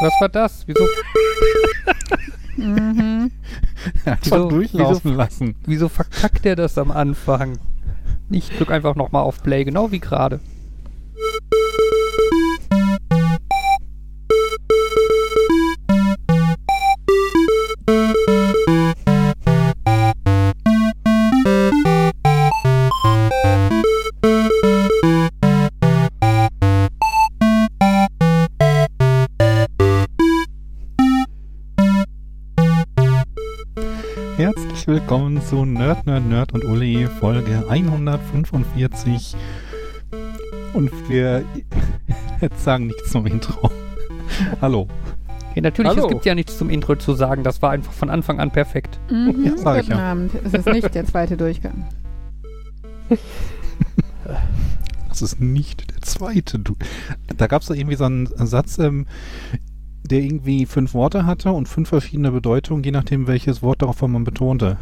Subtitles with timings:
[0.00, 0.64] Was war das?
[0.66, 0.86] Wieso,
[2.56, 3.30] Mhm.
[4.22, 5.54] Wieso- durchlaufen wieso- lassen.
[5.66, 7.58] wieso verkackt er das am Anfang?
[8.30, 10.40] Ich drück einfach nochmal auf Play, genau wie gerade.
[35.38, 39.36] Willkommen zu Nerd, Nerd, Nerd und Uli, Folge 145.
[40.74, 41.44] Und wir
[42.40, 43.70] jetzt sagen nichts zum Intro.
[44.60, 44.88] Hallo.
[45.50, 46.06] Okay, natürlich, Hallo.
[46.06, 47.44] es gibt ja nichts zum Intro zu sagen.
[47.44, 48.98] Das war einfach von Anfang an perfekt.
[49.10, 49.44] Mhm.
[49.44, 50.10] Ja, sag ich Guten ja.
[50.10, 50.32] Abend.
[50.44, 51.86] Es ist nicht der zweite Durchgang.
[55.08, 56.60] Das ist nicht der zweite.
[56.60, 56.76] Du.
[57.38, 59.06] Da gab es da irgendwie so einen Satz, ähm,
[60.04, 64.22] der irgendwie fünf Worte hatte und fünf verschiedene Bedeutungen, je nachdem, welches Wort darauf man
[64.22, 64.76] betonte.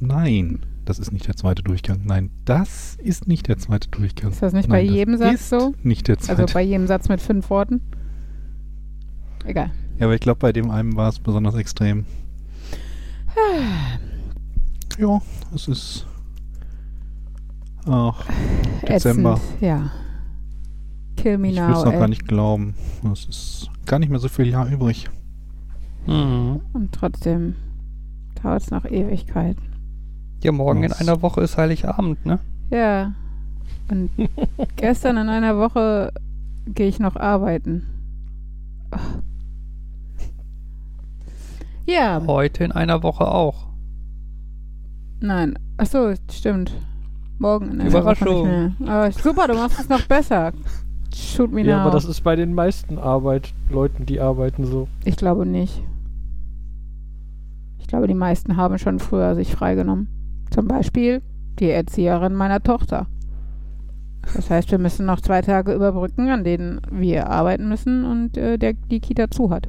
[0.00, 2.00] Nein, das ist nicht der zweite Durchgang.
[2.04, 4.30] Nein, das ist nicht der zweite Durchgang.
[4.30, 5.74] Ist das nicht Nein, bei das jedem Satz ist so?
[5.82, 6.42] Nicht der zweite.
[6.42, 7.80] Also bei jedem Satz mit fünf Worten?
[9.44, 9.70] Egal.
[9.98, 12.04] ja, aber ich glaube, bei dem einen war es besonders extrem.
[14.98, 15.20] ja,
[15.54, 16.06] es ist.
[17.86, 18.24] Ach,
[18.86, 19.34] Dezember.
[19.34, 19.90] Ätzend, ja.
[21.16, 21.98] Kill me Ich will now, es noch ey.
[21.98, 22.74] gar nicht glauben.
[23.12, 25.08] Es ist gar nicht mehr so viel Jahr übrig.
[26.06, 26.60] Mhm.
[26.72, 27.54] Und trotzdem
[28.42, 29.56] dauert es noch Ewigkeit.
[30.42, 31.00] Ja, morgen in Was?
[31.00, 32.38] einer Woche ist Heiligabend, ne?
[32.70, 33.12] Ja.
[33.90, 34.10] Und
[34.76, 36.12] gestern in einer Woche
[36.66, 37.86] gehe ich noch arbeiten.
[38.90, 39.00] Ach.
[41.86, 43.66] Ja, Heute in einer Woche auch.
[45.20, 45.58] nein.
[45.78, 46.72] Ach so, stimmt.
[47.38, 48.26] Morgen in einer Überraschung.
[48.28, 48.90] Woche nicht mehr.
[48.92, 50.52] Aber super, du machst es noch besser.
[51.14, 51.82] Shoot me Ja, now.
[51.82, 54.88] aber das ist bei den meisten Arbeit, Leuten, die arbeiten so.
[55.04, 55.82] Ich glaube nicht.
[57.78, 60.08] Ich glaube, die meisten haben schon früher sich freigenommen.
[60.50, 61.22] Zum Beispiel
[61.58, 63.06] die Erzieherin meiner Tochter.
[64.34, 68.58] Das heißt, wir müssen noch zwei Tage überbrücken, an denen wir arbeiten müssen und äh,
[68.58, 69.68] der, die Kita zu hat.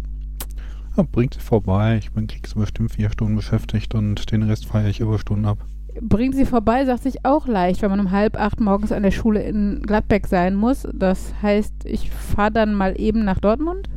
[0.98, 1.98] Ja, bringt sie vorbei.
[1.98, 5.60] Ich bin kriegst bestimmt vier Stunden beschäftigt und den Rest feiere ich Überstunden ab.
[6.02, 9.12] Bringt sie vorbei, sagt sich auch leicht, wenn man um halb acht morgens an der
[9.12, 10.88] Schule in Gladbeck sein muss.
[10.94, 13.90] Das heißt, ich fahre dann mal eben nach Dortmund.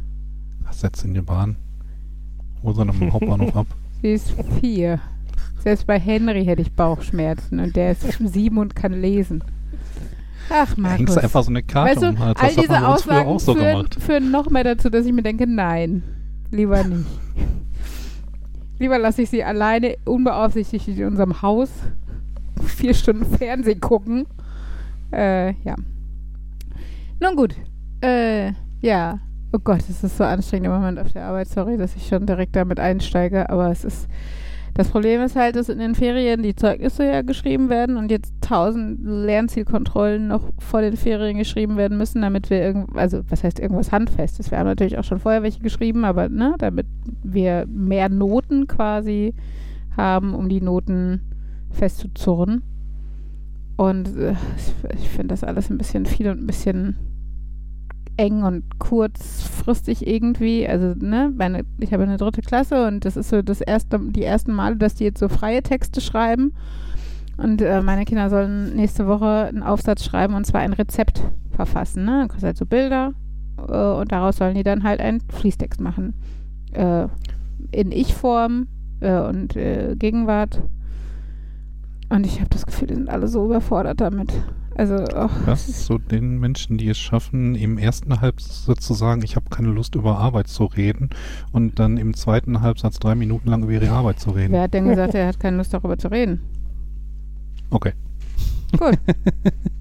[0.70, 1.56] Setz in die Bahn.
[2.62, 3.66] Hol sie am Hauptbahnhof ab.
[4.00, 5.00] Sie ist vier.
[5.62, 9.44] Selbst bei Henry hätte ich Bauchschmerzen und der ist sieben und kann lesen.
[10.50, 11.14] Ach, hängst Markus.
[11.14, 12.40] du einfach so eine Karte Weißt du, um Hals.
[12.40, 16.02] all diese Aussagen auch so führen, führen noch mehr dazu, dass ich mir denke, nein,
[16.50, 17.06] lieber nicht.
[18.78, 21.70] lieber lasse ich sie alleine unbeaufsichtigt in unserem Haus
[22.66, 24.26] vier Stunden Fernsehen gucken.
[25.12, 25.76] Äh, ja.
[27.20, 27.54] Nun gut.
[28.02, 29.20] Äh, ja.
[29.52, 31.48] Oh Gott, es ist so anstrengend im Moment auf der Arbeit.
[31.48, 34.08] Sorry, dass ich schon direkt damit einsteige, aber es ist.
[34.74, 38.32] Das Problem ist halt, dass in den Ferien die Zeugnisse ja geschrieben werden und jetzt
[38.40, 43.60] tausend Lernzielkontrollen noch vor den Ferien geschrieben werden müssen, damit wir irgend, also was heißt
[43.60, 44.50] irgendwas Handfestes?
[44.50, 46.86] Wir haben natürlich auch schon vorher welche geschrieben, aber ne, damit
[47.22, 49.34] wir mehr Noten quasi
[49.94, 51.20] haben, um die Noten
[51.70, 52.62] festzuzurren.
[53.76, 56.96] Und äh, ich, ich finde das alles ein bisschen viel und ein bisschen
[58.16, 60.66] eng und kurzfristig irgendwie.
[60.68, 64.24] Also, ne, meine, ich habe eine dritte Klasse und das ist so das erste, die
[64.24, 66.54] ersten Male, dass die jetzt so freie Texte schreiben.
[67.36, 72.04] Und äh, meine Kinder sollen nächste Woche einen Aufsatz schreiben und zwar ein Rezept verfassen.
[72.04, 72.18] Ne?
[72.20, 73.14] Dann kriegst halt so Bilder
[73.56, 76.14] äh, und daraus sollen die dann halt einen Fließtext machen.
[76.72, 77.08] Äh,
[77.70, 78.68] in Ich-Form
[79.00, 80.62] äh, und äh, Gegenwart.
[82.08, 84.32] Und ich habe das Gefühl, die sind alle so überfordert damit.
[84.74, 89.22] Also, oh, Das ist so den Menschen, die es schaffen, im ersten Halbsatz zu sagen,
[89.22, 91.10] ich habe keine Lust über Arbeit zu reden
[91.52, 94.52] und dann im zweiten Halbsatz drei Minuten lang über ihre Arbeit zu reden.
[94.52, 96.40] wer hat denn gesagt, er hat keine Lust darüber zu reden?
[97.70, 97.92] Okay.
[98.78, 98.98] Gut.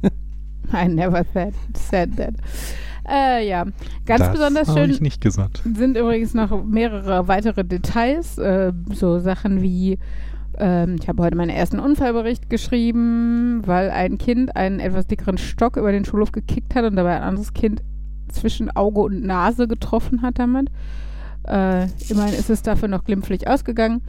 [0.73, 2.33] I never said, said that.
[3.09, 3.65] Äh, ja,
[4.05, 5.61] ganz das besonders schön ich nicht gesagt.
[5.75, 9.97] sind übrigens noch mehrere weitere Details, äh, so Sachen wie
[10.61, 15.75] ähm, ich habe heute meinen ersten Unfallbericht geschrieben, weil ein Kind einen etwas dickeren Stock
[15.75, 17.81] über den Schulhof gekickt hat und dabei ein anderes Kind
[18.29, 20.69] zwischen Auge und Nase getroffen hat damit.
[21.47, 24.03] Äh, immerhin ist es dafür noch glimpflich ausgegangen.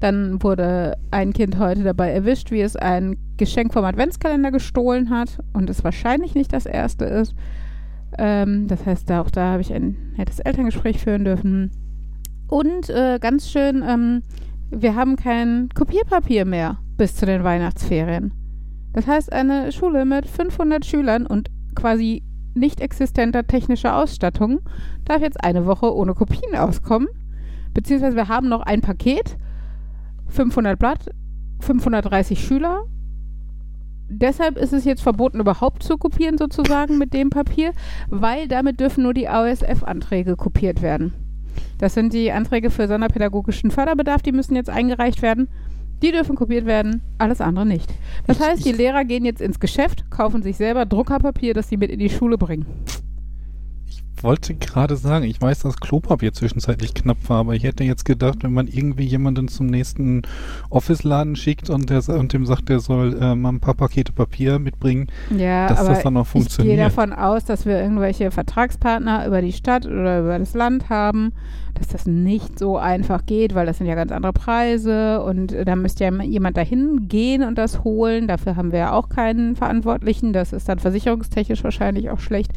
[0.00, 5.38] Dann wurde ein Kind heute dabei erwischt, wie es ein Geschenk vom Adventskalender gestohlen hat
[5.52, 7.34] und es wahrscheinlich nicht das erste ist.
[8.16, 11.70] Ähm, das heißt, auch da habe ich ein nettes Elterngespräch führen dürfen.
[12.48, 14.22] Und äh, ganz schön, ähm,
[14.70, 18.32] wir haben kein Kopierpapier mehr bis zu den Weihnachtsferien.
[18.92, 22.22] Das heißt, eine Schule mit 500 Schülern und quasi
[22.54, 24.60] nicht existenter technischer Ausstattung
[25.04, 27.08] darf jetzt eine Woche ohne Kopien auskommen.
[27.72, 29.36] Beziehungsweise wir haben noch ein Paket,
[30.26, 31.10] 500 Blatt,
[31.60, 32.84] 530 Schüler.
[34.10, 37.72] Deshalb ist es jetzt verboten, überhaupt zu kopieren, sozusagen mit dem Papier,
[38.08, 41.12] weil damit dürfen nur die AOSF-Anträge kopiert werden.
[41.78, 45.48] Das sind die Anträge für sonderpädagogischen Förderbedarf, die müssen jetzt eingereicht werden.
[46.02, 47.92] Die dürfen kopiert werden, alles andere nicht.
[48.26, 51.90] Das heißt, die Lehrer gehen jetzt ins Geschäft, kaufen sich selber Druckerpapier, das sie mit
[51.90, 52.66] in die Schule bringen.
[54.18, 58.04] Ich wollte gerade sagen, ich weiß, dass Klopapier zwischenzeitlich knapp war, aber ich hätte jetzt
[58.04, 60.22] gedacht, wenn man irgendwie jemanden zum nächsten
[60.70, 64.58] Office-Laden schickt und, der, und dem sagt, der soll äh, mal ein paar Pakete Papier
[64.58, 66.80] mitbringen, Ja, dass das dann noch ich gehe funktioniert.
[66.80, 71.32] davon aus, dass wir irgendwelche Vertragspartner über die Stadt oder über das Land haben,
[71.74, 75.64] dass das nicht so einfach geht, weil das sind ja ganz andere Preise und äh,
[75.64, 78.26] da müsste ja jemand dahin gehen und das holen.
[78.26, 80.32] Dafür haben wir ja auch keinen Verantwortlichen.
[80.32, 82.50] Das ist dann versicherungstechnisch wahrscheinlich auch schlecht.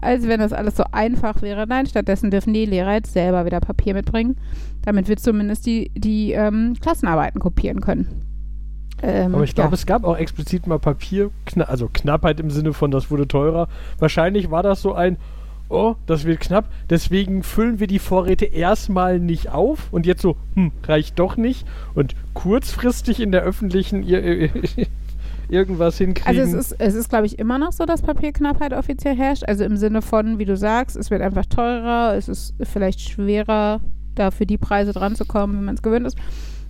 [0.00, 1.66] Als wenn das alles so einfach wäre.
[1.66, 4.36] Nein, stattdessen dürfen die Lehrer jetzt selber wieder Papier mitbringen,
[4.82, 8.22] damit wir zumindest die, die ähm, Klassenarbeiten kopieren können.
[9.02, 9.74] Ähm, Aber ich glaube, ja.
[9.74, 13.68] es gab auch explizit mal Papier, kna also Knappheit im Sinne von, das wurde teurer.
[13.98, 15.16] Wahrscheinlich war das so ein,
[15.68, 20.36] oh, das wird knapp, deswegen füllen wir die Vorräte erstmal nicht auf und jetzt so,
[20.54, 21.66] hm, reicht doch nicht.
[21.94, 24.02] Und kurzfristig in der öffentlichen
[25.48, 26.40] irgendwas hinkriegen.
[26.40, 29.44] Also es ist, es ist, glaube ich, immer noch so, dass Papierknappheit offiziell herrscht.
[29.46, 33.80] Also im Sinne von, wie du sagst, es wird einfach teurer, es ist vielleicht schwerer,
[34.14, 36.18] da für die Preise dran zu kommen, wie man es gewöhnt ist.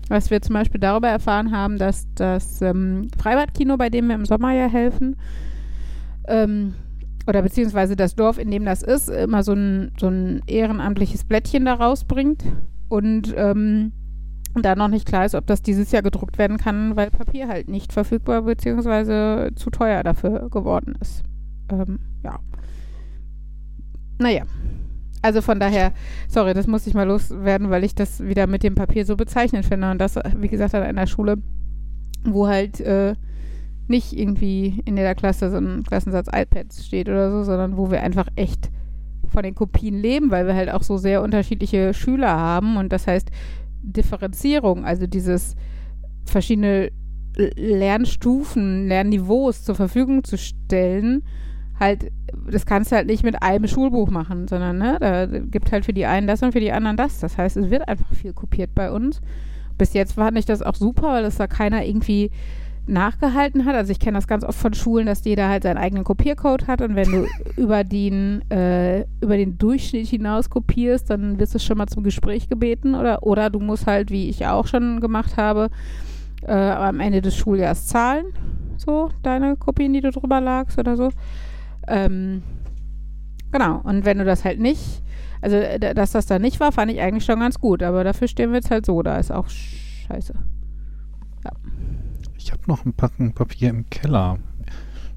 [0.09, 4.25] Was wir zum Beispiel darüber erfahren haben, dass das ähm, Freibadkino, bei dem wir im
[4.25, 5.17] Sommer ja helfen,
[6.27, 6.75] ähm,
[7.27, 11.67] oder beziehungsweise das Dorf, in dem das ist, immer so ein, so ein ehrenamtliches Blättchen
[11.67, 12.43] da rausbringt
[12.89, 13.93] und ähm,
[14.55, 17.69] da noch nicht klar ist, ob das dieses Jahr gedruckt werden kann, weil Papier halt
[17.69, 21.23] nicht verfügbar beziehungsweise zu teuer dafür geworden ist.
[21.71, 22.41] Ähm, ja.
[24.19, 24.43] Naja.
[25.21, 25.93] Also von daher,
[26.29, 29.65] sorry, das muss ich mal loswerden, weil ich das wieder mit dem Papier so bezeichnend
[29.65, 29.91] finde.
[29.91, 31.39] Und das, wie gesagt, an einer Schule,
[32.25, 33.15] wo halt äh,
[33.89, 38.03] nicht irgendwie in jeder Klasse so ein Klassensatz iPads steht oder so, sondern wo wir
[38.03, 38.71] einfach echt
[39.29, 42.77] von den Kopien leben, weil wir halt auch so sehr unterschiedliche Schüler haben.
[42.77, 43.31] Und das heißt,
[43.83, 45.55] Differenzierung, also dieses
[46.25, 46.91] verschiedene
[47.37, 51.23] Lernstufen, Lernniveaus zur Verfügung zu stellen,
[51.79, 52.11] halt,
[52.51, 55.93] das kannst du halt nicht mit einem Schulbuch machen, sondern ne, da gibt halt für
[55.93, 57.21] die einen das und für die anderen das.
[57.21, 59.21] Das heißt, es wird einfach viel kopiert bei uns.
[59.77, 62.31] Bis jetzt fand ich das auch super, weil es da keiner irgendwie
[62.89, 63.75] nachgehalten hat.
[63.75, 66.83] Also ich kenne das ganz oft von Schulen, dass jeder halt seinen eigenen Kopiercode hat
[66.83, 67.27] und wenn du
[67.57, 72.49] über den, äh, über den Durchschnitt hinaus kopierst, dann wirst du schon mal zum Gespräch
[72.49, 75.71] gebeten oder, oder du musst halt, wie ich auch schon gemacht habe,
[76.43, 78.27] äh, am Ende des Schuljahres zahlen.
[78.77, 81.11] So, deine Kopien, die du drüber lagst oder so.
[81.89, 82.43] Ähm,
[83.51, 85.03] genau, und wenn du das halt nicht,
[85.41, 88.29] also äh, dass das da nicht war, fand ich eigentlich schon ganz gut, aber dafür
[88.29, 90.35] stehen wir jetzt halt so, da ist auch scheiße.
[92.49, 94.39] Ich habe noch ein Packen Papier im Keller.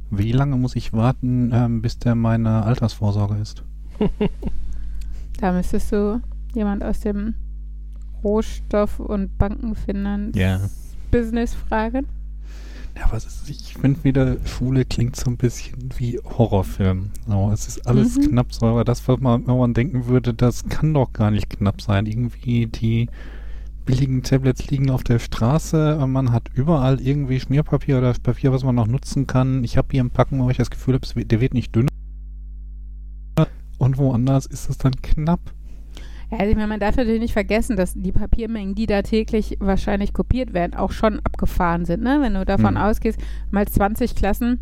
[0.09, 3.63] Wie lange muss ich warten, ähm, bis der meine Altersvorsorge ist?
[5.39, 6.21] Da müsstest du
[6.53, 7.35] jemand aus dem
[8.21, 12.05] Rohstoff- und Bankenfinanz-Business fragen.
[12.97, 17.11] Ja, was ist, ich finde wieder, Schule klingt so ein bisschen wie Horrorfilm.
[17.25, 18.31] So, es ist alles Mhm.
[18.31, 21.49] knapp, so, aber das, was man, wenn man denken würde, das kann doch gar nicht
[21.49, 22.07] knapp sein.
[22.07, 23.07] Irgendwie die
[23.91, 28.63] billigen Tablets liegen auf der Straße, und man hat überall irgendwie Schmierpapier oder Papier, was
[28.63, 29.63] man noch nutzen kann.
[29.65, 31.89] Ich habe hier einen Packen, wo ich das Gefühl habe, der wird nicht dünner.
[33.77, 35.41] Und woanders ist es dann knapp.
[36.31, 39.57] Ja, also ich meine, man darf natürlich nicht vergessen, dass die Papiermengen, die da täglich
[39.59, 42.01] wahrscheinlich kopiert werden, auch schon abgefahren sind.
[42.03, 42.19] Ne?
[42.21, 42.83] Wenn du davon Hm.
[42.83, 43.19] ausgehst,
[43.49, 44.59] mal 20 Klassen,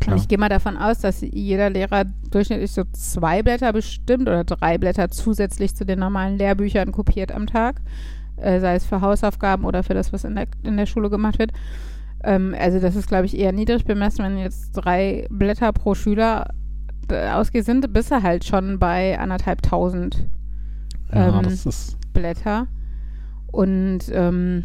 [0.00, 0.14] Klar.
[0.16, 4.44] und ich gehe mal davon aus, dass jeder Lehrer durchschnittlich so zwei Blätter bestimmt oder
[4.44, 7.80] drei Blätter zusätzlich zu den normalen Lehrbüchern kopiert am Tag,
[8.40, 11.38] äh, sei es für Hausaufgaben oder für das, was in der, in der Schule gemacht
[11.38, 11.52] wird.
[12.24, 16.50] Ähm, also das ist, glaube ich, eher niedrig bemessen, wenn jetzt drei Blätter pro Schüler
[17.10, 20.28] äh, ausgeht, sind, bist du halt schon bei anderthalb tausend
[21.12, 21.96] Ja, ähm, ist.
[22.12, 22.66] Blätter.
[23.50, 24.64] Und ähm,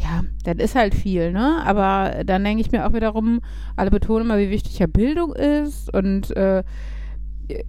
[0.00, 1.62] ja, das ist halt viel, ne?
[1.64, 3.40] Aber dann denke ich mir auch wiederum,
[3.76, 6.62] alle betonen immer, wie wichtig ja Bildung ist und äh,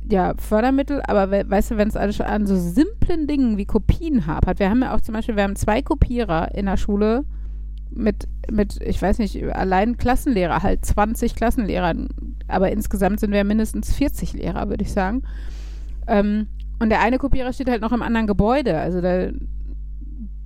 [0.10, 3.66] ja, Fördermittel, aber we weißt du, wenn es alles schon an so simplen Dingen wie
[3.66, 7.24] Kopien hapert, wir haben ja auch zum Beispiel, wir haben zwei Kopierer in der Schule
[7.92, 11.94] mit, mit, ich weiß nicht, allein Klassenlehrer, halt 20 Klassenlehrer,
[12.48, 15.24] aber insgesamt sind wir mindestens 40 Lehrer, würde ich sagen.
[16.08, 16.48] Ähm,
[16.80, 19.30] und der eine Kopierer steht halt noch im anderen Gebäude, also da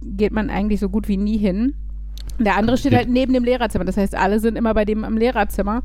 [0.02, 1.74] geht man eigentlich so gut wie nie hin.
[2.40, 5.18] Der andere steht halt neben dem Lehrerzimmer, das heißt, alle sind immer bei dem am
[5.18, 5.82] Lehrerzimmer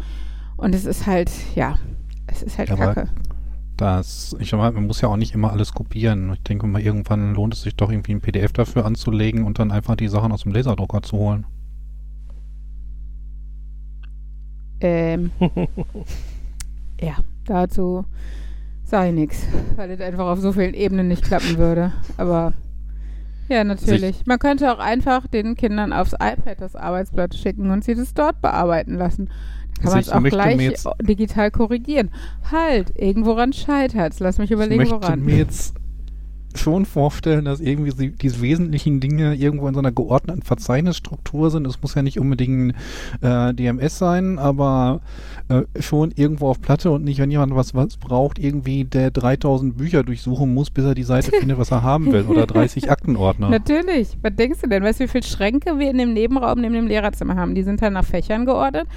[0.56, 1.76] und es ist halt, ja,
[2.26, 3.08] es ist halt aber- kacke.
[3.78, 6.32] Das, ich mal, man muss ja auch nicht immer alles kopieren.
[6.32, 9.70] Ich denke mal, irgendwann lohnt es sich doch irgendwie ein PDF dafür anzulegen und dann
[9.70, 11.46] einfach die Sachen aus dem Laserdrucker zu holen.
[14.80, 15.30] Ähm,
[17.00, 18.04] ja, dazu
[18.82, 21.92] sei nix, weil es einfach auf so vielen Ebenen nicht klappen würde.
[22.16, 22.54] Aber
[23.48, 24.26] ja, natürlich.
[24.26, 28.42] Man könnte auch einfach den Kindern aufs iPad das Arbeitsblatt schicken und sie das dort
[28.42, 29.30] bearbeiten lassen.
[29.78, 32.10] Kann man es Also ich auch gleich digital korrigieren.
[32.50, 35.24] Halt, irgendworan scheitert Lass mich überlegen, ich möchte woran.
[35.24, 35.74] mir jetzt
[36.54, 41.66] schon vorstellen, dass irgendwie diese wesentlichen Dinge irgendwo in so einer geordneten Verzeichnisstruktur sind.
[41.66, 42.74] Es muss ja nicht unbedingt
[43.20, 45.00] äh, DMS sein, aber
[45.48, 49.76] äh, schon irgendwo auf Platte und nicht, wenn jemand was, was braucht, irgendwie der 3000
[49.76, 52.24] Bücher durchsuchen muss, bis er die Seite findet, was er haben will.
[52.24, 53.50] Oder 30 Aktenordner.
[53.50, 54.16] Natürlich.
[54.22, 54.82] Was denkst du denn?
[54.82, 57.54] Weißt du, wie viele Schränke wir in dem Nebenraum neben dem Lehrerzimmer haben?
[57.54, 58.88] Die sind dann nach Fächern geordnet.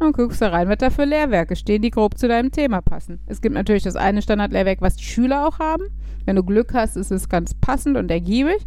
[0.00, 3.18] Und guckst da rein, was da für Lehrwerke stehen, die grob zu deinem Thema passen.
[3.26, 5.84] Es gibt natürlich das eine Standardlehrwerk, was die Schüler auch haben.
[6.24, 8.64] Wenn du Glück hast, ist es ganz passend und ergiebig.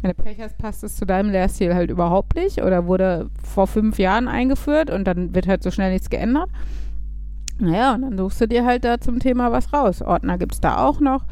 [0.00, 3.66] Wenn du Pech hast, passt es zu deinem Lehrstil halt überhaupt nicht oder wurde vor
[3.66, 6.48] fünf Jahren eingeführt und dann wird halt so schnell nichts geändert.
[7.58, 10.02] Naja, und dann suchst du dir halt da zum Thema was raus.
[10.02, 11.24] Ordner gibt es da auch noch.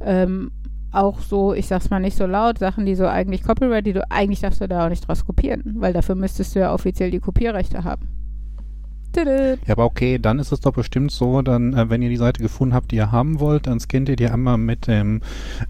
[0.00, 0.50] Ähm,
[0.90, 4.10] auch so, ich sag's mal nicht so laut, Sachen, die so eigentlich Copyright, die du
[4.10, 7.20] eigentlich darfst du da auch nicht draus kopieren, weil dafür müsstest du ja offiziell die
[7.20, 8.17] Kopierrechte haben.
[9.66, 12.42] Ja, aber okay, dann ist es doch bestimmt so, dann, äh, wenn ihr die Seite
[12.42, 15.22] gefunden habt, die ihr haben wollt, dann scannt ihr die einmal mit dem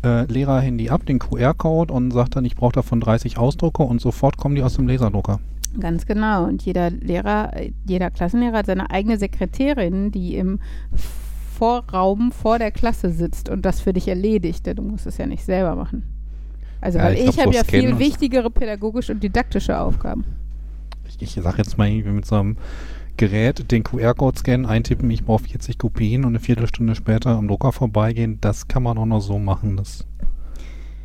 [0.05, 4.37] äh, Lehrerhandy ab, den QR-Code und sagt dann, ich brauche davon 30 Ausdrucke und sofort
[4.37, 5.41] kommen die aus dem Laserdrucker.
[5.79, 6.45] Ganz genau.
[6.45, 7.53] Und jeder Lehrer,
[7.87, 10.61] jeder Klassenlehrer hat seine eigene Sekretärin, die im
[11.59, 14.67] Vorraum vor der Klasse sitzt und das für dich erledigt.
[14.67, 16.03] denn Du musst es ja nicht selber machen.
[16.81, 20.25] Also, Ja, weil ich ich, habe so ja viel wichtigere pädagogische und didaktische Aufgaben.
[21.09, 22.57] Ich, ich sag jetzt mal irgendwie mit so einem
[23.19, 27.73] Gerät den QR-Code scannen, eintippen, ich brauche 40 Kopien und eine Viertelstunde später am Drucker
[27.73, 29.77] vorbeigehen, das kann man auch noch so machen.
[29.77, 30.07] Das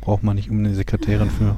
[0.00, 1.56] braucht man nicht um eine Sekretärin für.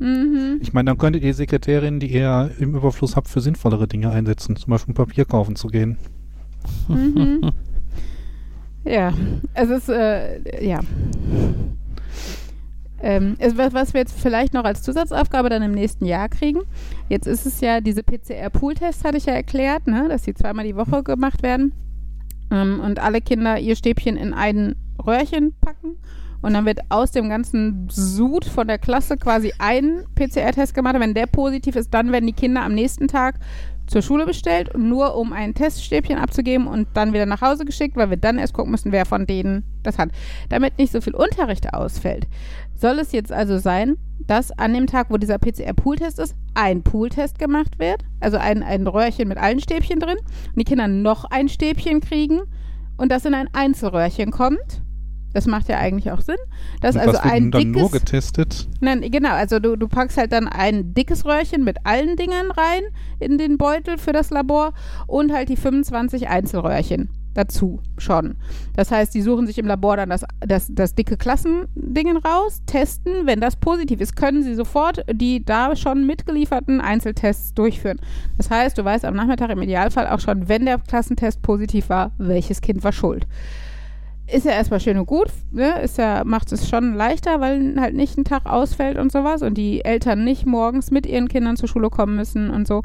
[0.00, 0.58] Mhm.
[0.60, 4.56] Ich meine, dann könntet ihr Sekretärin, die ihr im Überfluss habt, für sinnvollere Dinge einsetzen,
[4.56, 5.96] zum Beispiel Papier kaufen zu gehen.
[6.88, 7.52] Mhm.
[8.84, 9.12] ja,
[9.54, 10.80] es ist, äh, ja.
[13.02, 16.60] Ähm, was wir jetzt vielleicht noch als Zusatzaufgabe dann im nächsten Jahr kriegen,
[17.08, 20.76] jetzt ist es ja, diese PCR-Pool-Tests hatte ich ja erklärt, ne, dass die zweimal die
[20.76, 21.72] Woche gemacht werden
[22.52, 25.96] ähm, und alle Kinder ihr Stäbchen in ein Röhrchen packen
[26.42, 30.96] und dann wird aus dem ganzen Sud von der Klasse quasi ein PCR-Test gemacht.
[30.98, 33.36] Wenn der positiv ist, dann werden die Kinder am nächsten Tag
[33.86, 38.10] zur Schule bestellt, nur um ein Teststäbchen abzugeben und dann wieder nach Hause geschickt, weil
[38.10, 40.10] wir dann erst gucken müssen, wer von denen das hat.
[40.48, 42.26] Damit nicht so viel Unterricht ausfällt,
[42.74, 43.96] soll es jetzt also sein,
[44.26, 48.86] dass an dem Tag, wo dieser PCR-Pooltest ist, ein Pooltest gemacht wird, also ein, ein
[48.86, 52.42] Röhrchen mit allen Stäbchen drin und die Kinder noch ein Stäbchen kriegen
[52.96, 54.82] und das in ein Einzelröhrchen kommt.
[55.32, 56.36] Das macht ja eigentlich auch Sinn.
[56.80, 58.68] Dass Und also was wird ein dann nur dickes, getestet?
[58.80, 59.32] Nein, genau.
[59.32, 62.82] Also du, du packst halt dann ein dickes Röhrchen mit allen Dingen rein
[63.20, 64.72] in den Beutel für das Labor
[65.06, 68.36] und halt die 25 Einzelröhrchen dazu schon.
[68.74, 73.26] Das heißt, die suchen sich im Labor dann das, das, das dicke Klassendingen raus, testen.
[73.26, 78.00] Wenn das positiv ist, können sie sofort die da schon mitgelieferten Einzeltests durchführen.
[78.36, 82.12] Das heißt, du weißt am Nachmittag im Idealfall auch schon, wenn der Klassentest positiv war,
[82.18, 83.26] welches Kind war schuld
[84.26, 85.80] ist ja erstmal schön und gut, ne?
[85.82, 89.54] Ist ja, macht es schon leichter, weil halt nicht ein Tag ausfällt und sowas und
[89.54, 92.82] die Eltern nicht morgens mit ihren Kindern zur Schule kommen müssen und so.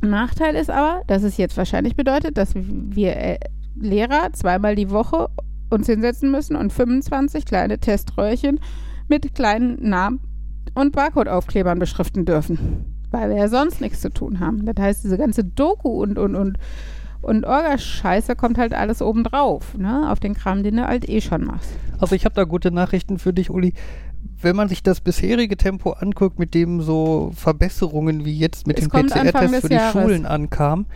[0.00, 3.38] Nachteil ist aber, dass es jetzt wahrscheinlich bedeutet, dass wir äh,
[3.78, 5.28] Lehrer zweimal die Woche
[5.68, 8.60] uns hinsetzen müssen und 25 kleine Teströhrchen
[9.08, 10.20] mit kleinen Namen
[10.74, 12.96] und Barcode-Aufklebern beschriften dürfen.
[13.10, 14.64] Weil wir ja sonst nichts zu tun haben.
[14.64, 16.58] Das heißt, diese ganze Doku und, und, und
[17.22, 20.10] und Orga-Scheiße kommt halt alles obendrauf, ne?
[20.10, 21.70] Auf den Kram, den du halt eh schon machst.
[21.98, 23.74] Also ich habe da gute Nachrichten für dich, Uli.
[24.42, 28.88] Wenn man sich das bisherige Tempo anguckt, mit dem so Verbesserungen wie jetzt mit Es
[28.88, 29.92] dem PCR-Test für die Jahres.
[29.92, 30.86] Schulen ankam,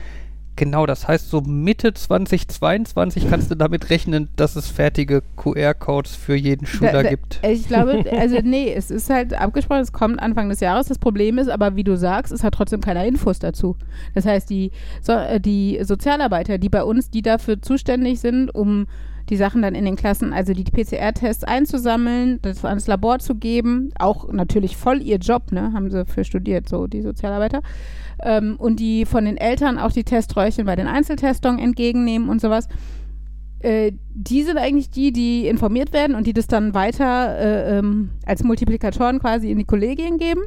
[0.57, 6.35] genau, das heißt so Mitte 2022 kannst du damit rechnen, dass es fertige QR-Codes für
[6.35, 7.41] jeden Schüler Da- da- gibt.
[7.47, 10.89] Ich glaube, also nee, es ist halt abgesprochen, es kommt Anfang des Jahres.
[10.89, 13.77] Das Problem ist aber, wie du sagst, es hat trotzdem keine Infos dazu.
[14.15, 14.71] Das heißt, die,
[15.03, 18.87] so, äh, die Sozialarbeiter, die bei uns, die dafür zuständig sind, um
[19.31, 23.91] die Sachen dann in den Klassen, also die PCR-Tests einzusammeln, das ans Labor zu geben,
[23.99, 27.63] auch natürlich voll ihr Job, ne, haben sie für studiert, so die Sozialarbeiter.
[28.23, 32.69] Ähm, und die von den Eltern auch die Teströhrchen bei den Einzeltestungen entgegennehmen und sowas
[33.65, 38.11] äh, die sind eigentlich die, die informiert werden und die das dann weiter äh, ähm,
[38.27, 40.43] als Multiplikatoren quasi in die Kollegien geben.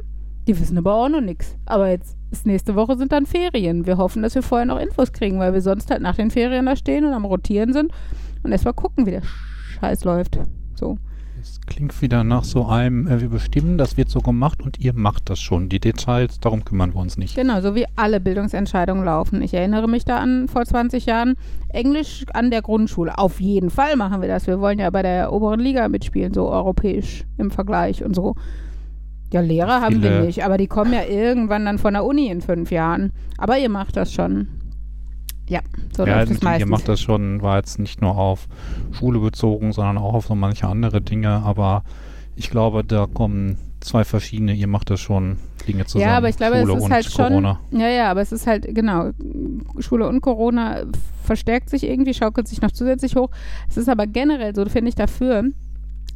[0.46, 1.56] Die wissen aber auch noch nichts.
[1.66, 3.86] Aber jetzt ist nächste Woche sind dann Ferien.
[3.86, 6.66] Wir hoffen, dass wir vorher noch Infos kriegen, weil wir sonst halt nach den Ferien
[6.66, 7.92] da stehen und am Rotieren sind
[8.44, 9.22] und erstmal gucken, wie der
[9.80, 10.38] Scheiß läuft.
[10.76, 10.96] So.
[11.40, 14.92] Es klingt wieder nach so einem, äh, wir bestimmen, das wird so gemacht und ihr
[14.92, 15.68] macht das schon.
[15.68, 17.36] Die Details, darum kümmern wir uns nicht.
[17.36, 19.40] Genau, so wie alle Bildungsentscheidungen laufen.
[19.42, 21.36] Ich erinnere mich da an vor 20 Jahren
[21.68, 23.18] Englisch an der Grundschule.
[23.18, 24.46] Auf jeden Fall machen wir das.
[24.46, 28.34] Wir wollen ja bei der oberen Liga mitspielen, so europäisch im Vergleich und so.
[29.32, 32.40] Ja, Lehrer haben wir nicht, aber die kommen ja irgendwann dann von der Uni in
[32.40, 33.12] fünf Jahren.
[33.36, 34.48] Aber ihr macht das schon.
[35.48, 35.60] Ja,
[35.96, 36.70] so ja, läuft es mit- ihr meistens.
[36.70, 38.46] macht das schon, war jetzt nicht nur auf
[38.92, 41.84] Schule bezogen, sondern auch auf so manche andere Dinge, aber
[42.36, 45.36] ich glaube, da kommen zwei verschiedene, ihr macht das schon
[45.66, 46.10] Dinge zusammen.
[46.10, 47.26] Ja, aber ich glaube, Schule es ist halt schon.
[47.28, 47.60] Corona.
[47.70, 49.10] Ja, ja, aber es ist halt, genau,
[49.78, 50.82] Schule und Corona
[51.24, 53.30] verstärkt sich irgendwie, schaukelt sich noch zusätzlich hoch.
[53.68, 55.44] Es ist aber generell so, finde ich, dafür,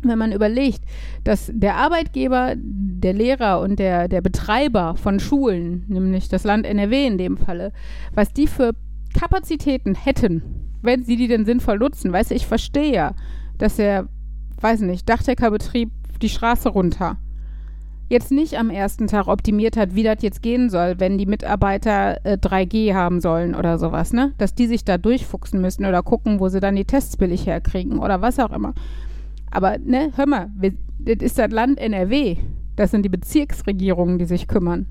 [0.02, 0.80] wenn man überlegt,
[1.24, 7.06] dass der Arbeitgeber, der Lehrer und der, der Betreiber von Schulen, nämlich das Land NRW
[7.06, 7.72] in dem Falle,
[8.14, 8.72] was die für
[9.12, 10.42] Kapazitäten hätten,
[10.82, 12.12] wenn sie die denn sinnvoll nutzen.
[12.12, 13.14] Weißt du, ich verstehe ja,
[13.58, 14.08] dass der,
[14.60, 15.90] weiß nicht, Dachdeckerbetrieb
[16.20, 17.18] die Straße runter
[18.12, 22.24] jetzt nicht am ersten Tag optimiert hat, wie das jetzt gehen soll, wenn die Mitarbeiter
[22.24, 24.34] äh, 3G haben sollen oder sowas, ne?
[24.38, 27.98] Dass die sich da durchfuchsen müssen oder gucken, wo sie dann die Tests billig herkriegen
[27.98, 28.74] oder was auch immer.
[29.50, 32.36] Aber, ne, hör mal, wir, das ist das Land NRW.
[32.76, 34.86] Das sind die Bezirksregierungen, die sich kümmern.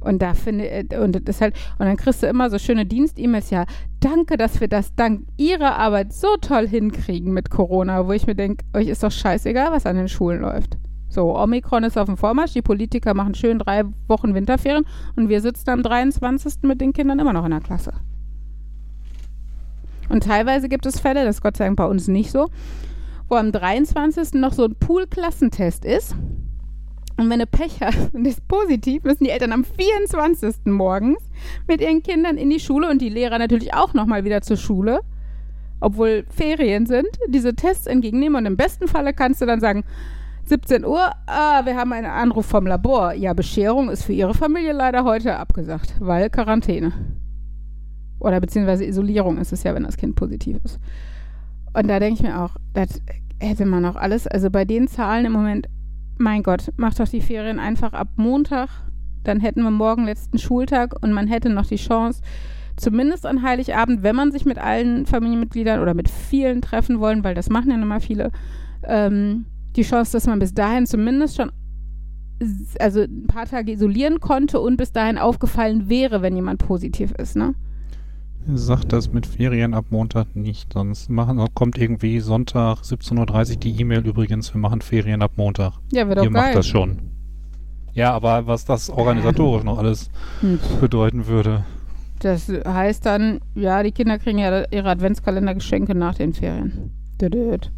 [0.00, 3.50] Und da finde äh, und das halt, und dann kriegst du immer so schöne Dienst-E-Mails,
[3.50, 3.64] ja,
[4.00, 8.34] danke, dass wir das dank ihrer Arbeit so toll hinkriegen mit Corona, wo ich mir
[8.34, 10.78] denke, euch ist doch scheißegal, was an den Schulen läuft.
[11.08, 14.84] So, Omikron ist auf dem Vormarsch, die Politiker machen schön drei Wochen Winterferien
[15.16, 16.62] und wir sitzen am 23.
[16.62, 17.92] mit den Kindern immer noch in der Klasse.
[20.08, 22.48] Und teilweise gibt es Fälle, das ist Gott sei Dank bei uns nicht so,
[23.28, 24.34] wo am 23.
[24.34, 26.14] noch so ein Pool-Klassentest ist.
[27.20, 30.64] Und wenn du Pech hast und ist positiv, müssen die Eltern am 24.
[30.64, 31.18] morgens
[31.68, 35.00] mit ihren Kindern in die Schule und die Lehrer natürlich auch nochmal wieder zur Schule,
[35.80, 38.36] obwohl Ferien sind, diese Tests entgegennehmen.
[38.36, 39.84] Und im besten Falle kannst du dann sagen,
[40.46, 43.12] 17 Uhr, ah, wir haben einen Anruf vom Labor.
[43.12, 46.94] Ja, Bescherung ist für Ihre Familie leider heute abgesagt, weil Quarantäne.
[48.18, 50.80] Oder beziehungsweise Isolierung ist es ja, wenn das Kind positiv ist.
[51.74, 53.02] Und da denke ich mir auch, das
[53.38, 55.68] hätte man auch alles, also bei den Zahlen im Moment,
[56.20, 58.68] mein Gott, macht doch die Ferien einfach ab Montag,
[59.24, 62.22] dann hätten wir morgen letzten Schultag und man hätte noch die Chance,
[62.76, 67.34] zumindest an Heiligabend, wenn man sich mit allen Familienmitgliedern oder mit vielen treffen wollen, weil
[67.34, 68.30] das machen ja nun mal viele,
[68.84, 71.50] ähm, die Chance, dass man bis dahin zumindest schon
[72.78, 77.36] also ein paar Tage isolieren konnte und bis dahin aufgefallen wäre, wenn jemand positiv ist,
[77.36, 77.54] ne?
[78.54, 83.80] Sagt das mit Ferien ab Montag nicht, sonst machen, kommt irgendwie Sonntag 17.30 Uhr die
[83.80, 85.74] E-Mail übrigens, wir machen Ferien ab Montag.
[85.92, 86.42] Ja, wäre doch Ihr geil.
[86.46, 86.98] macht das schon.
[87.92, 90.58] Ja, aber was das organisatorisch noch alles Hm.
[90.80, 91.64] bedeuten würde.
[92.20, 96.90] Das heißt dann, ja, die Kinder kriegen ja ihre Adventskalendergeschenke nach den Ferien.
[97.20, 97.70] Düdüt.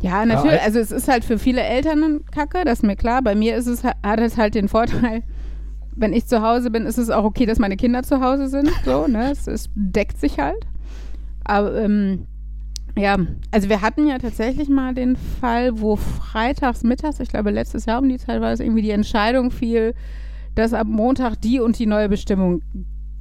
[0.00, 0.56] Ja, natürlich.
[0.58, 3.20] Ja, also es ist halt für viele Eltern Kacke, das ist mir klar.
[3.22, 5.22] Bei mir ist es, ha- hat es halt den Vorteil,
[5.96, 8.70] wenn ich zu Hause bin, ist es auch okay, dass meine Kinder zu Hause sind.
[8.84, 9.32] So, ne?
[9.32, 10.66] Es, es deckt sich halt.
[11.44, 12.26] Aber ähm,
[12.96, 13.16] ja,
[13.50, 18.00] also wir hatten ja tatsächlich mal den Fall, wo freitags mittags, ich glaube letztes Jahr
[18.00, 19.94] um die Zeit war es irgendwie die Entscheidung fiel,
[20.54, 22.62] dass ab Montag die und die neue Bestimmung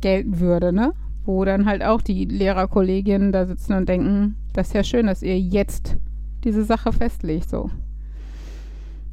[0.02, 0.94] gelten würde, ne?
[1.26, 5.22] Wo dann halt auch die Lehrerkolleginnen da sitzen und denken, das ist ja schön, dass
[5.22, 5.98] ihr jetzt
[6.44, 7.70] diese Sache festlegt, so.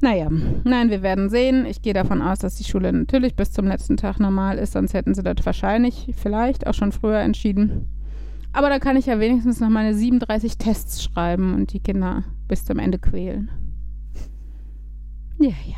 [0.03, 0.29] Naja,
[0.65, 1.65] nein, wir werden sehen.
[1.65, 4.95] Ich gehe davon aus, dass die Schule natürlich bis zum letzten Tag normal ist, sonst
[4.95, 7.87] hätten sie das wahrscheinlich vielleicht auch schon früher entschieden.
[8.53, 12.65] Aber da kann ich ja wenigstens noch meine 37 Tests schreiben und die Kinder bis
[12.65, 13.49] zum Ende quälen.
[15.39, 15.77] Ja, ja.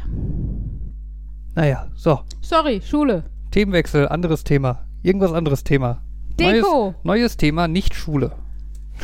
[1.54, 2.20] Naja, so.
[2.40, 3.24] Sorry, Schule.
[3.50, 4.86] Themenwechsel, anderes Thema.
[5.02, 6.02] Irgendwas anderes Thema.
[6.40, 6.94] Neues, Deko.
[7.04, 8.32] neues Thema, nicht Schule.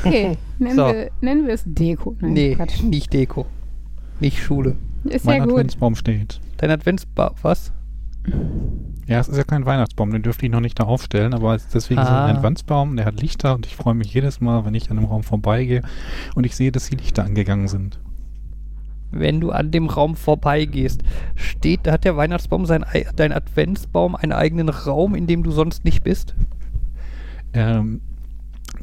[0.04, 0.86] Okay, nennen, So.
[0.86, 2.16] wir, nennen wir es Deko.
[2.20, 2.82] Nein, nee, Quatsch.
[2.82, 3.46] nicht Deko.
[4.20, 4.76] Nicht Schule.
[5.04, 5.52] Ist mein ja gut.
[5.54, 6.40] Adventsbaum steht.
[6.58, 7.72] Dein Adventsbaum, was?
[9.06, 11.64] Ja, es ist ja kein Weihnachtsbaum, den dürfte ich noch nicht da aufstellen, aber es
[11.64, 12.26] ist deswegen so Ah.
[12.26, 15.06] ein Adventsbaum, der hat Lichter und ich freue mich jedes Mal, wenn ich an dem
[15.06, 15.82] Raum vorbeigehe
[16.34, 17.98] und ich sehe, dass die Lichter angegangen sind.
[19.10, 21.02] Wenn du an dem Raum vorbeigehst,
[21.34, 25.84] steht, hat der Weihnachtsbaum sein, ei- dein Adventsbaum einen eigenen Raum, in dem du sonst
[25.84, 26.36] nicht bist?
[27.52, 28.02] Ähm,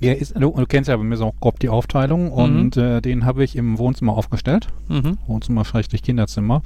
[0.01, 3.25] der ist, du, du kennst ja bei mir so grob die Aufteilung und äh, den
[3.25, 4.67] habe ich im Wohnzimmer aufgestellt.
[4.87, 5.17] Mhm.
[5.27, 6.61] Wohnzimmer schrägstrich Kinderzimmer.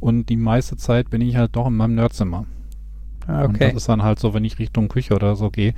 [0.00, 2.46] Und die meiste Zeit bin ich halt doch in meinem Nerdzimmer.
[3.28, 3.66] Ah, Und okay.
[3.68, 5.74] das ist dann halt so, wenn ich Richtung Küche oder so gehe,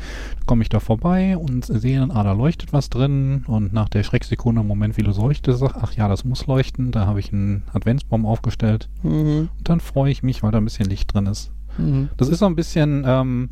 [0.47, 4.03] komme ich da vorbei und sehe dann, ah, da leuchtet was drin und nach der
[4.03, 7.35] Schrecksekunde, im Moment, wie du leuchtest, sag, ach ja, das muss leuchten, da habe ich
[7.35, 9.51] einen Adventsbaum aufgestellt Mhm.
[9.59, 11.51] und dann freue ich mich, weil da ein bisschen Licht drin ist.
[11.77, 12.09] Mhm.
[12.17, 13.51] Das ist so ein bisschen, ähm,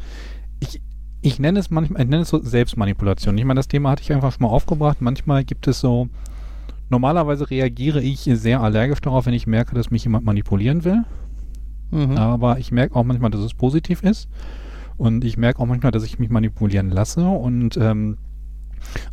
[0.60, 0.80] ich,
[1.22, 3.38] ich nenne es manchmal, ich nenne es so Selbstmanipulation.
[3.38, 5.00] Ich meine, das Thema hatte ich einfach schon mal aufgebracht.
[5.00, 6.08] Manchmal gibt es so,
[6.90, 11.04] normalerweise reagiere ich sehr allergisch darauf, wenn ich merke, dass mich jemand manipulieren will.
[11.92, 12.18] Mhm.
[12.18, 14.28] Aber ich merke auch manchmal, dass es positiv ist.
[14.96, 17.24] Und ich merke auch manchmal, dass ich mich manipulieren lasse.
[17.24, 18.18] Und ähm,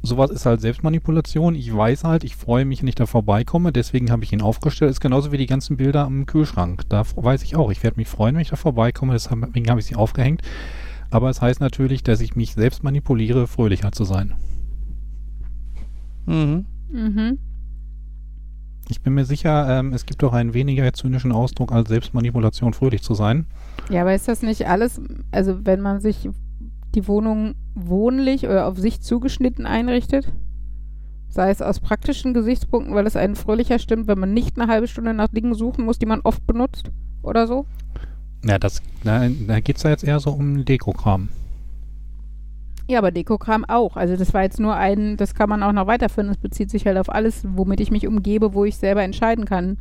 [0.02, 1.54] sowas ist halt Selbstmanipulation.
[1.54, 3.72] Ich weiß halt, ich freue mich, wenn ich da vorbeikomme.
[3.72, 4.90] Deswegen habe ich ihn aufgestellt.
[4.90, 6.84] Ist genauso wie die ganzen Bilder am Kühlschrank.
[6.90, 9.14] Da weiß ich auch, ich werde mich freuen, wenn ich da vorbeikomme.
[9.14, 10.42] Deswegen habe ich sie aufgehängt.
[11.12, 14.36] Aber es heißt natürlich, dass ich mich selbst manipuliere, fröhlicher zu sein.
[16.26, 16.66] Mhm.
[16.92, 17.40] Mhm.
[18.90, 23.04] Ich bin mir sicher, ähm, es gibt doch einen weniger zynischen Ausdruck als Selbstmanipulation, fröhlich
[23.04, 23.46] zu sein.
[23.90, 25.00] Ja, aber ist das nicht alles,
[25.32, 26.30] also wenn man sich
[26.96, 30.34] die Wohnung wohnlich oder auf sich zugeschnitten einrichtet?
[31.30, 34.88] Sei es aus praktischen Gesichtspunkten, weil es einen fröhlicher stimmt, wenn man nicht eine halbe
[34.88, 36.92] Stunde nach Dingen suchen muss, die man oft benutzt
[37.22, 37.68] oder so?
[38.46, 41.30] Ja, das, da, da geht es ja jetzt eher so um Dekokram.
[42.88, 43.98] Ja, aber Dekokram auch.
[43.98, 46.28] Also das war jetzt nur ein, das kann man auch noch weiterführen.
[46.28, 49.78] Das bezieht sich halt auf alles, womit ich mich umgebe, wo ich selber entscheiden kann,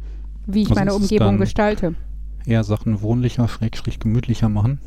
[0.47, 1.95] wie ich Was meine ist es Umgebung gestalte.
[2.45, 4.81] Eher Sachen wohnlicher, schrägstrich gemütlicher machen.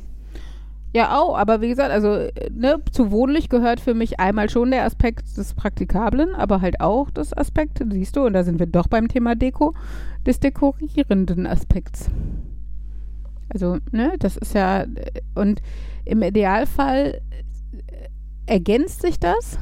[0.93, 4.83] Ja, auch, aber wie gesagt, also ne, zu wohnlich gehört für mich einmal schon der
[4.83, 8.87] Aspekt des Praktikablen, aber halt auch das Aspekt, siehst du, und da sind wir doch
[8.87, 9.73] beim Thema Deko,
[10.25, 12.11] des dekorierenden Aspekts.
[13.53, 14.85] Also, ne, das ist ja,
[15.35, 15.61] und
[16.05, 17.21] im Idealfall
[17.87, 18.07] äh,
[18.45, 19.59] ergänzt sich das.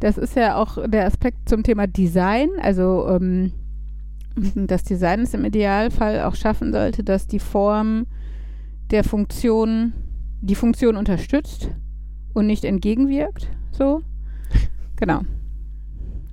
[0.00, 3.52] Das ist ja auch der Aspekt zum Thema Design, also ähm,
[4.54, 8.06] das Design es im Idealfall auch schaffen sollte, dass die Form
[8.90, 9.92] der Funktion
[10.40, 11.70] die Funktion unterstützt
[12.32, 13.48] und nicht entgegenwirkt.
[13.72, 14.02] So.
[14.96, 15.22] Genau.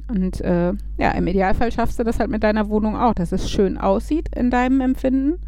[0.07, 3.49] Und äh, ja, im Idealfall schaffst du das halt mit deiner Wohnung auch, dass es
[3.49, 5.39] schön aussieht in deinem Empfinden,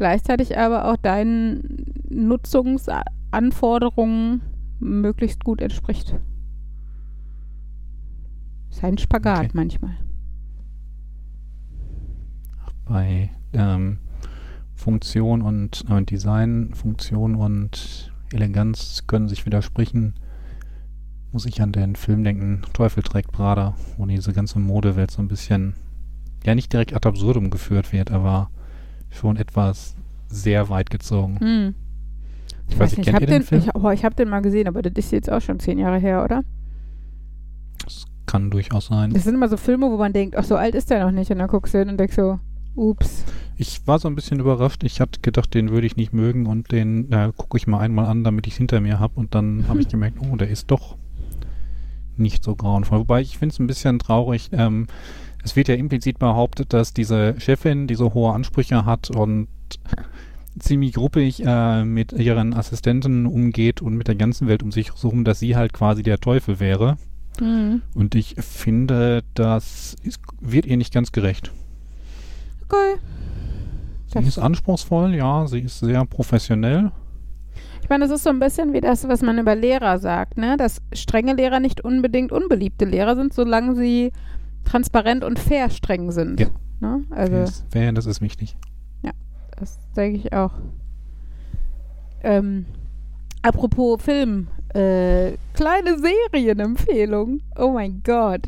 [0.00, 4.40] gleichzeitig aber auch deinen Nutzungsanforderungen
[4.78, 6.18] möglichst gut entspricht.
[8.70, 9.50] Ist ein Spagat Okay.
[9.52, 9.94] manchmal.
[12.86, 13.98] Bei ähm,
[14.74, 20.14] Funktion und äh, Design, Funktion und Eleganz können sich widersprechen.
[21.30, 25.28] Muss ich an den Film denken, Teufel trägt Prada, wo diese ganze Modewelt so ein
[25.28, 25.74] bisschen,
[26.46, 28.48] ja nicht direkt ad absurdum geführt wird, aber
[29.10, 29.96] schon etwas
[30.28, 31.38] sehr weit gezogen.
[31.40, 31.74] Hm.
[32.68, 33.62] Ich weiß nicht, ich habe den den, Film?
[33.62, 35.98] ich, oh, ich hab den mal gesehen, aber das ist jetzt auch schon zehn Jahre
[35.98, 36.42] her, oder?
[37.84, 39.12] Das kann durchaus sein.
[39.12, 41.30] Das sind immer so Filme, wo man denkt, ach, so alt ist der noch nicht.
[41.30, 42.38] Und dann guckst du hin und denkst so,
[42.76, 43.24] ups.
[43.56, 44.84] Ich war so ein bisschen überrascht.
[44.84, 48.06] Ich hatte gedacht, den würde ich nicht mögen und den äh, gucke ich mal einmal
[48.06, 49.18] an, damit ich es hinter mir habe.
[49.18, 50.96] Und dann habe ich gemerkt, oh, der ist doch
[52.16, 53.00] nicht so grauenvoll.
[53.00, 54.50] Wobei ich finde es ein bisschen traurig.
[54.52, 54.86] Ähm,
[55.42, 59.48] es wird ja implizit behauptet, dass diese Chefin diese hohe Ansprüche hat und
[60.58, 65.24] ziemlich gruppig äh, mit ihren Assistenten umgeht und mit der ganzen Welt um sich herum,
[65.24, 66.96] dass sie halt quasi der Teufel wäre.
[67.38, 67.82] Hm.
[67.94, 71.52] Und ich finde, das ist, wird ihr nicht ganz gerecht.
[72.64, 73.00] Okay.
[74.08, 76.90] Sie Das- ist anspruchsvoll, ja, sie ist sehr professionell.
[77.82, 80.56] Ich meine, das ist so ein bisschen wie das, was man über Lehrer sagt, ne?
[80.56, 84.12] Dass strenge Lehrer nicht unbedingt unbeliebte Lehrer sind, solange sie
[84.64, 86.40] transparent und fair streng sind.
[86.40, 86.46] Ja.
[86.80, 87.04] Ne?
[87.10, 88.56] Also, Das, wär- das ist wichtig.
[89.58, 90.52] das denke ich auch.
[92.22, 92.64] Ähm,
[93.42, 97.40] apropos Film, äh, kleine Serienempfehlung.
[97.58, 98.42] Oh mein Gott.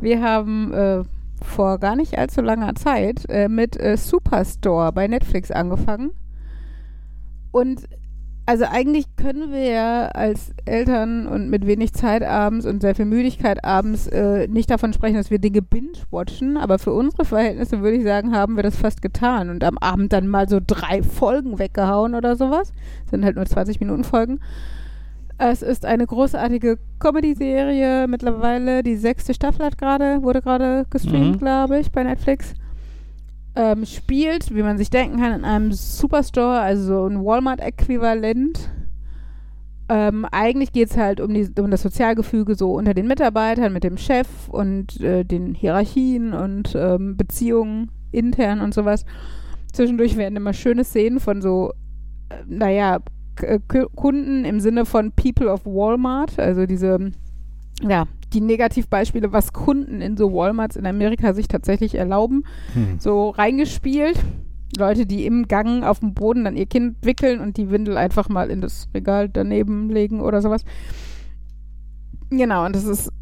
[0.00, 1.02] Wir haben äh,
[1.42, 6.12] vor gar nicht allzu langer Zeit äh, mit äh, Superstore bei Netflix angefangen.
[7.50, 7.88] Und
[8.46, 13.04] also eigentlich können wir ja als Eltern und mit wenig Zeit abends und sehr viel
[13.06, 17.96] Müdigkeit abends äh, nicht davon sprechen, dass wir Dinge binge-watchen, aber für unsere Verhältnisse würde
[17.96, 21.58] ich sagen, haben wir das fast getan und am Abend dann mal so drei Folgen
[21.58, 22.72] weggehauen oder sowas.
[23.10, 24.40] Sind halt nur 20 Minuten Folgen.
[25.38, 28.82] Es ist eine großartige Comedy-Serie mittlerweile.
[28.82, 31.38] Die sechste Staffel hat gerade, wurde gerade gestreamt, Mhm.
[31.38, 32.54] glaube ich, bei Netflix.
[33.56, 38.68] Ähm, spielt, wie man sich denken kann, in einem Superstore, also so ein Walmart-Äquivalent.
[39.88, 43.84] Ähm, eigentlich geht es halt um, die, um das Sozialgefüge so unter den Mitarbeitern, mit
[43.84, 49.04] dem Chef und äh, den Hierarchien und ähm, Beziehungen intern und sowas.
[49.72, 51.72] Zwischendurch werden immer schöne Szenen von so,
[52.30, 53.00] äh, naja,
[53.36, 57.12] K Kunden im Sinne von People of Walmart, also diese,
[57.82, 62.44] ja, die Negativbeispiele, was Kunden in so Walmarts in Amerika sich tatsächlich erlauben
[62.74, 62.98] Hm.
[62.98, 64.18] so reingespielt.
[64.76, 68.28] Leute, die im Gang auf dem Boden dann ihr Kind wickeln und die Windel einfach
[68.28, 70.64] mal in das Regal daneben legen oder sowas.
[72.30, 73.12] Genau, und das ist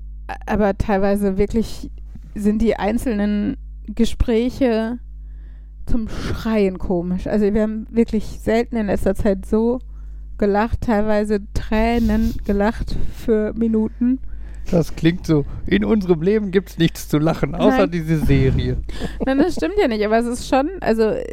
[0.46, 1.90] aber teilweise wirklich
[2.34, 4.98] sind die einzelnen Gespräche
[5.86, 7.26] zum Schreien komisch.
[7.26, 9.80] Also wir haben wirklich selten in letzter Zeit so
[10.38, 14.20] gelacht, teilweise Tränen gelacht für Minuten.
[14.70, 15.44] Das klingt so.
[15.66, 17.90] In unserem Leben gibt es nichts zu lachen, außer Nein.
[17.90, 18.78] diese Serie.
[19.26, 21.24] Nein, das stimmt ja nicht, aber es ist schon, also äh,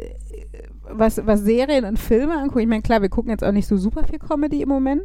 [0.82, 3.76] was, was Serien und Filme anguckt, ich meine, klar, wir gucken jetzt auch nicht so
[3.76, 5.04] super viel Comedy im Moment,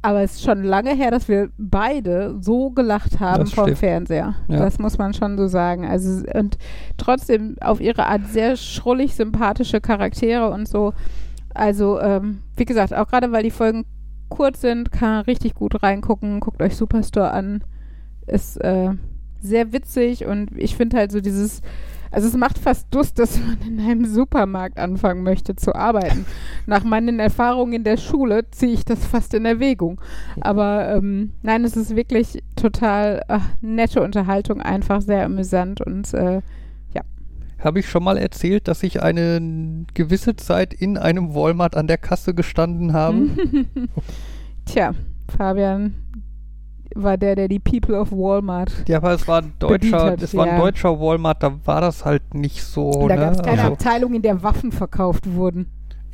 [0.00, 3.78] aber es ist schon lange her, dass wir beide so gelacht haben Das vom stimmt.
[3.78, 4.34] Fernseher.
[4.48, 4.58] Ja.
[4.60, 5.84] Das muss man schon so sagen.
[5.84, 6.56] Also und
[6.96, 10.92] trotzdem auf ihre Art sehr schrullig sympathische Charaktere und so.
[11.52, 13.84] Also, ähm, wie gesagt, auch gerade weil die Folgen
[14.28, 16.40] kurz sind, kann man richtig gut reingucken.
[16.40, 17.64] Guckt euch Superstore an.
[18.26, 18.90] Ist äh,
[19.40, 21.62] sehr witzig und ich finde halt so dieses,
[22.10, 26.26] also es macht fast Lust, dass man in einem Supermarkt anfangen möchte zu arbeiten.
[26.66, 30.00] Nach meinen Erfahrungen in der Schule ziehe ich das fast in Erwägung.
[30.40, 36.42] Aber ähm, nein, es ist wirklich total ach, nette Unterhaltung, einfach sehr amüsant und äh,
[37.58, 41.98] Habe ich schon mal erzählt, dass ich eine gewisse Zeit in einem Walmart an der
[41.98, 43.30] Kasse gestanden habe?
[44.64, 44.94] tja,
[45.36, 45.94] Fabian
[46.94, 48.72] war der, der die People of Walmart.
[48.88, 50.58] Ja, aber es war ein deutscher, hat, es war ein ja.
[50.58, 53.06] deutscher Walmart, da war das halt nicht so.
[53.08, 53.20] da ne?
[53.20, 55.66] gab es keine also, Abteilung, in der Waffen verkauft wurden.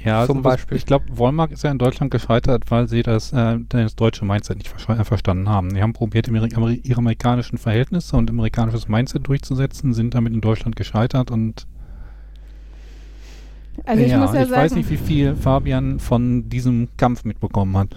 [0.05, 0.77] Ja, Zum also Beispiel.
[0.77, 4.59] Ich glaube, Walmart ist ja in Deutschland gescheitert, weil sie das, äh, das deutsche Mindset
[4.59, 5.75] nicht versch- äh, verstanden haben.
[5.75, 10.43] Die haben probiert, Ameri Ameri ihre amerikanischen Verhältnisse und amerikanisches Mindset durchzusetzen, sind damit in
[10.43, 11.67] Deutschland gescheitert und
[13.87, 17.25] Also ich ja, muss ja ich sagen, weiß nicht, wie viel Fabian von diesem Kampf
[17.25, 17.97] mitbekommen hat.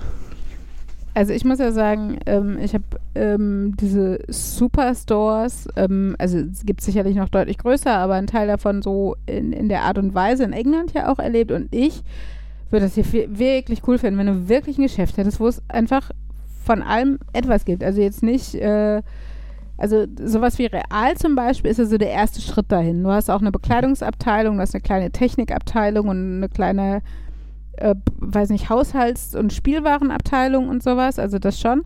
[1.18, 2.84] Also ich muss ja sagen, ähm, ich habe
[3.16, 8.84] ähm, diese Superstores, ähm, also es gibt sicherlich noch deutlich größer, aber ein Teil davon
[8.84, 12.04] so in, in der Art und Weise in England ja auch erlebt und ich
[12.70, 16.12] würde das hier wirklich cool finden, wenn du wirklich ein Geschäft hättest, wo es einfach
[16.64, 17.84] von allem etwas gibt.
[17.84, 19.02] Also jetzt nicht, äh,
[19.76, 23.02] also sowas wie Real zum Beispiel ist ja so der erste Schritt dahin.
[23.02, 27.02] Du hast auch eine Bekleidungsabteilung, du hast eine kleine Technikabteilung und eine kleine
[27.78, 31.84] äh, weiß nicht, Haushalts- und Spielwarenabteilung und sowas, also das schon.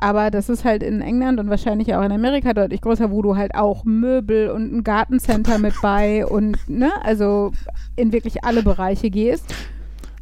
[0.00, 3.36] Aber das ist halt in England und wahrscheinlich auch in Amerika deutlich größer, wo du
[3.36, 7.52] halt auch Möbel und ein Gartencenter mit bei und, ne, also
[7.96, 9.52] in wirklich alle Bereiche gehst.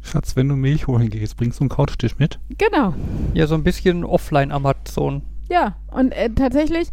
[0.01, 2.39] Schatz, wenn du Milch holen gehst, bringst du einen Couchtisch mit?
[2.57, 2.93] Genau.
[3.33, 5.21] ja, so ein bisschen Offline-Amazon.
[5.49, 6.89] Ja, und äh, tatsächlich,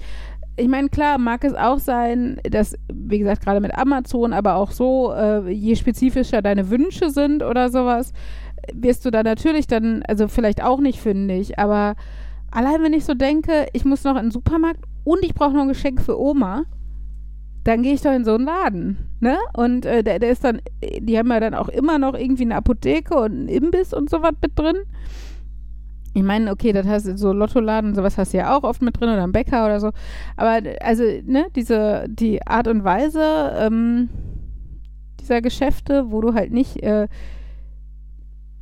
[0.57, 4.71] ich meine, klar, mag es auch sein, dass, wie gesagt, gerade mit Amazon, aber auch
[4.71, 8.13] so, äh, je spezifischer deine Wünsche sind oder sowas,
[8.73, 11.97] wirst du da natürlich dann, also vielleicht auch nicht fündig, aber
[12.51, 15.63] allein wenn ich so denke, ich muss noch in den Supermarkt und ich brauche noch
[15.63, 16.65] ein Geschenk für Oma,
[17.65, 19.39] dann gehe ich doch in so einen Laden, ne?
[19.55, 20.61] Und äh, der, der ist dann,
[20.99, 24.35] die haben ja dann auch immer noch irgendwie eine Apotheke und einen Imbiss und sowas
[24.43, 24.77] mit drin.
[26.15, 29.11] Ich meine, okay, das du so Lottoladen sowas hast du ja auch oft mit drin
[29.11, 29.91] oder ein Bäcker oder so.
[30.37, 34.09] Aber also, ne, diese, die Art und Weise ähm,
[35.21, 37.09] dieser Geschäfte, wo du halt nicht äh,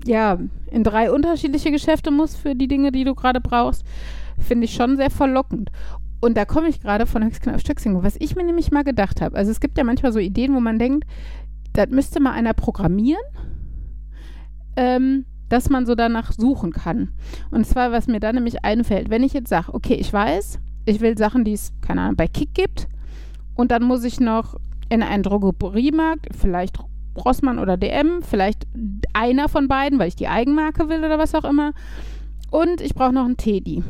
[0.04, 0.38] ja,
[0.70, 3.84] in drei unterschiedliche Geschäfte musst für die Dinge, die du gerade brauchst,
[4.38, 5.70] finde ich schon sehr verlockend.
[6.20, 9.20] Und da komme ich gerade von Höchstgen auf Stöcksing, was ich mir nämlich mal gedacht
[9.20, 9.36] habe.
[9.36, 11.04] Also es gibt ja manchmal so Ideen, wo man denkt,
[11.72, 13.22] das müsste mal einer programmieren,
[14.76, 17.10] ähm, dass man so danach suchen kann.
[17.50, 21.00] Und zwar, was mir da nämlich einfällt, wenn ich jetzt sage, okay, ich weiß, ich
[21.02, 22.88] will Sachen, die es, keine Ahnung, bei Kick gibt,
[23.54, 24.56] und dann muss ich noch
[24.88, 26.78] in einen Drogeriemarkt, vielleicht
[27.22, 28.66] Rossmann oder DM, vielleicht
[29.12, 31.74] einer von beiden, weil ich die Eigenmarke will oder was auch immer.
[32.50, 33.84] Und ich brauche noch einen Teddy.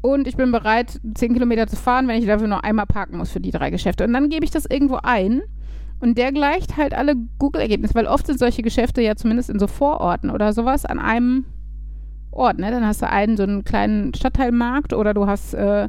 [0.00, 3.32] Und ich bin bereit, 10 Kilometer zu fahren, wenn ich dafür nur einmal parken muss
[3.32, 4.04] für die drei Geschäfte.
[4.04, 5.42] Und dann gebe ich das irgendwo ein.
[6.04, 9.66] Und der gleicht halt alle Google-Ergebnisse, weil oft sind solche Geschäfte ja zumindest in so
[9.66, 11.46] Vororten oder sowas an einem
[12.30, 12.58] Ort.
[12.58, 12.70] Ne?
[12.70, 15.88] Dann hast du einen so einen kleinen Stadtteilmarkt oder du hast, äh,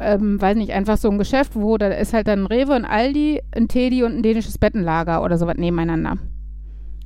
[0.00, 3.40] ähm, weiß nicht, einfach so ein Geschäft, wo da ist halt dann Rewe, ein Aldi,
[3.54, 6.18] ein Teddy und ein dänisches Bettenlager oder sowas nebeneinander.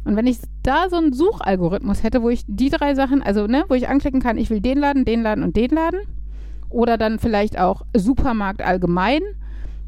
[0.06, 3.66] Und wenn ich da so einen Suchalgorithmus hätte, wo ich die drei Sachen, also ne,
[3.68, 6.00] wo ich anklicken kann, ich will den Laden, den Laden und den Laden,
[6.70, 9.20] oder dann vielleicht auch Supermarkt allgemein,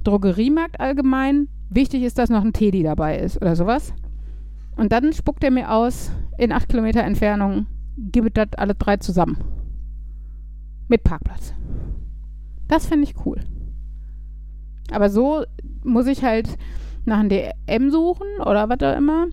[0.05, 3.93] Drogeriemarkt allgemein, wichtig ist, dass noch ein Teddy dabei ist oder sowas.
[4.77, 9.39] Und dann spuckt er mir aus, in acht Kilometer Entfernung, gebe das alle drei zusammen.
[10.89, 11.53] Mit Parkplatz.
[12.69, 13.41] Das finde ich cool.
[14.91, 15.45] Aber so
[15.85, 16.57] muss ich halt
[17.05, 19.27] nach einem DM suchen oder was auch immer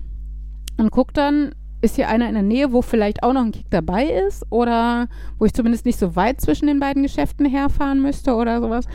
[0.77, 3.69] und guck dann, ist hier einer in der Nähe, wo vielleicht auch noch ein Kick
[3.69, 8.35] dabei ist oder wo ich zumindest nicht so weit zwischen den beiden Geschäften herfahren müsste
[8.35, 8.85] oder sowas.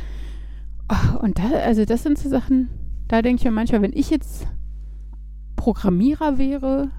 [0.90, 2.68] Oh, und da, also das sind so Sachen,
[3.10, 4.46] Da denke ich mir manchmal, wenn ich jetzt
[5.56, 6.90] Programmierer wäre,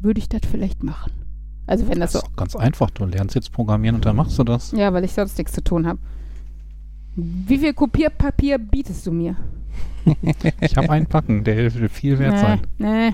[0.00, 1.12] würde ich das vielleicht machen.
[1.64, 2.90] Also wenn das Das so, ist doch ganz einfach.
[2.90, 4.72] Du lernst jetzt programmieren und dann machst du das.
[4.72, 6.00] ja, weil ich sonst nichts zu tun habe.
[7.14, 9.36] Wie viel Kopierpapier bietest du mir?
[10.60, 12.60] Ich habe einen Packen, der würde viel wert nee, sein.
[12.78, 13.12] nee,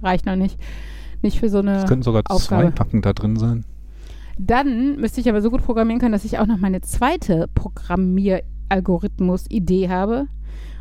[0.00, 0.60] reicht noch nicht.
[1.22, 1.78] Nicht für so eine.
[1.78, 2.66] Es könnten sogar Aufgabe.
[2.66, 3.64] zwei Packen da drin sein.
[4.38, 9.88] Dann müsste ich aber so gut programmieren können, dass ich auch noch meine zweite Programmieralgorithmus-Idee
[9.88, 10.28] habe.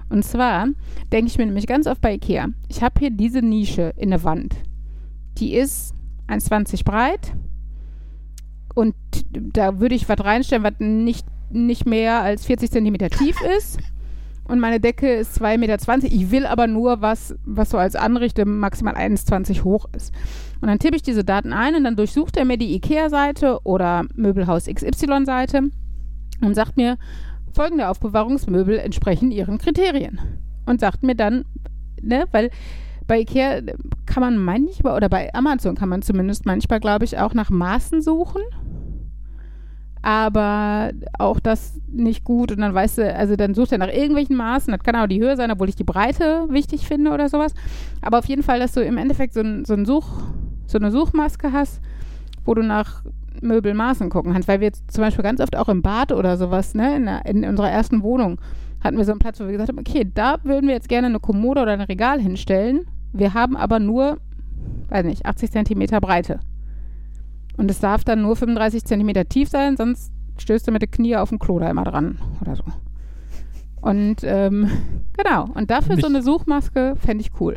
[0.09, 0.67] Und zwar
[1.11, 4.23] denke ich mir nämlich ganz oft bei Ikea, ich habe hier diese Nische in der
[4.23, 4.55] Wand.
[5.37, 5.93] Die ist
[6.27, 7.33] 1,20 breit
[8.73, 8.95] und
[9.33, 13.79] da würde ich was reinstellen, was nicht, nicht mehr als 40 Zentimeter tief ist.
[14.47, 15.77] Und meine Decke ist 2,20 Meter.
[16.03, 20.13] Ich will aber nur was, was so als Anrichte maximal 1,20 hoch ist.
[20.61, 24.05] Und dann tippe ich diese Daten ein und dann durchsucht er mir die IKEA-Seite oder
[24.13, 25.71] Möbelhaus XY-Seite
[26.41, 26.97] und sagt mir,
[27.55, 30.19] folgende Aufbewahrungsmöbel entsprechen ihren Kriterien.
[30.65, 31.45] Und sagt mir dann,
[32.01, 32.49] ne, weil
[33.07, 33.61] bei IKEA
[34.05, 38.01] kann man manchmal, oder bei Amazon kann man zumindest manchmal, glaube ich, auch nach Maßen
[38.01, 38.41] suchen.
[40.01, 42.51] Aber auch das nicht gut.
[42.51, 44.71] Und dann weißt du, also dann sucht er nach irgendwelchen Maßen.
[44.71, 47.53] Das kann auch die Höhe sein, obwohl ich die Breite wichtig finde oder sowas.
[48.01, 50.21] Aber auf jeden Fall, dass du im Endeffekt so, ein, so, ein Such,
[50.67, 51.81] so eine Suchmaske hast,
[52.43, 53.03] wo du nach
[53.41, 54.47] Möbelmaßen gucken kannst.
[54.47, 57.25] Weil wir jetzt zum Beispiel ganz oft auch im Bad oder sowas, ne, in, der,
[57.25, 58.39] in unserer ersten Wohnung,
[58.83, 61.07] hatten wir so einen Platz, wo wir gesagt haben, okay, da würden wir jetzt gerne
[61.07, 62.81] eine Kommode oder ein Regal hinstellen.
[63.13, 64.17] Wir haben aber nur,
[64.89, 66.39] weiß nicht, 80 Zentimeter Breite.
[67.57, 71.15] Und es darf dann nur 35 Zentimeter tief sein, sonst stößt du mit den Knie
[71.15, 72.63] auf dem Klo da immer dran oder so.
[73.81, 74.69] Und ähm,
[75.15, 77.55] genau, und dafür so Ich- eine Suchmaske fände ich cool.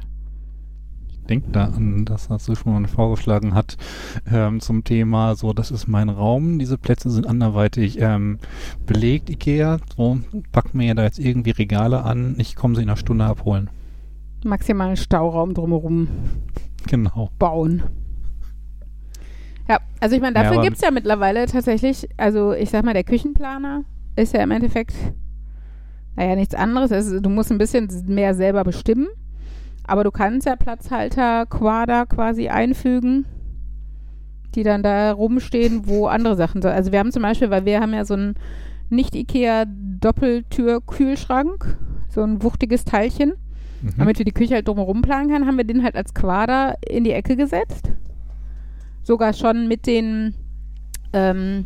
[1.28, 3.76] Denk da an, das hast du schon mal vorgeschlagen hat,
[4.32, 8.38] ähm, zum Thema, so, das ist mein Raum, diese Plätze sind anderweitig ähm,
[8.86, 10.18] belegt, Ikea, so,
[10.52, 13.68] pack mir da jetzt irgendwie Regale an, ich komme sie in einer Stunde abholen.
[14.44, 16.08] Maximalen Stauraum drumherum
[16.86, 17.30] Genau.
[17.38, 17.82] bauen.
[19.68, 22.84] Ja, also ich meine, Ja, dafür aber- gibt es ja mittlerweile tatsächlich, also ich sag
[22.84, 23.84] mal, der Küchenplaner
[24.16, 24.94] ist ja im Endeffekt,
[26.16, 26.90] naja, nichts anderes.
[26.90, 29.08] Also du musst ein bisschen mehr selber bestimmen,
[29.88, 33.24] aber du kannst ja Platzhalter, Quader quasi einfügen,
[34.54, 36.70] die dann da rumstehen, wo andere Sachen sind.
[36.70, 38.34] Also wir haben zum Beispiel, weil wir haben ja so einen
[38.90, 43.32] Nicht-Ikea-Doppeltür-Kühlschrank, so ein wuchtiges Teilchen.
[43.80, 43.94] Mhm.
[43.96, 47.04] Damit wir die Küche halt drumherum planen können, haben wir den halt als Quader in
[47.04, 47.90] die Ecke gesetzt.
[49.02, 50.34] Sogar schon mit den
[51.14, 51.64] ähm,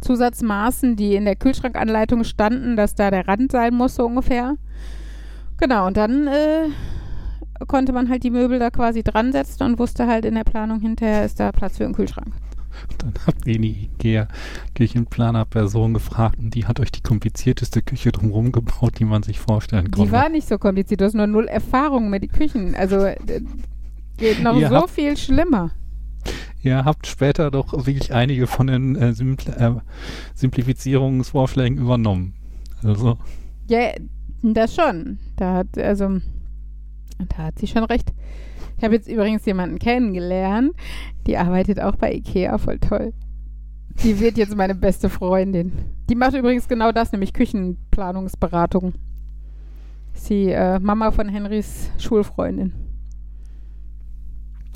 [0.00, 4.56] Zusatzmaßen, die in der Kühlschrankanleitung standen, dass da der Rand sein muss, so ungefähr.
[5.58, 6.66] Genau, und dann äh,
[7.66, 10.80] konnte man halt die Möbel da quasi dran setzen und wusste halt in der Planung
[10.80, 12.32] hinterher, ist da Platz für einen Kühlschrank.
[12.98, 18.98] Dann habt ihr die Ikea-Küchenplaner-Person gefragt und die hat euch die komplizierteste Küche drumherum gebaut,
[18.98, 20.12] die man sich vorstellen Die konnte.
[20.12, 22.74] war nicht so kompliziert, du hast nur null Erfahrung mit den Küchen.
[22.74, 23.16] Also äh,
[24.16, 25.70] geht noch Ihr so viel schlimmer.
[26.62, 29.72] Ihr habt später doch wirklich einige von den äh, Simpl äh,
[30.34, 32.34] Simplifizierungsvorschlägen übernommen.
[32.84, 33.18] Also,
[33.68, 33.90] Ja,
[34.42, 35.18] das schon.
[35.36, 36.20] Da hat, also,
[37.18, 38.12] da hat sie schon recht.
[38.78, 40.72] Ich habe jetzt übrigens jemanden kennengelernt,
[41.26, 43.12] die arbeitet auch bei Ikea, voll toll.
[44.02, 45.72] Die wird jetzt meine beste Freundin.
[46.08, 48.94] Die macht übrigens genau das, nämlich Küchenplanungsberatung.
[50.14, 52.72] Ist die äh, Mama von Henrys Schulfreundin.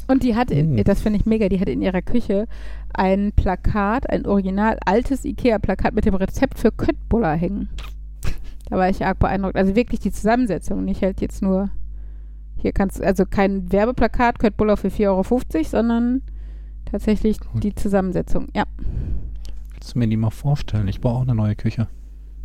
[0.08, 0.82] Und die hat, in, Oh.
[0.84, 2.46] das finde ich mega, die hat in ihrer Küche
[2.94, 7.68] ein Plakat, ein original altes Ikea-Plakat mit dem Rezept für Köttbullar hängen.
[8.68, 9.56] Da war ich arg beeindruckt.
[9.56, 11.70] Also wirklich die Zusammensetzung, nicht halt jetzt nur,
[12.58, 16.22] hier kannst du, also kein Werbeplakat, Köttbullar für 4,50 Euro, sondern
[16.90, 17.62] tatsächlich Gut.
[17.64, 18.48] die Zusammensetzung.
[18.54, 18.64] Ja.
[19.72, 20.88] willst du mir die mal vorstellen?
[20.88, 21.88] Ich brauche auch eine neue Küche.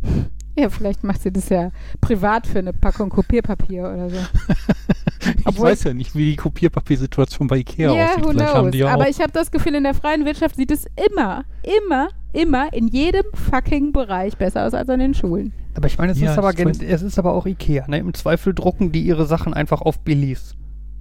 [0.54, 1.70] Ja, vielleicht macht sie das ja
[2.02, 4.16] privat für eine Packung Kopierpapier oder so.
[5.38, 8.24] Ich Obwohl- weiß ja nicht, wie die Kopierpapiersituation bei Ikea Ja, aussieht.
[8.24, 8.72] who Vielleicht haben knows.
[8.72, 9.08] die ja Aber auch.
[9.08, 11.44] ich habe das Gefühl, in der freien Wirtschaft sieht es immer,
[11.86, 15.52] immer, immer in jedem fucking Bereich besser aus als an den Schulen.
[15.74, 17.86] Aber ich meine, es, Ja, ist, aber gen- es ist aber auch Ikea.
[17.88, 17.98] Ne?
[17.98, 20.54] Im Zweifel drucken die ihre Sachen einfach auf Billies.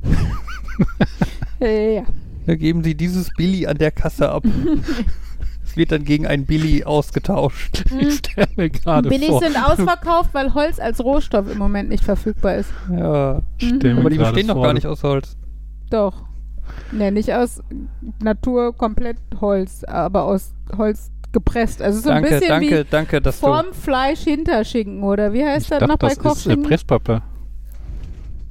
[1.59, 2.03] Ja.
[2.47, 4.43] Da geben sie dieses Billy an der Kasse ab.
[5.63, 7.83] es wird dann gegen ein Billy ausgetauscht.
[7.99, 9.41] Ich stelle mir gerade Billigs vor.
[9.41, 12.71] sind ausverkauft, weil Holz als Rohstoff im Moment nicht verfügbar ist.
[12.89, 13.41] Ja.
[13.61, 15.37] Mir Aber die bestehen doch gar nicht aus Holz.
[15.91, 16.23] Doch.
[16.91, 17.61] Ne, nicht aus
[18.23, 21.81] Natur komplett Holz, aber aus Holz gepresst.
[21.81, 25.63] Also so ein danke, bisschen danke, wie danke, dass vorm Fleisch Hinterschinken, oder wie heißt
[25.65, 26.63] Ich das dachte, noch bei das ist Kochschinken?
[26.63, 27.21] Presspappe.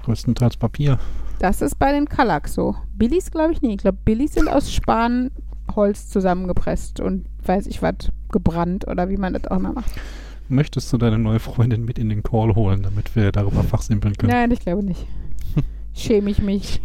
[0.05, 0.99] Größtenteils Papier.
[1.39, 2.75] das ist bei den Kallax so.
[2.95, 3.73] Billies glaube ich nicht.
[3.75, 7.95] Ich glaube, Billies sind aus Spanholz zusammengepresst und weiß ich was,
[8.33, 9.91] gebrannt oder wie man das auch immer macht.
[10.49, 14.33] möchtest du deine neue Freundin mit in den Call holen, damit wir darüber fachsimpeln können?
[14.33, 15.07] Nein, ich glaube nicht.
[15.95, 16.81] Schäme ich mich.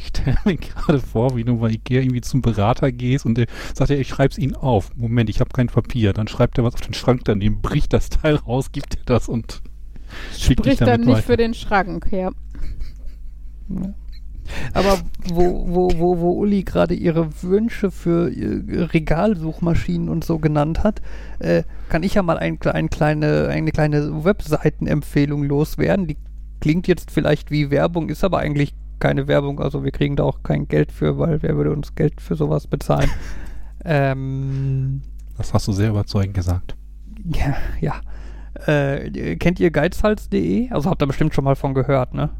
[0.00, 3.46] Ich stelle mir gerade vor, wie du bei Ikea irgendwie zum Berater gehst und der
[3.74, 4.96] sagt ja, ich schreib's Ihnen auf.
[4.96, 6.12] Moment, ich habe kein Papier.
[6.12, 9.28] Dann schreibt er was auf den Schrank daneben, bricht das Teil raus, gibt dir das
[9.28, 9.62] und
[10.32, 11.26] schickt dich Spricht dann damit nicht weiter.
[11.26, 12.30] für den Schrank, ja.
[13.68, 13.94] Ja.
[14.72, 14.98] Aber
[15.32, 21.02] wo, wo, wo, wo Uli gerade ihre Wünsche für äh, Regalsuchmaschinen und so genannt hat,
[21.38, 26.06] äh, kann ich ja mal ein, ein kleine, eine kleine Webseitenempfehlung loswerden.
[26.08, 26.16] Die
[26.60, 29.60] klingt jetzt vielleicht wie Werbung, ist aber eigentlich keine Werbung.
[29.60, 32.66] Also wir kriegen da auch kein Geld für, weil wer würde uns Geld für sowas
[32.66, 33.10] bezahlen?
[33.84, 35.02] ähm,
[35.36, 36.76] Das hast du sehr überzeugend gesagt.
[37.24, 38.00] ja, ja.
[38.66, 40.70] Äh, kennt ihr geizhals.de?
[40.70, 42.30] Also habt ihr bestimmt schon mal von gehört, ne?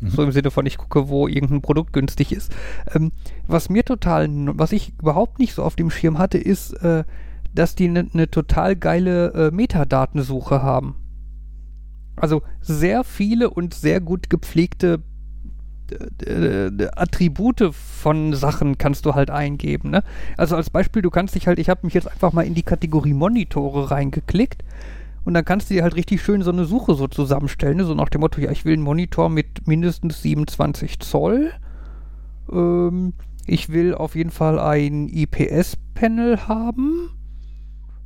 [0.00, 0.08] Mhm.
[0.10, 2.54] So im Sinne von, ich gucke, wo irgendein Produkt günstig ist.
[2.94, 3.12] Ähm,
[3.46, 4.28] was mir total,
[4.58, 7.04] was ich überhaupt nicht so auf dem Schirm hatte, ist, äh,
[7.54, 10.96] dass die eine ne total geile äh, Metadatensuche haben.
[12.16, 15.02] Also sehr viele und sehr gut gepflegte
[16.96, 19.90] Attribute von Sachen kannst du halt eingeben.
[19.90, 20.02] Ne?
[20.36, 22.62] Also als Beispiel, du kannst dich halt, ich habe mich jetzt einfach mal in die
[22.62, 24.62] Kategorie Monitore reingeklickt
[25.24, 27.84] und dann kannst du dir halt richtig schön so eine Suche so zusammenstellen, ne?
[27.84, 31.52] so nach dem Motto, ja, ich will einen Monitor mit mindestens 27 Zoll.
[32.52, 33.14] Ähm,
[33.46, 37.10] ich will auf jeden Fall ein IPS-Panel haben.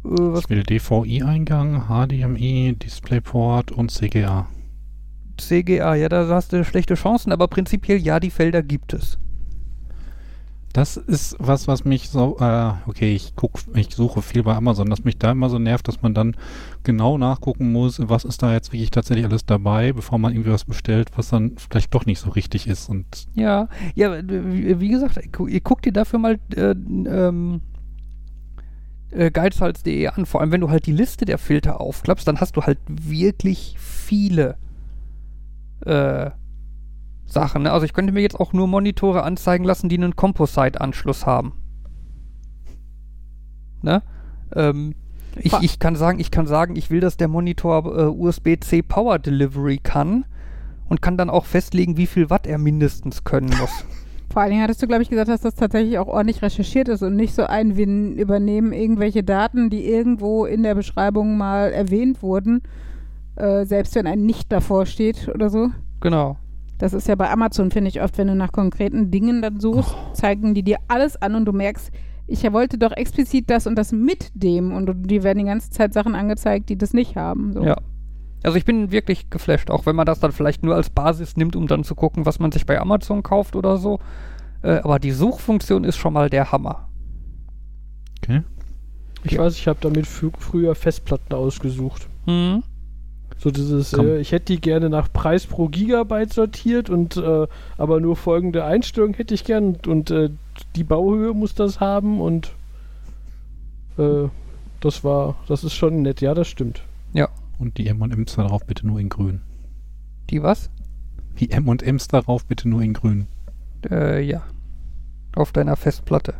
[0.04, 4.48] Äh, Ich will DVI-Eingang, HDMI, DisplayPort und CGA.
[5.40, 9.18] CGA, ja, da hast du schlechte Chancen, aber prinzipiell ja, die Felder gibt es.
[10.72, 14.90] Das ist was, was mich so, äh, okay, ich guck, ich suche viel bei Amazon,
[14.90, 16.36] dass mich da immer so nervt, dass man dann
[16.84, 20.66] genau nachgucken muss, was ist da jetzt wirklich tatsächlich alles dabei, bevor man irgendwie was
[20.66, 22.90] bestellt, was dann vielleicht doch nicht so richtig ist.
[22.90, 25.18] Und Ja, ja, wie gesagt,
[25.48, 27.62] ihr guckt dir dafür mal äh, ähm,
[29.10, 30.26] äh, geizhals.de an.
[30.26, 33.74] Vor allem, wenn du halt die Liste der Filter aufklappst, dann hast du halt wirklich
[33.78, 34.56] viele
[35.84, 36.30] äh,
[37.26, 37.62] Sachen.
[37.62, 37.72] Ne?
[37.72, 41.52] Also ich könnte mir jetzt auch nur Monitore anzeigen lassen, die einen Composite-Anschluss haben.
[43.82, 44.02] Ne?
[44.54, 44.94] Ähm,
[45.36, 49.18] ich, ich kann sagen, ich kann sagen, ich will, dass der Monitor äh, USB-C Power
[49.18, 50.24] Delivery kann
[50.88, 53.84] und kann dann auch festlegen, wie viel Watt er mindestens können muss.
[54.32, 57.02] Vor allen Dingen hattest du, glaube ich, gesagt, dass das tatsächlich auch ordentlich recherchiert ist
[57.02, 62.22] und nicht so ein, wir übernehmen irgendwelche Daten, die irgendwo in der Beschreibung mal erwähnt
[62.22, 62.62] wurden,
[63.38, 65.70] äh, selbst wenn ein Nicht davor steht oder so.
[66.00, 66.36] genau.
[66.78, 69.96] Das ist ja bei Amazon, finde ich, oft, wenn du nach konkreten Dingen dann suchst,
[70.12, 71.90] zeigen die dir alles an und du merkst,
[72.28, 75.92] ich wollte doch explizit das und das mit dem und die werden die ganze Zeit
[75.92, 77.52] Sachen angezeigt, die das nicht haben.
[77.52, 77.64] So.
[77.64, 77.78] Ja.
[78.44, 81.56] Also ich bin wirklich geflasht, auch wenn man das dann vielleicht nur als Basis nimmt,
[81.56, 83.98] um dann zu gucken, was man sich bei Amazon kauft oder so.
[84.62, 86.88] Äh, aber die Suchfunktion ist schon mal der Hammer.
[88.22, 88.42] okay.
[89.24, 92.08] Ich weiß, ich habe damit früher Festplatten ausgesucht.
[92.26, 92.62] Hm.
[93.38, 98.00] So dieses, äh, ich hätte die gerne nach Preis pro Gigabyte sortiert und äh, aber
[98.00, 100.30] nur folgende Einstellung hätte ich gern und, und äh,
[100.74, 102.50] die Bauhöhe muss das haben und
[103.96, 104.28] äh,
[104.80, 106.82] das war, das ist schon nett, ja, das stimmt.
[107.58, 109.40] Und die M&M's darauf bitte nur in grün.
[110.30, 110.70] Die was?
[111.40, 113.26] Die M&M's darauf bitte nur in grün.
[113.90, 114.42] Äh, ja.
[115.34, 116.34] Auf deiner Festplatte.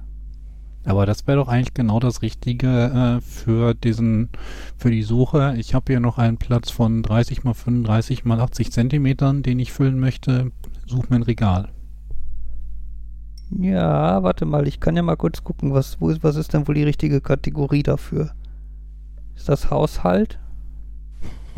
[0.88, 4.30] Aber das wäre doch eigentlich genau das Richtige äh, für diesen,
[4.78, 5.54] für die Suche.
[5.58, 9.70] Ich habe hier noch einen Platz von 30 mal 35 mal 80 Zentimetern, den ich
[9.70, 10.50] füllen möchte.
[10.86, 11.68] Such mir ein Regal.
[13.50, 16.66] Ja, warte mal, ich kann ja mal kurz gucken, was, wo ist, was ist denn
[16.66, 18.30] wohl die richtige Kategorie dafür?
[19.36, 20.38] Ist das Haushalt?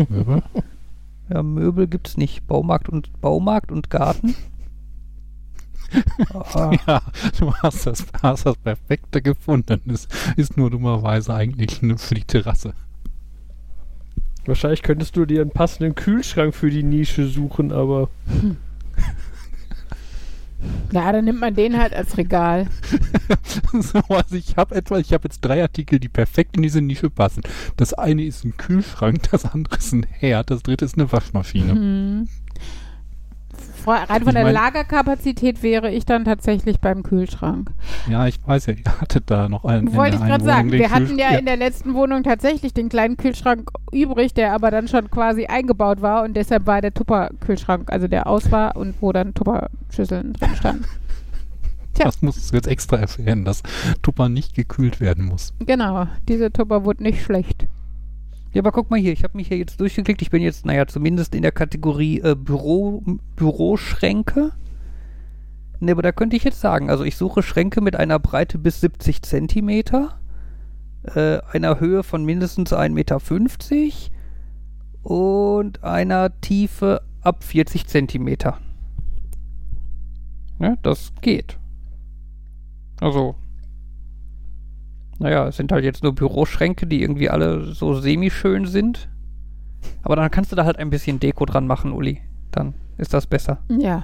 [0.09, 0.43] Möbel?
[1.33, 2.49] Ja, Möbel gibt's nicht.
[2.49, 4.35] Baumarkt und Baumarkt und Garten?
[6.35, 7.03] Ah, ja,
[7.39, 9.81] du hast das, hast das Perfekte gefunden.
[9.93, 12.75] Es ist nur dummerweise eigentlich nur für die Terrasse.
[14.47, 18.09] Wahrscheinlich könntest du dir einen passenden Kühlschrank für die Nische suchen, aber
[20.93, 22.67] Ja, dann nimmt man den halt als Regal.
[23.73, 27.11] so, also ich habe etwa, ich habe jetzt drei Artikel, die perfekt in diese Nische
[27.11, 27.43] passen.
[27.77, 31.75] Das eine ist ein Kühlschrank, das andere ist ein Herd, das dritte ist eine Waschmaschine.
[31.75, 32.29] Mhm.
[33.87, 37.71] Rein Ich von der mein- Lagerkapazität wäre ich dann tatsächlich beim Kühlschrank.
[38.09, 39.89] Ja, ich weiß ja, ihr hattet da noch einen.
[39.89, 40.73] in Wollte ich gerade sagen.
[40.73, 44.71] Wir hatten ja Kühlschrank- in der letzten Wohnung tatsächlich den kleinen Kühlschrank übrig, der aber
[44.71, 48.95] dann schon quasi eingebaut war und deshalb war der Tupper-Kühlschrank, also der aus war und
[49.01, 50.85] wo dann Tupper-Schüsseln drin standen.
[51.95, 52.05] Tja.
[52.05, 53.63] Das musst du jetzt extra erwähnen, dass
[54.03, 55.53] Tupper nicht gekühlt werden muss.
[55.59, 57.67] Genau, diese Tupper wurde nicht schlecht.
[58.53, 60.23] Ja, aber guck mal hier, ich habe mich hier jetzt durchgeklickt.
[60.23, 63.03] Ich bin jetzt, naja, zumindest in der Kategorie äh, Büro,
[63.37, 64.53] Büroschränke.
[65.79, 68.81] Ne, aber da könnte ich jetzt sagen, also ich suche Schränke mit einer Breite bis
[68.81, 70.19] 70 Zentimeter,
[71.05, 73.21] äh, einer Höhe von mindestens 1,50 Meter
[75.03, 78.59] und einer Tiefe ab 40 Zentimeter.
[80.59, 81.59] Ne, das geht.
[83.01, 83.37] Also,
[85.21, 89.11] naja, es sind halt jetzt nur Büroschränke, die irgendwie alle so semi-schön sind.
[90.03, 92.23] Aber dann kannst du da halt ein bisschen Deko dran machen, Uli.
[92.51, 93.59] Dann ist das besser.
[93.69, 94.03] Ja.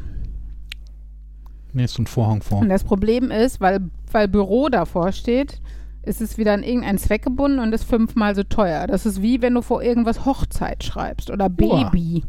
[1.72, 2.60] Nee, ist so ein Vorhang vor.
[2.60, 3.80] Und das Problem ist, weil,
[4.12, 5.62] weil Büro davor steht,
[6.02, 8.86] ist es wieder an irgendeinen Zweck gebunden und ist fünfmal so teuer.
[8.86, 12.24] Das ist wie wenn du vor irgendwas Hochzeit schreibst oder Baby.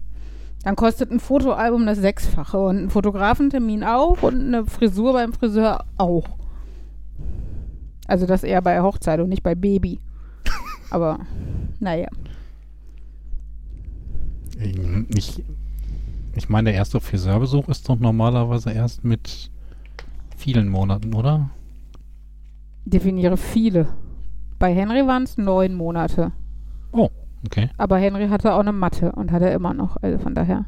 [0.64, 5.84] Dann kostet ein Fotoalbum das Sechsfache und ein Fotografentermin auch und eine Frisur beim Friseur
[5.98, 6.47] auch.
[8.08, 10.00] Also das eher bei Hochzeit und nicht bei Baby.
[10.90, 11.20] Aber
[11.80, 12.08] naja.
[15.16, 15.44] Ich,
[16.36, 19.52] ich meine, der erste Friseurbesuch ist doch normalerweise erst mit
[20.36, 21.50] vielen Monaten, oder?
[22.86, 23.88] Definiere viele.
[24.60, 26.32] Bei Henry waren es neun Monate.
[26.92, 27.10] Oh,
[27.46, 27.70] okay.
[27.78, 29.98] Aber Henry hatte auch eine Matte und hat er immer noch.
[30.02, 30.66] Also von daher.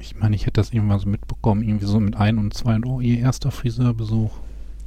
[0.00, 3.00] Ich meine, ich hätte das irgendwann so mitbekommen, irgendwie so mit ein und zwei oh,
[3.00, 4.30] ihr erster Friseurbesuch.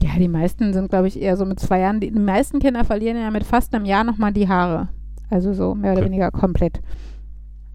[0.02, 2.00] Ja, die meisten sind, glaube ich, eher so mit zwei Jahren.
[2.00, 4.90] Die, die meisten Kinder verlieren ja mit fast einem Jahr nochmal die Haare.
[5.30, 6.10] Also so mehr oder Okay.
[6.10, 6.82] weniger komplett.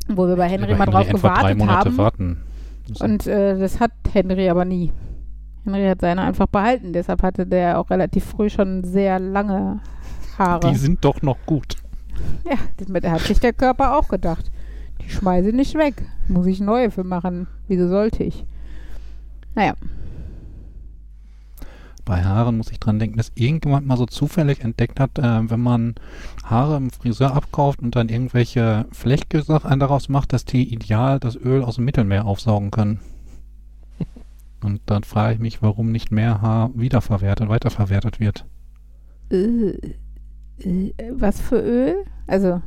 [0.09, 1.99] Wo wir bei Henry mal bei drauf etwa drei gewartet Monate haben.
[1.99, 2.41] warten.
[3.01, 4.93] Und äh, das hat Henry aber nie.
[5.65, 6.93] Henry hat seine einfach behalten.
[6.93, 9.81] Deshalb hatte der auch relativ früh schon sehr lange
[10.39, 10.71] Haare.
[10.71, 11.77] die sind doch noch gut.
[12.45, 14.51] Ja, das hat sich der Körper auch gedacht.
[15.05, 16.07] Die schmeiße ich nicht weg.
[16.29, 17.47] Muss ich neue für machen.
[17.69, 18.45] Wieso sollte ich?
[19.55, 19.75] Naja,
[22.05, 25.61] Bei Haaren muss ich dran denken, dass irgendjemand mal so zufällig entdeckt hat, äh, wenn
[25.61, 25.95] man
[26.45, 31.63] Haare im Friseur abkauft und dann irgendwelche Flechtgesachen daraus macht, dass die ideal das Öl
[31.63, 33.01] aus dem Mittelmeer aufsaugen können.
[34.63, 38.45] Und dann frage ich mich, warum nicht mehr Haar wiederverwertet, weiterverwertet wird.
[39.31, 39.95] äh,
[40.59, 42.05] äh, was für Öl?
[42.27, 42.61] Also,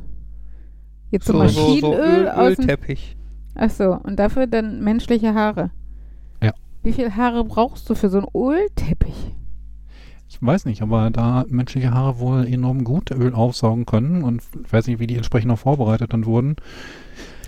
[1.14, 3.16] jetzt so, So, so, so Maschinenöl Öl, aus dem Ölteppich.
[3.54, 5.70] Ach so, und dafür dann menschliche Haare.
[6.42, 6.52] Ja.
[6.82, 9.32] Wie viel Haare brauchst du für so einen Ölteppich?
[10.28, 14.72] Ich weiß nicht, aber da menschliche Haare wohl enorm gut Öl aufsaugen können und ich
[14.72, 16.56] weiß nicht, wie die entsprechend noch vorbereitet dann wurden,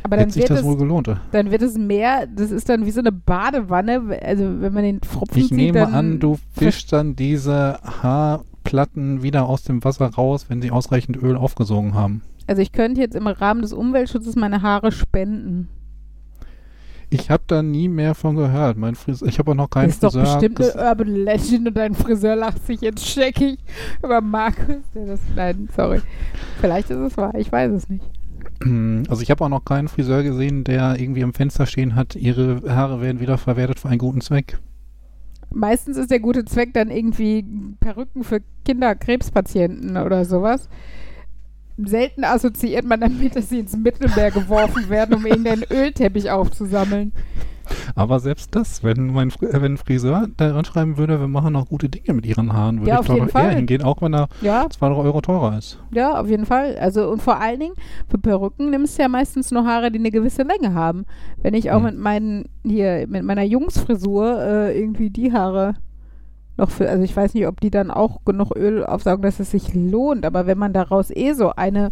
[0.05, 1.11] Aber dann hätte sich wird, das es, wohl gelohnt.
[1.33, 4.21] dann wird es mehr, das ist dann wie so eine Badewanne.
[4.23, 7.81] Also, wenn man den Tropfen Ich sieht, nehme an, du fischst dann diese
[8.67, 12.23] Haarplatten wieder aus dem Wasser raus, wenn sie ausreichend Öl aufgesogen haben.
[12.47, 15.69] Also, ich könnte jetzt im Rahmen des Umweltschutzes meine Haare spenden.
[17.09, 18.77] Ich habe da nie mehr von gehört.
[18.77, 20.39] Mein Fris ich habe auch noch keinen das ist doch Friseur.
[20.41, 23.59] bestimmt eine Urban Legend und dein Friseur lacht sich jetzt scheckig
[24.03, 24.83] über Markus.
[24.93, 26.01] Der das, nein, sorry.
[26.61, 28.05] Vielleicht ist es wahr, ich weiß es nicht.
[29.09, 32.63] Also ich habe auch noch keinen Friseur gesehen, der irgendwie am Fenster stehen hat, ihre
[32.75, 34.59] Haare werden wieder verwertet für einen guten Zweck.
[35.51, 37.45] Meistens ist der gute Zweck dann irgendwie
[37.81, 40.69] Perücken für Kinderkrebspatienten oder sowas.
[41.79, 47.13] Selten assoziiert man damit, dass sie ins Mittelmeer geworfen werden, um irgendeinen Ölteppich aufzusammeln.
[47.95, 51.67] Aber selbst das, wenn mein äh, wenn ein Friseur daran schreiben würde, wir machen noch
[51.69, 54.29] gute Dinge mit ihren Haaren, würde Ja, ich glaube jeden eher hingehen, auch wenn er
[54.41, 55.79] Ja, 200 Euro teurer ist.
[55.93, 56.77] ja, auf jeden Fall.
[56.79, 57.75] Also und vor allen Dingen
[58.09, 61.05] für Perücken nimmst du ja meistens nur Haare, die eine gewisse Länge haben.
[61.43, 61.85] Wenn ich auch Hm.
[61.85, 65.75] mit meinen hier mit meiner Jungsfrisur äh, irgendwie die Haare
[66.59, 69.51] noch für, also ich weiß nicht, ob die dann auch genug Öl aufsaugen, dass es
[69.51, 70.25] sich lohnt.
[70.25, 71.91] Aber wenn man daraus eh so eine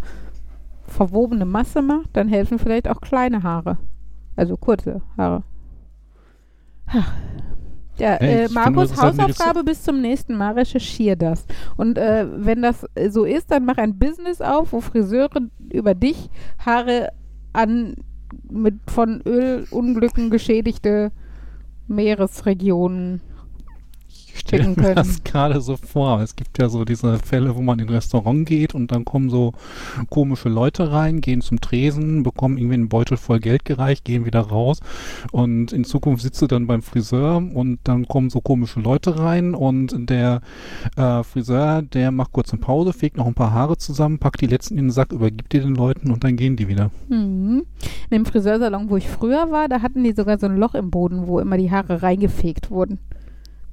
[0.87, 3.79] verwobene Masse macht, dann helfen vielleicht auch kleine Haare,
[4.37, 5.43] also kurze Haare.
[6.89, 7.05] Ha.
[7.99, 11.47] Ja, äh, finde, Markus, ist halt Hausaufgabe bis zum nächsten Mal, recherchier das.
[11.77, 15.95] Und äh, wenn das äh, so ist, dann mach ein Business auf, wo Friseure über
[15.95, 16.29] dich
[16.59, 17.11] Haare
[17.53, 17.95] an
[18.51, 21.13] mit von Ölunglücken geschädigte
[21.87, 23.21] Meeresregionen.
[24.35, 24.97] Ich stelle Schicken mir können.
[24.97, 26.21] das gerade so vor.
[26.21, 29.31] Es gibt ja so diese Fälle, wo man in ein Restaurant geht und dann kommen
[29.31, 29.53] so
[30.11, 34.41] komische Leute rein, gehen zum Tresen, bekommen irgendwie einen Beutel voll Geld gereicht, gehen wieder
[34.41, 34.81] raus
[35.31, 39.55] und in Zukunft sitzt du dann beim Friseur und dann kommen so komische Leute rein
[39.55, 40.41] und der
[40.97, 44.47] äh, Friseur, der macht kurz eine Pause, fegt noch ein paar Haare zusammen, packt die
[44.47, 46.91] letzten in den Sack, übergibt die den Leuten und dann gehen die wieder.
[47.09, 47.65] Mhm.
[48.11, 50.91] In dem Friseursalon, wo ich früher war, da hatten die sogar so ein Loch im
[50.91, 52.99] Boden, wo immer die Haare reingefegt wurden.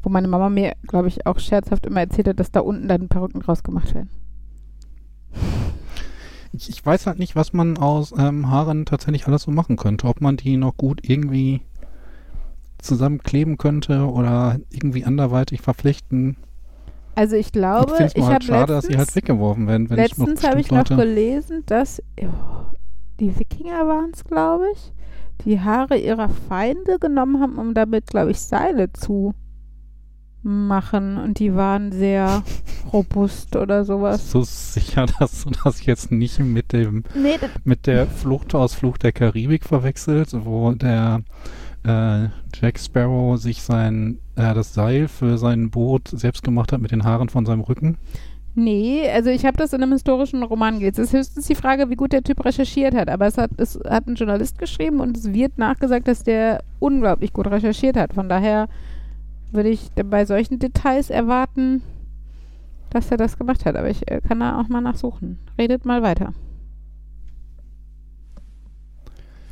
[0.04, 3.08] Wo meine Mama mir, glaube ich, auch scherzhaft immer erzählt hat, dass da unten dann
[3.08, 4.10] Perücken draus gemacht werden.
[6.54, 10.08] Ich, ich weiß halt nicht, was man aus ähm, Haaren tatsächlich alles so machen könnte.
[10.08, 11.62] Ob man die noch gut irgendwie
[12.82, 16.36] zusammenkleben könnte oder irgendwie anderweitig verflechten.
[17.16, 19.98] Also ich glaube, ich ich mal habe halt schade, dass sie halt weggeworfen werden, wenn
[19.98, 20.96] letztens habe ich noch Leute...
[20.96, 22.26] gelesen, dass oh,
[23.20, 24.94] die Wikinger waren es, glaube ich,
[25.46, 29.34] die Haare ihrer Feinde genommen haben, um damit, glaube ich, Seile zu
[30.44, 32.44] machen und die waren sehr
[32.94, 34.32] robust oder sowas.
[34.32, 39.04] So sicher, dass du das jetzt nicht mit dem Nee, mit der Flucht aus Flucht
[39.04, 41.22] der Karibik verwechselt, wo der
[41.84, 42.28] äh,
[42.60, 47.04] Jack Sparrow sich sein äh, das Seil für sein Boot selbst gemacht hat mit den
[47.04, 47.98] Haaren von seinem Rücken.
[48.54, 51.02] nee, also ich habe das in einem historischen Roman gelesen.
[51.02, 53.10] Es ist höchstens die Frage, wie gut der Typ recherchiert hat.
[53.10, 57.34] Aber es hat, es hat ein Journalist geschrieben und es wird nachgesagt, dass der unglaublich
[57.34, 58.14] gut recherchiert hat.
[58.14, 58.68] Von daher
[59.54, 61.82] würde ich bei solchen Details erwarten,
[62.90, 63.76] dass er das gemacht hat.
[63.76, 65.40] Aber ich äh, kann da auch mal nachsuchen.
[65.58, 66.34] Redet mal weiter.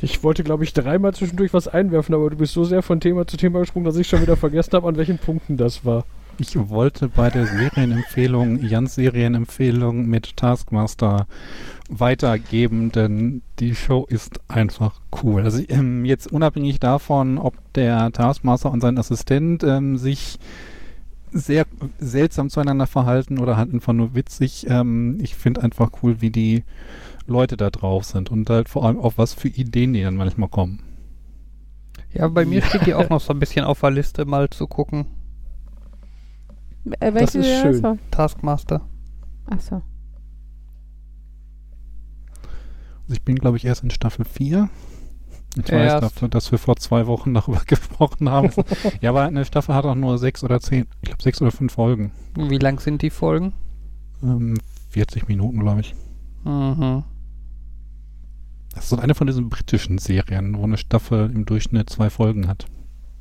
[0.01, 3.27] Ich wollte, glaube ich, dreimal zwischendurch was einwerfen, aber du bist so sehr von Thema
[3.27, 6.05] zu Thema gesprungen, dass ich schon wieder vergessen habe, an welchen Punkten das war.
[6.37, 11.27] Ich wollte bei der Serienempfehlung, Jans Serienempfehlung mit Taskmaster
[11.89, 15.43] weitergeben, denn die Show ist einfach cool.
[15.43, 20.37] Also ähm, jetzt unabhängig davon, ob der Taskmaster und sein Assistent ähm, sich
[21.31, 21.65] sehr
[21.99, 24.67] seltsam zueinander verhalten oder halt einfach nur witzig.
[24.69, 26.63] Ähm, ich finde einfach cool, wie die
[27.27, 30.49] Leute da drauf sind und halt vor allem auf was für Ideen die dann manchmal
[30.49, 30.81] kommen.
[32.13, 34.67] Ja, bei mir steht die auch noch so ein bisschen auf der Liste, mal zu
[34.67, 35.07] gucken.
[36.99, 37.99] Äh, welche ist wäre schön.
[38.11, 38.81] Taskmaster.
[39.47, 39.81] Achso.
[43.09, 44.69] Ich bin, glaube ich, erst in Staffel 4.
[45.57, 46.03] Ich Ja, weiß, erst.
[46.03, 48.51] dafür, dass wir vor zwei Wochen darüber gesprochen haben.
[49.01, 51.73] ja, aber eine Staffel hat auch nur sechs oder zehn, ich glaube sechs oder fünf
[51.73, 52.11] Folgen.
[52.35, 53.53] Wie lang sind die Folgen?
[54.23, 54.57] Ähm,
[54.89, 55.95] 40 Minuten, glaube ich.
[56.43, 57.03] Mhm.
[58.75, 62.47] Das ist so eine von diesen britischen Serien, wo eine Staffel im Durchschnitt zwei Folgen
[62.47, 62.67] hat.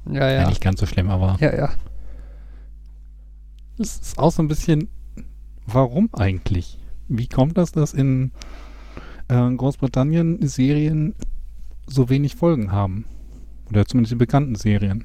[0.07, 0.49] Ja, Ja, ja.
[0.49, 1.71] nicht ganz so schlimm, aber Ja, ja.
[3.79, 4.89] es ist auch so ein bisschen,
[5.67, 6.79] warum eigentlich?
[7.09, 8.33] Wie kommt das, dass in
[9.29, 11.15] äh, Großbritannien Serien
[11.87, 13.05] so wenig Folgen haben?
[13.71, 15.05] Oder zumindest die bekannten Serien.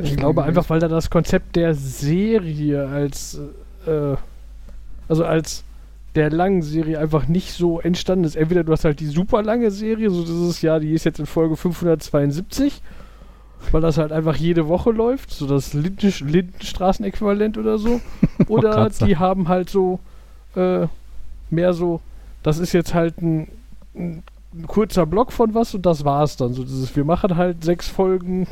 [0.00, 3.40] Ich glaube einfach, weil da das Konzept der Serie als,
[3.86, 4.14] äh,
[5.08, 5.64] also als
[6.14, 8.36] der langen Serie einfach nicht so entstanden ist.
[8.36, 11.26] Entweder du hast halt die super lange Serie, so dieses Jahr, die ist jetzt in
[11.26, 12.80] Folge 572,
[13.72, 18.00] weil das halt einfach jede Woche läuft, so das Linden Lindenstraßen-Äquivalent oder so.
[18.46, 19.98] Oder die haben halt so
[20.58, 20.88] äh,
[21.50, 22.00] mehr so,
[22.42, 23.48] das ist jetzt halt ein,
[23.94, 24.22] ein,
[24.66, 26.54] kurzer Block von was und das war's dann.
[26.54, 28.46] So dieses, wir machen halt sechs Folgen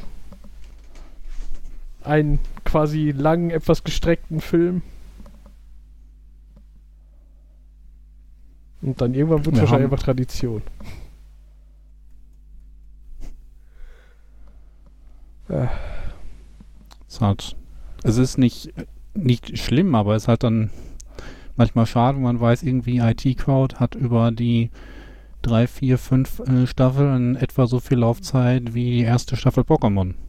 [2.05, 4.83] einen quasi langen, etwas gestreckten Film.
[8.83, 10.63] Und dann irgendwann wird es wahrscheinlich einfach Tradition.
[15.49, 15.67] Äh,
[17.09, 17.57] Es ist halt,
[18.03, 18.73] es ist nicht,
[19.15, 20.71] nicht schlimm, aber es ist halt dann
[21.57, 24.71] manchmal schade, man weiß, irgendwie IT-Crowd hat über die
[25.43, 30.15] drei, vier, fünf äh, Staffeln etwa so viel Laufzeit wie die erste Staffel Pokémon.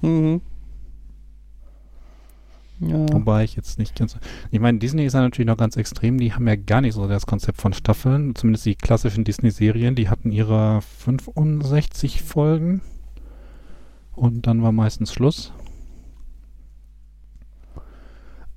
[0.00, 0.40] Mhm.
[2.80, 3.12] Ja.
[3.12, 4.16] Wobei ich jetzt nicht ganz.
[4.52, 6.18] Ich meine, Disney ist ja natürlich noch ganz extrem.
[6.18, 8.36] Die haben ja gar nicht so das Konzept von Staffeln.
[8.36, 9.96] Zumindest die klassischen Disney-Serien.
[9.96, 12.80] Die hatten ihre 65 Folgen.
[14.14, 15.52] Und dann war meistens Schluss.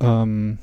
[0.00, 0.58] Ähm.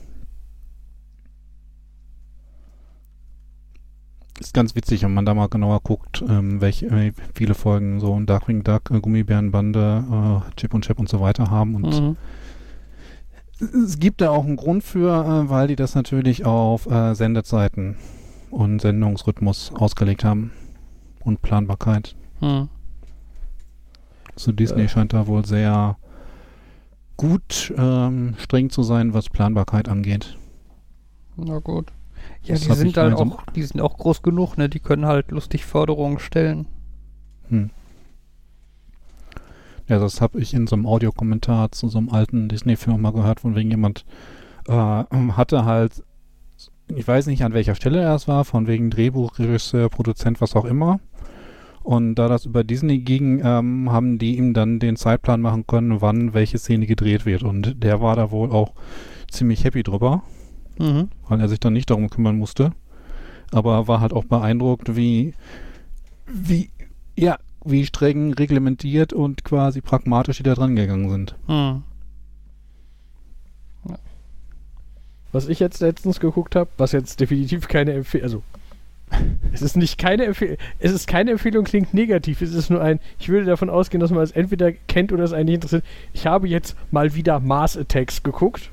[4.40, 8.14] Ist ganz witzig, wenn man da mal genauer guckt, ähm, welche äh, viele Folgen so
[8.18, 11.76] ein Darkwing Duck, äh, Gummibärenbande, äh, Chip und Chap und so weiter haben.
[11.76, 12.16] Und Mhm.
[13.86, 17.98] es gibt da auch einen Grund für, äh, weil die das natürlich auf äh, Sendezeiten
[18.50, 20.52] und Sendungsrhythmus ausgelegt haben
[21.26, 22.16] und Planbarkeit.
[22.40, 22.70] Mhm.
[24.38, 24.88] So Disney Äh.
[24.88, 25.98] scheint da wohl sehr
[27.18, 30.38] gut ähm, streng zu sein, was Planbarkeit angeht.
[31.36, 31.92] Na gut.
[32.50, 34.70] Ja, Das die sind ich halt langsam- auch, die sind auch groß genug, ne?
[34.70, 36.68] Die können halt lustig Forderungen stellen.
[37.50, 37.70] Hm.
[39.88, 43.40] Ja, das habe ich in so einem Audiokommentar zu so einem alten Disney-Film mal gehört,
[43.40, 44.06] von wegen jemand
[44.68, 44.72] äh,
[45.32, 46.04] hatte halt,
[46.96, 50.56] ich weiß nicht an welcher Stelle er es war, von wegen Drehbuch, Regisseur, Produzent, was
[50.56, 51.00] auch immer.
[51.82, 56.02] Und da das über Disney ging, ähm, haben die ihm dann den Zeitplan machen können,
[56.02, 57.42] wann welche Szene gedreht wird.
[57.42, 58.74] Und der war da wohl auch
[59.32, 60.22] ziemlich happy drüber,
[60.80, 61.10] Mhm.
[61.28, 62.72] weil er sich dann nicht darum kümmern musste.
[63.52, 65.34] Aber war halt auch beeindruckt, wie,
[66.26, 66.70] wie,
[67.16, 71.36] ja, wie streng reglementiert und quasi pragmatisch die da dran gegangen sind.
[71.48, 71.84] Mhm.
[75.32, 78.44] was ich jetzt letztens geguckt habe, was jetzt definitiv keine Empfehlung, also
[79.54, 83.00] es ist nicht keine Empfehlung, es ist keine Empfehlung, klingt negativ, es ist nur ein,
[83.20, 85.84] ich würde davon ausgehen, dass man es entweder kennt oder es einen nicht interessiert.
[86.14, 88.70] Ich habe jetzt mal wieder Mars Attacks geguckt.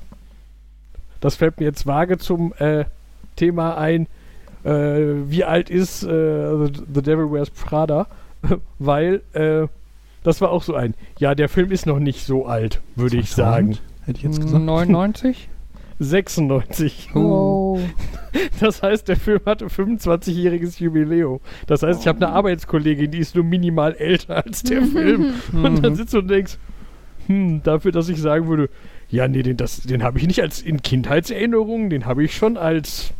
[1.19, 2.85] Das fällt mir jetzt vage zum äh,
[3.35, 4.07] Thema ein,
[4.63, 4.69] äh,
[5.27, 8.07] wie alt ist äh, The, The Devil Wears Prada,
[8.79, 9.67] weil äh,
[10.23, 13.31] Das war auch so ein, ja, der Film ist noch nicht so alt, würde ich
[13.31, 13.73] sagen.
[13.73, 13.81] 2000?
[14.05, 14.63] Hätte ich jetzt gesagt.
[14.63, 15.49] 99?
[15.99, 17.09] 96.
[17.15, 17.79] Oh.
[18.59, 21.39] Das heißt, der Film hatte 25-jähriges Jubiläum.
[21.65, 25.33] Das heißt, ich habe eine Arbeitskollegin, die ist nur minimal älter als der Film.
[25.53, 26.57] Und dann sitzt du und denkst,
[27.25, 28.69] hm, dafür, dass ich sagen würde,
[29.09, 32.57] ja, nee, den, das- den habe ich nicht als in Kindheitserinnerungen, den habe ich schon
[32.57, 33.11] als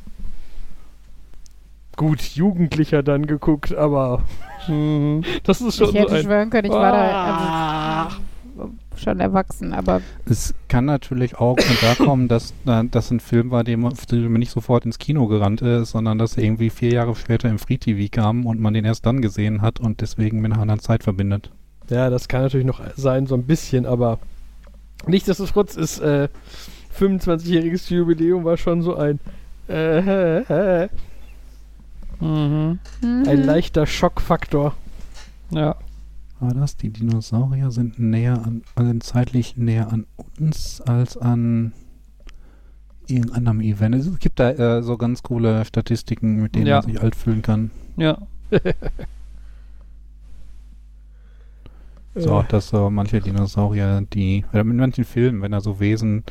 [1.96, 4.24] gut Jugendlicher dann geguckt, aber
[4.68, 5.24] Mhm.
[5.44, 6.24] das ist schon Ich so hätte ein.
[6.24, 8.10] schwören können, ich war Ah.
[8.10, 8.18] da
[8.60, 13.20] also, schon erwachsen, aber Es kann natürlich auch von da kommen, dass äh, das ein
[13.20, 16.70] Film war, dem dem man nicht sofort ins Kino gerannt ist, sondern dass er irgendwie
[16.70, 20.02] vier Jahre später im Free TV kam und man den erst dann gesehen hat und
[20.02, 21.52] deswegen mit einer anderen Zeit verbindet.
[21.90, 24.20] Ja, das kann natürlich noch sein, so ein bisschen, aber
[25.06, 26.30] nichtsdestotrotz ist äh,
[26.98, 29.20] 25-jähriges Jubiläum war schon so ein
[29.70, 30.90] äh, äh, äh,
[32.20, 32.80] Mhm.
[33.04, 34.74] ein leichter Schockfaktor.
[35.52, 35.76] Ja.
[36.40, 36.76] War das?
[36.76, 40.08] Die Dinosaurier sind näher an, sind zeitlich näher an
[40.40, 41.74] uns als an
[43.08, 43.96] irgendeinem anderem Event.
[43.96, 46.82] Es gibt da äh, so ganz coole Statistiken, mit denen Ja.
[46.82, 47.70] man sich alt fühlen kann.
[47.98, 48.18] Ja.
[52.18, 56.24] So, Äh, dass so manche Dinosaurier, die, oder in manchen Filmen, wenn da so Wesen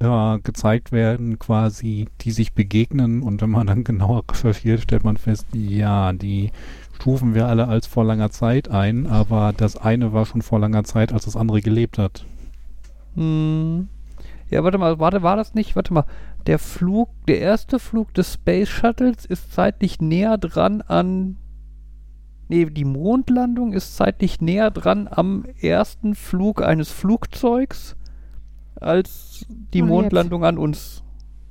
[0.00, 5.16] ja, gezeigt werden, quasi, die sich begegnen und wenn man dann genauer recherchiert, stellt man
[5.16, 6.50] fest, ja, die
[6.94, 10.84] stufen wir alle als vor langer Zeit ein, aber das eine war schon vor langer
[10.84, 12.24] Zeit, als das andere gelebt hat.
[13.14, 13.88] Hm.
[14.50, 15.76] Ja, warte mal, warte, war das nicht?
[15.76, 16.04] Warte mal.
[16.46, 21.36] Der Flug, der erste Flug des Space Shuttles ist zeitlich näher dran an.
[22.48, 27.96] Nee, die Mondlandung ist zeitlich näher dran am ersten Flug eines Flugzeugs,
[28.74, 31.02] als die Und Mondlandung an uns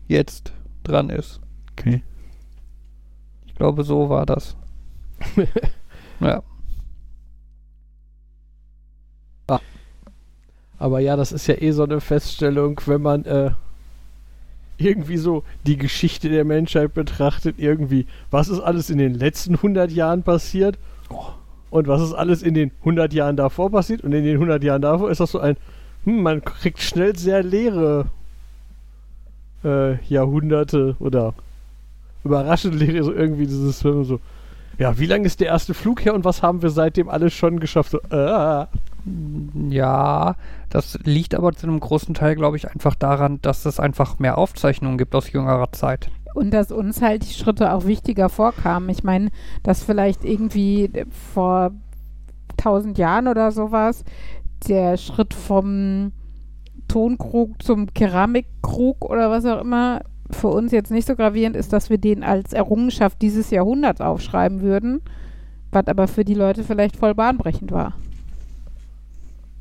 [0.07, 1.41] jetzt dran ist.
[1.71, 2.03] Okay.
[3.45, 4.55] Ich glaube, so war das.
[6.19, 6.43] ja.
[10.81, 13.51] aber ja, das ist ja eh so eine Feststellung, wenn man äh,
[14.83, 19.91] irgendwie so die Geschichte der Menschheit betrachtet, irgendwie, was ist alles in den letzten 100
[19.91, 20.77] Jahren passiert?
[21.69, 24.01] Und was ist alles in den 100 Jahren davor passiert?
[24.01, 25.55] Und in den 100 Jahren davor ist das so ein,
[26.03, 28.07] hm, man kriegt schnell sehr leere
[29.63, 31.33] äh, Jahrhunderte oder
[32.23, 34.19] überraschend leere, so irgendwie dieses Film so,
[34.77, 37.59] ja, wie lange ist der erste Flug her und was haben wir seitdem alles schon
[37.59, 37.91] geschafft?
[37.91, 38.65] So, äh,
[39.69, 40.35] Ja,
[40.69, 44.37] das liegt aber zu einem großen Teil, glaube ich, einfach daran, dass es einfach mehr
[44.37, 46.09] Aufzeichnungen gibt aus jüngerer Zeit.
[46.33, 48.89] Und dass uns halt die Schritte auch wichtiger vorkamen.
[48.89, 49.29] Ich meine,
[49.63, 50.89] dass vielleicht irgendwie
[51.33, 51.71] vor
[52.57, 54.03] tausend Jahren oder sowas
[54.67, 56.13] der Schritt vom
[56.87, 61.89] Tonkrug zum Keramikkrug oder was auch immer für uns jetzt nicht so gravierend ist, dass
[61.89, 65.01] wir den als Errungenschaft dieses Jahrhunderts aufschreiben würden,
[65.71, 67.95] was aber für die Leute vielleicht voll bahnbrechend war.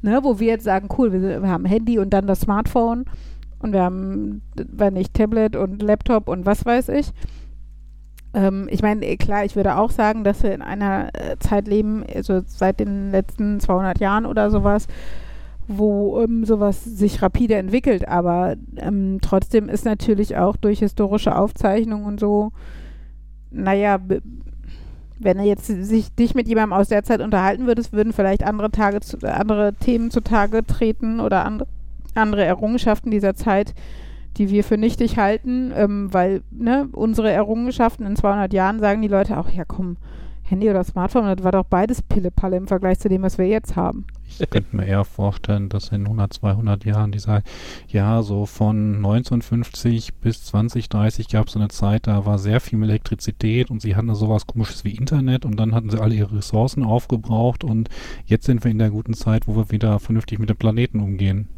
[0.02, 3.04] Ne, wo wir jetzt sagen, cool, wir, wir haben Handy und dann das Smartphone
[3.58, 7.12] und wir haben, wenn nicht, Tablet und Laptop und was weiß ich.
[8.32, 11.68] Ähm, ich meine, eh, klar, ich würde auch sagen, dass wir in einer äh, Zeit
[11.68, 14.86] leben, also seit den letzten 200 Jahren oder sowas,
[15.68, 18.08] wo ähm, sowas sich rapide entwickelt.
[18.08, 22.52] Aber ähm, trotzdem ist natürlich auch durch historische Aufzeichnungen und so,
[23.50, 23.98] naja,
[25.20, 28.70] wenn du jetzt sich dich mit jemandem aus der Zeit unterhalten würdest, würden vielleicht andere
[28.70, 31.68] Tage, zu, andere Themen zutage treten oder andere
[32.14, 33.74] andere Errungenschaften dieser Zeit,
[34.36, 39.08] die wir für nichtig halten, ähm, weil ne, unsere Errungenschaften in 200 Jahren sagen die
[39.08, 39.96] Leute auch, ja komm,
[40.42, 43.76] Handy oder Smartphone, das war doch beides Pillepalle im Vergleich zu dem, was wir jetzt
[43.76, 44.06] haben.
[44.38, 47.42] Ich könnte mir eher vorstellen, dass in 100, 200 Jahren dieser,
[47.88, 53.70] ja, so von 1950 bis 2030 gab es eine Zeit, da war sehr viel Elektrizität
[53.70, 57.64] und sie hatten sowas komisches wie Internet und dann hatten sie alle ihre Ressourcen aufgebraucht
[57.64, 57.88] und
[58.24, 61.48] jetzt sind wir in der guten Zeit, wo wir wieder vernünftig mit dem Planeten umgehen.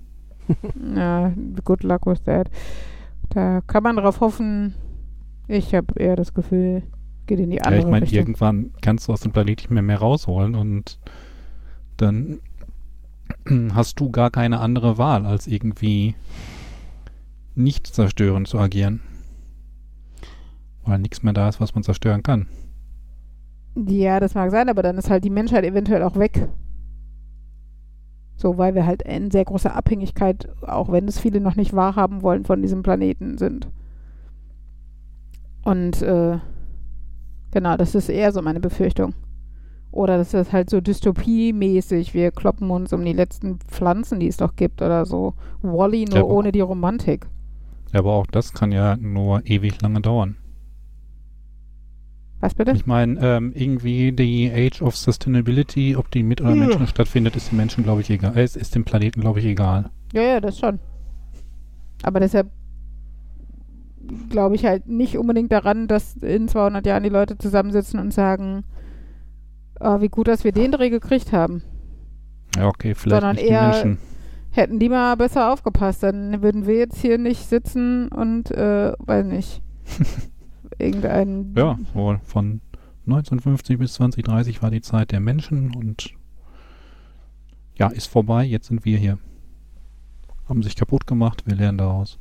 [0.96, 1.32] Ja,
[1.64, 2.50] good luck with that.
[3.30, 4.74] Da kann man drauf hoffen.
[5.48, 6.82] Ich habe eher das Gefühl,
[7.26, 9.82] geht in die Ja, andere ich meine, irgendwann kannst du aus dem Planeten nicht mehr,
[9.82, 10.98] mehr rausholen und
[11.96, 12.40] dann
[13.74, 16.14] hast du gar keine andere Wahl, als irgendwie
[17.54, 19.00] nicht zerstörend zu agieren.
[20.84, 22.48] Weil nichts mehr da ist, was man zerstören kann.
[23.74, 26.48] Ja, das mag sein, aber dann ist halt die Menschheit eventuell auch weg.
[28.36, 32.22] So, weil wir halt in sehr großer Abhängigkeit, auch wenn es viele noch nicht wahrhaben
[32.22, 33.68] wollen, von diesem Planeten sind.
[35.64, 36.38] Und äh,
[37.52, 39.14] genau, das ist eher so meine Befürchtung.
[39.92, 44.38] Oder das ist halt so dystopiemäßig, wir kloppen uns um die letzten Pflanzen, die es
[44.38, 45.34] doch gibt oder so.
[45.60, 47.26] Wally nur Ja, ohne die Romantik.
[47.92, 50.36] Aber auch das kann ja nur ewig lange dauern.
[52.40, 52.72] Was bitte?
[52.72, 57.52] Ich meine, ähm, irgendwie die Age of Sustainability, ob die mit oder Menschen stattfindet, ist
[57.52, 58.36] den Menschen, glaube ich, egal.
[58.36, 59.90] Es ist dem Planeten, glaube ich, egal.
[60.12, 60.80] Ja, ja, das schon.
[62.02, 62.50] Aber deshalb
[64.30, 68.64] glaube ich halt nicht unbedingt daran, dass in 200 Jahren die Leute zusammensitzen und sagen,
[69.82, 71.62] oh, wie gut, dass wir den Dreh gekriegt haben.
[72.56, 73.98] Ja, okay, vielleicht Sondern nicht die eher- Menschen.
[74.54, 79.24] Hätten die mal besser aufgepasst, dann würden wir jetzt hier nicht sitzen und, äh, weiß
[79.24, 79.62] nicht,
[80.78, 81.54] irgendein...
[81.56, 82.60] Ja, so von
[83.06, 86.10] 1950 bis 2030 war die Zeit der Menschen und
[87.76, 88.44] ja, ist vorbei.
[88.44, 89.18] Jetzt sind wir hier.
[90.48, 92.18] Haben sich kaputt gemacht, wir lernen daraus.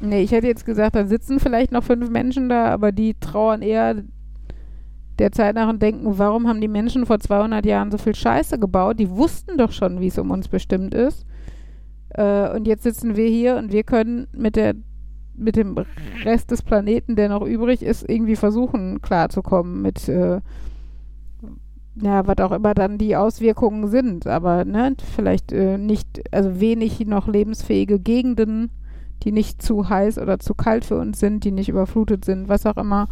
[0.00, 3.62] Nee, ich hätte jetzt gesagt, da sitzen vielleicht noch fünf Menschen da, aber die trauern
[3.62, 4.04] eher
[5.18, 8.58] der Zeit nach und denken, warum haben die Menschen vor 200 Jahren so viel Scheiße
[8.58, 8.98] gebaut?
[8.98, 11.24] Die wussten doch schon, wie es um uns bestimmt ist.
[12.10, 14.74] Äh, und jetzt sitzen wir hier und wir können mit der
[15.38, 15.76] mit dem
[16.24, 20.40] Rest des Planeten, der noch übrig ist, irgendwie versuchen klarzukommen mit äh,
[22.02, 27.00] ja, was auch immer dann die Auswirkungen sind, aber ne, vielleicht äh, nicht, also wenig
[27.06, 28.70] noch lebensfähige Gegenden,
[29.22, 32.66] die nicht zu heiß oder zu kalt für uns sind, die nicht überflutet sind, was
[32.66, 33.08] auch immer,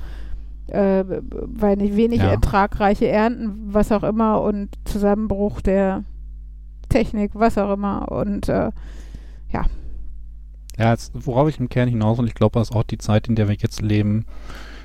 [0.69, 2.31] äh, weil nicht wenig Ja.
[2.31, 6.05] ertragreiche Ernten, was auch immer und Zusammenbruch der
[6.89, 8.71] Technik, was auch immer und äh,
[9.53, 9.65] Ja,
[10.79, 13.37] jetzt, worauf ich im Kern hinaus und ich glaube, das ist auch die Zeit, in
[13.37, 14.27] der wir jetzt leben,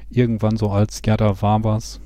[0.09, 1.99] irgendwann so als, ja, da war was.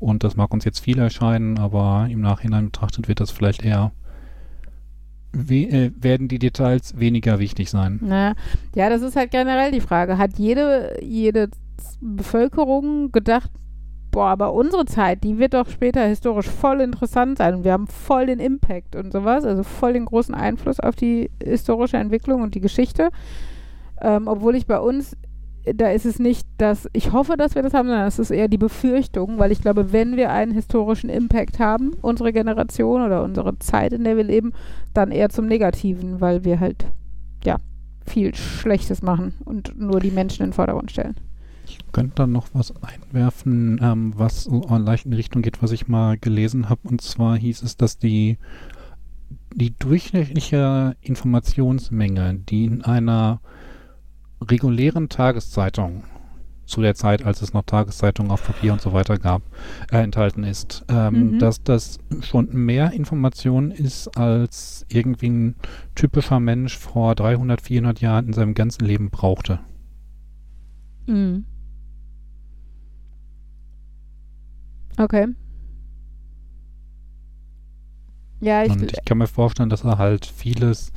[0.00, 3.92] Und das mag uns jetzt viel erscheinen, aber im Nachhinein betrachtet wird das vielleicht eher,
[5.32, 8.00] we äh, werden die Details weniger wichtig sein.
[8.02, 8.34] Naja,
[8.74, 10.18] ja, das ist halt generell die Frage.
[10.18, 11.50] Hat jede, jede
[12.00, 13.50] Bevölkerung gedacht,
[14.10, 17.86] boah, aber unsere Zeit, die wird doch später historisch voll interessant sein und wir haben
[17.86, 22.54] voll den Impact und sowas, also voll den großen Einfluss auf die historische Entwicklung und
[22.54, 23.10] die Geschichte.
[24.00, 25.16] Ähm, obwohl ich bei uns,
[25.64, 28.48] da ist es nicht das, ich hoffe, dass wir das haben, sondern es ist eher
[28.48, 33.58] die Befürchtung, weil ich glaube, wenn wir einen historischen Impact haben, unsere Generation oder unsere
[33.58, 34.52] Zeit, in der wir leben,
[34.94, 36.86] dann eher zum Negativen, weil wir halt,
[37.44, 37.56] ja,
[38.06, 41.14] viel Schlechtes machen und nur die Menschen in den Vordergrund stellen.
[41.78, 45.72] Ich könnte dann noch was einwerfen, ähm, was so leicht in die Richtung geht, was
[45.72, 46.80] ich mal gelesen habe.
[46.88, 48.38] Und zwar hieß es, dass die,
[49.54, 53.40] die durchschnittliche Informationsmenge, die in einer
[54.42, 56.04] regulären Tageszeitung
[56.66, 59.42] zu der Zeit, als es noch Tageszeitungen auf Papier und so weiter gab,
[59.90, 61.38] äh, enthalten ist, ähm, Mhm.
[61.40, 65.54] dass das schon mehr Information ist, als irgendwie ein
[65.96, 69.58] typischer Mensch vor 300, 400 Jahren in seinem ganzen Leben brauchte.
[71.06, 71.44] Mhm.
[74.96, 75.28] Okay.
[78.40, 80.92] Ja, ich, Und ich kann mir vorstellen, dass da halt vieles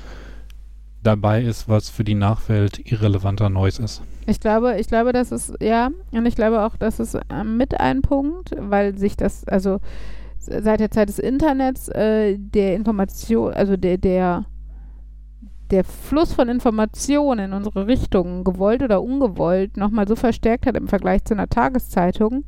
[1.03, 4.01] dabei ist, was für die Nachwelt irrelevanter Neues ist.
[4.25, 7.79] ich glaube, ich glaube, das ist, ja, und ich glaube auch, das ist äh, mit
[7.79, 9.79] ein Punkt, weil sich das, also
[10.39, 14.45] seit der Zeit des Internets, äh, der Information, also der, der,
[15.71, 20.87] der Fluss von Informationen in unsere Richtung, gewollt oder ungewollt, nochmal so verstärkt hat im
[20.87, 22.45] Vergleich zu einer Tageszeitung,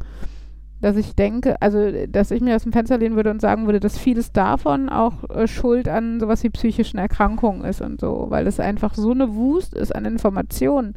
[0.86, 3.80] dass ich denke, also dass ich mir aus dem Fenster lehnen würde und sagen würde,
[3.80, 8.46] dass vieles davon auch äh, Schuld an sowas wie psychischen Erkrankungen ist und so, weil
[8.46, 10.94] es einfach so eine Wust ist an Informationen,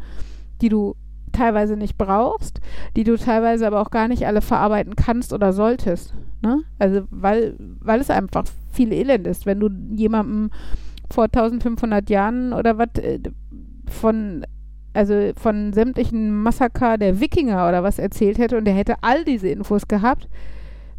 [0.60, 0.94] die du
[1.32, 2.60] teilweise nicht brauchst,
[2.96, 6.12] die du teilweise aber auch gar nicht alle verarbeiten kannst oder solltest.
[6.42, 6.64] Ne?
[6.78, 10.50] Also weil, weil es einfach viel Elend ist, wenn du jemandem
[11.10, 13.20] vor 1500 Jahren oder was äh,
[13.86, 14.44] von
[14.94, 19.48] also von sämtlichen Massaker der Wikinger oder was erzählt hätte und der hätte all diese
[19.48, 20.28] Infos gehabt,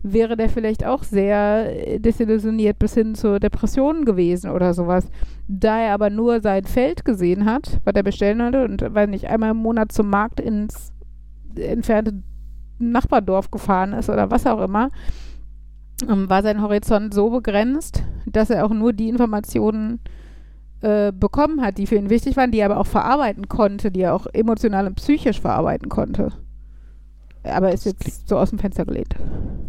[0.01, 5.09] wäre der vielleicht auch sehr äh, desillusioniert bis hin zur Depression gewesen oder sowas.
[5.47, 9.27] Da er aber nur sein Feld gesehen hat, was er bestellen hatte und, weiß nicht,
[9.27, 10.93] einmal im Monat zum Markt ins
[11.55, 12.23] entfernte
[12.77, 14.91] Nachbardorf gefahren ist oder was auch immer,
[16.07, 19.99] ähm, war sein Horizont so begrenzt, dass er auch nur die Informationen
[20.82, 24.15] bekommen hat, die für ihn wichtig waren, die er aber auch verarbeiten konnte, die er
[24.15, 26.32] auch emotional und psychisch verarbeiten konnte.
[27.43, 29.15] Aber ist jetzt so aus dem Fenster gelehnt.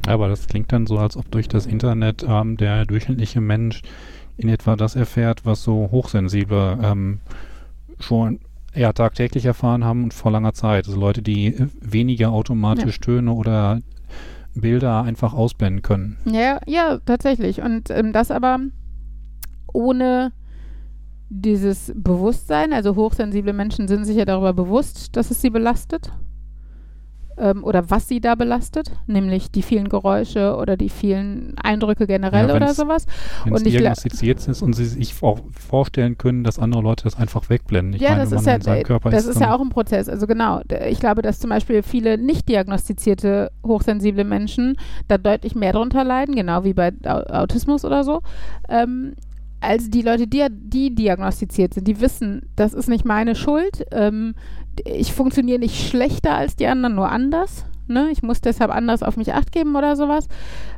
[0.06, 3.82] Aber das klingt dann so, als ob durch das Internet ähm, der durchschnittliche Mensch
[4.36, 7.20] in etwa das erfährt, was so Hochsensible ähm,
[7.98, 8.40] schon
[8.74, 10.86] ja, tagtäglich erfahren haben und vor langer Zeit.
[10.86, 13.80] Also Leute, die äh, weniger automatisch Töne oder
[14.54, 16.18] Bilder einfach ausblenden können.
[16.24, 17.62] Ja, ja, tatsächlich.
[17.62, 18.58] Und ähm, das aber
[19.72, 20.32] ohne
[21.30, 22.72] dieses Bewusstsein.
[22.72, 26.12] Also hochsensible Menschen sind sich ja darüber bewusst, dass es sie belastet.
[27.40, 32.48] ähm, oder was sie da belastet, nämlich die vielen Geräusche oder die vielen Eindrücke generell
[32.48, 33.06] Ja, oder sowas.
[33.44, 37.48] Wenn es diagnostiziert ist und sie sich auch vorstellen können, dass andere Leute das einfach
[37.48, 37.94] wegblenden.
[37.94, 40.08] Ich ja, meine, das ist ja, das ist ja auch ein Prozess.
[40.08, 44.76] Also genau, ich glaube, dass zum Beispiel viele nicht diagnostizierte hochsensible Menschen
[45.08, 48.20] da deutlich mehr drunter leiden, genau wie bei Au Autismus oder so,
[48.68, 49.14] ähm,
[49.60, 51.86] als die Leute, die, die diagnostiziert sind.
[51.86, 53.84] Die wissen, das ist nicht meine Schuld.
[53.92, 54.34] Ähm,
[54.84, 57.66] ich funktioniere nicht schlechter als die anderen, nur anders.
[57.86, 58.08] Ne?
[58.12, 60.28] Ich muss deshalb anders auf mich acht geben oder sowas.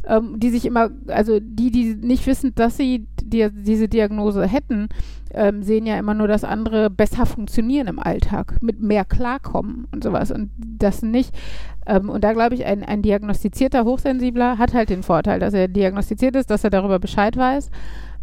[0.06, 4.88] Ähm, die sich immer, also die, die nicht wissen, dass sie die, diese Diagnose hätten,
[5.32, 10.02] ähm, sehen ja immer nur, dass andere besser funktionieren im Alltag, mit mehr klarkommen und
[10.02, 10.30] sowas.
[10.30, 11.34] Und das nicht.
[11.86, 15.68] Ähm, und da glaube ich, ein, ein diagnostizierter Hochsensibler hat halt den Vorteil, dass er
[15.68, 17.70] diagnostiziert ist, dass er darüber Bescheid weiß.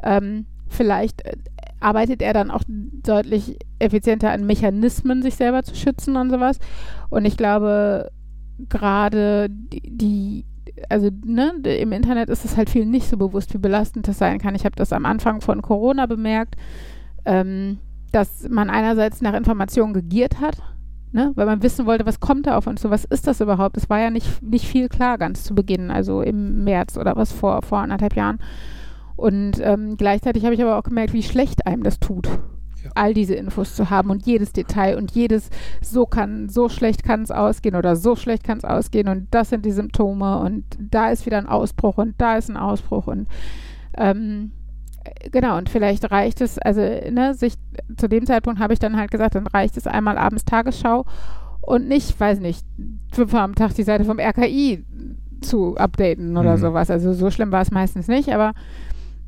[0.04, 1.38] Ähm, vielleicht äh,
[1.80, 6.60] arbeitet er dann auch deutlich effizienter an Mechanismen, sich selber zu schützen und sowas.
[7.10, 8.12] Und ich glaube,
[8.68, 10.46] gerade die, die
[10.90, 14.40] also ne, im Internet ist es halt vielen nicht so bewusst, wie belastend das sein
[14.40, 14.56] kann.
[14.56, 16.56] Ich habe das am Anfang von Corona bemerkt,
[17.26, 17.80] ähm,
[18.12, 20.58] dass man einerseits nach Informationen gegiert hat,
[21.12, 23.78] ne, weil man wissen wollte, was kommt da auf uns so, was ist das überhaupt?
[23.78, 27.32] Es war ja nicht, nicht viel klar ganz zu Beginn, also im März oder was
[27.32, 28.40] vor, vor anderthalb Jahren.
[29.20, 32.92] Und ähm, gleichzeitig habe ich aber auch gemerkt, wie schlecht einem das tut, Ja.
[32.96, 35.50] all diese Infos zu haben und jedes Detail und jedes,
[35.82, 39.50] so kann, so schlecht kann es ausgehen oder so schlecht kann es ausgehen und das
[39.50, 43.28] sind die Symptome und da ist wieder ein Ausbruch und da ist ein Ausbruch und
[43.98, 44.52] ähm,
[45.04, 47.56] äh, genau, und vielleicht reicht es, also ne, sich
[47.98, 51.06] zu dem Zeitpunkt habe ich dann halt gesagt, dann reicht es einmal abends Tagesschau
[51.62, 52.66] und nicht, weiß nicht,
[53.12, 54.86] fünfmal am Tag die Seite vom RKI
[55.42, 56.62] zu updaten oder Mhm.
[56.62, 56.90] sowas.
[56.90, 58.54] Also so schlimm war es meistens nicht, aber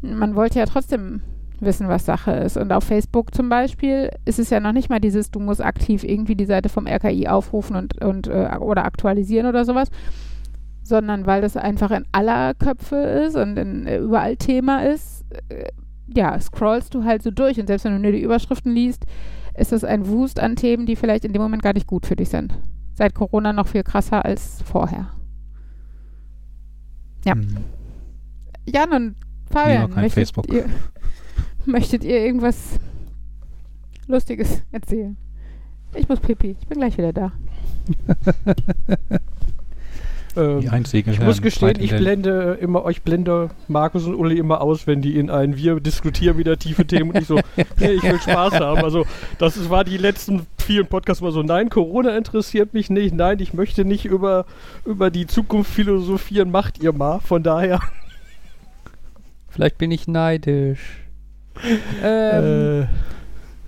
[0.02, 1.22] man wollte ja trotzdem
[1.62, 2.58] wissen, was Sache ist.
[2.58, 6.04] Und auf Facebook zum Beispiel ist es ja noch nicht mal dieses, du musst aktiv
[6.04, 9.89] irgendwie die Seite vom RKI aufrufen und, und äh, oder aktualisieren oder sowas,
[10.84, 15.70] sondern weil das einfach in aller Köpfe ist und in, äh, überall Thema ist, äh,
[16.08, 19.06] ja, scrollst du halt so durch und selbst wenn du nur die Überschriften liest,
[19.56, 22.16] ist das ein Wust an Themen, die vielleicht in dem Moment gar nicht gut für
[22.16, 22.54] dich sind.
[22.93, 25.12] Seit Corona noch viel krasser als vorher.
[27.24, 27.36] Ja.
[27.36, 27.58] Mhm.
[28.66, 29.16] Jan und
[29.52, 30.52] Fabian, noch kein möchtet, Facebook.
[30.52, 30.66] Ihr,
[31.66, 32.80] möchtet ihr irgendwas
[34.08, 35.18] Lustiges erzählen?
[35.93, 36.56] Ich muss pipi.
[36.60, 37.32] Ich bin gleich wieder da.
[40.36, 44.62] Ähm, Die einzige ich muss gestehen, ich blende immer, ich blende Markus und Uli immer
[44.62, 47.36] aus, wenn die in ein Wir diskutieren wieder tiefe Themen und ich so,
[47.80, 48.84] nee, ich will Spaß haben.
[48.84, 49.06] Also
[49.38, 53.39] das ist, war die letzten vielen Podcasts mal so, nein, Corona interessiert mich nicht, nein,
[53.39, 54.45] ich möchte nicht über,
[54.86, 57.20] über die Zukunft philosophieren, macht ihr mal.
[57.20, 57.80] Von daher.
[59.52, 61.04] Vielleicht bin ich neidisch.
[62.04, 62.88] ähm, Äh,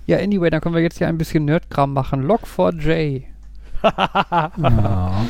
[0.06, 2.24] ja, anyway, dann können wir jetzt ja ein bisschen Nerdkram machen.
[2.26, 3.22] Log4j.
[3.84, 5.24] Ja,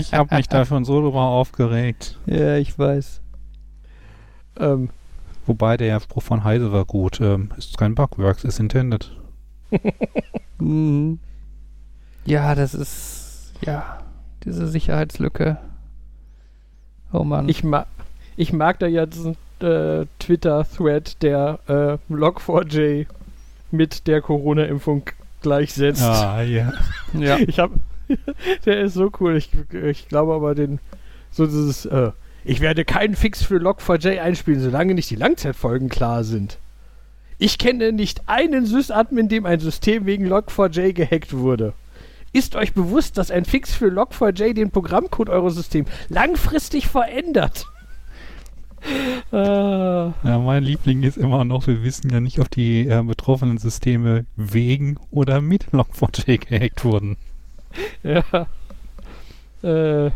[0.00, 2.16] ich habe mich da schon so drüber aufgeregt.
[2.26, 3.20] Ja, ich weiß.
[4.60, 4.90] ähm,
[5.46, 7.20] Wobei der Spruch von Heise war gut.
[7.20, 9.16] Ähm, ist kein Bugworks, ist intended.
[10.60, 11.20] Mhm.
[12.24, 13.52] Ja, das ist.
[13.64, 13.98] Ja,
[14.44, 15.56] diese Sicherheitslücke.
[17.12, 17.48] Oh Mann.
[17.48, 17.86] ich, ma
[18.36, 23.06] ich mag da ja diesen äh, Twitter-Thread, der äh, Log4j
[23.70, 25.04] mit der Corona-Impfung
[25.42, 26.02] gleichsetzt.
[26.02, 26.72] Ah, ja.
[27.14, 27.38] ja.
[27.38, 27.70] Ich hab.
[28.64, 29.36] der ist so cool.
[29.36, 30.80] Ich, ich glaube aber den.
[31.30, 31.86] So dieses.
[31.86, 32.12] Äh,
[32.44, 36.58] ich werde keinen Fix für Log4j einspielen, solange nicht die Langzeitfolgen klar sind.
[37.36, 41.74] Ich kenne nicht einen Sysadmin, in dem ein System wegen Log4j gehackt wurde.
[42.32, 47.66] Ist euch bewusst, dass ein Fix für Log4j den Programmcode eures Systems langfristig verändert?
[49.30, 53.58] Ah, ja, mein Liebling ist immer noch, wir wissen ja nicht, ob die äh, betroffenen
[53.58, 57.16] Systeme wegen oder mit Log4j gehackt wurden.
[58.02, 58.22] ja.
[59.62, 60.10] Äh.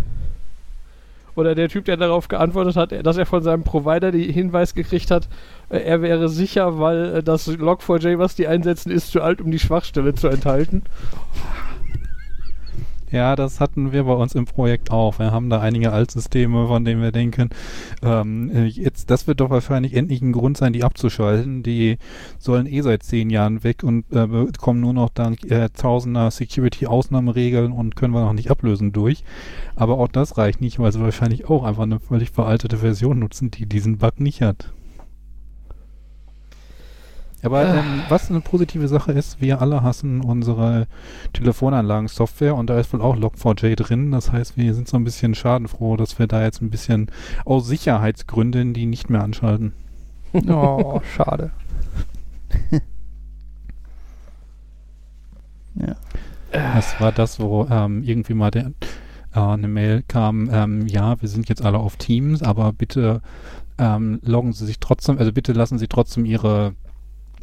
[1.34, 5.10] Oder der Typ, der darauf geantwortet hat, dass er von seinem Provider den Hinweis gekriegt
[5.10, 5.28] hat,
[5.70, 9.50] äh, er wäre sicher, weil äh, das Log4j, was die einsetzen, ist zu alt, um
[9.50, 10.82] die Schwachstelle zu enthalten.
[13.12, 15.18] Ja, das hatten wir bei uns im Projekt auch.
[15.18, 17.50] Wir haben da einige Altsysteme, von denen wir denken,
[18.02, 21.62] ähm, äh, jetzt, das wird doch wahrscheinlich endlich ein Grund sein, die abzuschalten.
[21.62, 21.98] Die
[22.38, 27.70] sollen eh seit zehn Jahren weg und äh, kommen nur noch dank äh, tausender Security-Ausnahmeregeln
[27.72, 29.24] und können wir noch nicht ablösen durch.
[29.76, 33.50] Aber auch das reicht nicht, weil sie wahrscheinlich auch einfach eine völlig veraltete Version nutzen,
[33.50, 34.72] die diesen Bug nicht hat.
[37.42, 40.86] Aber ähm, was eine positive Sache ist, wir alle hassen unsere
[41.32, 44.12] Telefonanlagen-Software und da ist wohl auch Log4j drin.
[44.12, 47.10] Das heißt, wir sind so ein bisschen schadenfroh, dass wir da jetzt ein bisschen
[47.44, 49.72] aus Sicherheitsgründen die nicht mehr anschalten.
[50.32, 51.50] Oh, schade.
[55.74, 55.96] ja.
[56.52, 58.72] Das war das, wo ähm, irgendwie mal der
[59.34, 63.22] äh, eine Mail kam, ähm, ja, wir sind jetzt alle auf Teams, aber bitte
[63.78, 66.91] ähm, loggen Sie sich trotzdem, also bitte lassen Sie trotzdem Ihre äh,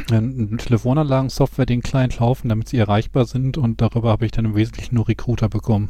[0.08, 4.96] Telefonanlagen-Software den Client laufen, damit sie erreichbar sind und darüber habe ich dann im Wesentlichen
[4.96, 5.90] nur Recruiter bekommen.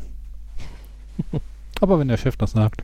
[1.81, 2.83] aber wenn der Chef das sagt.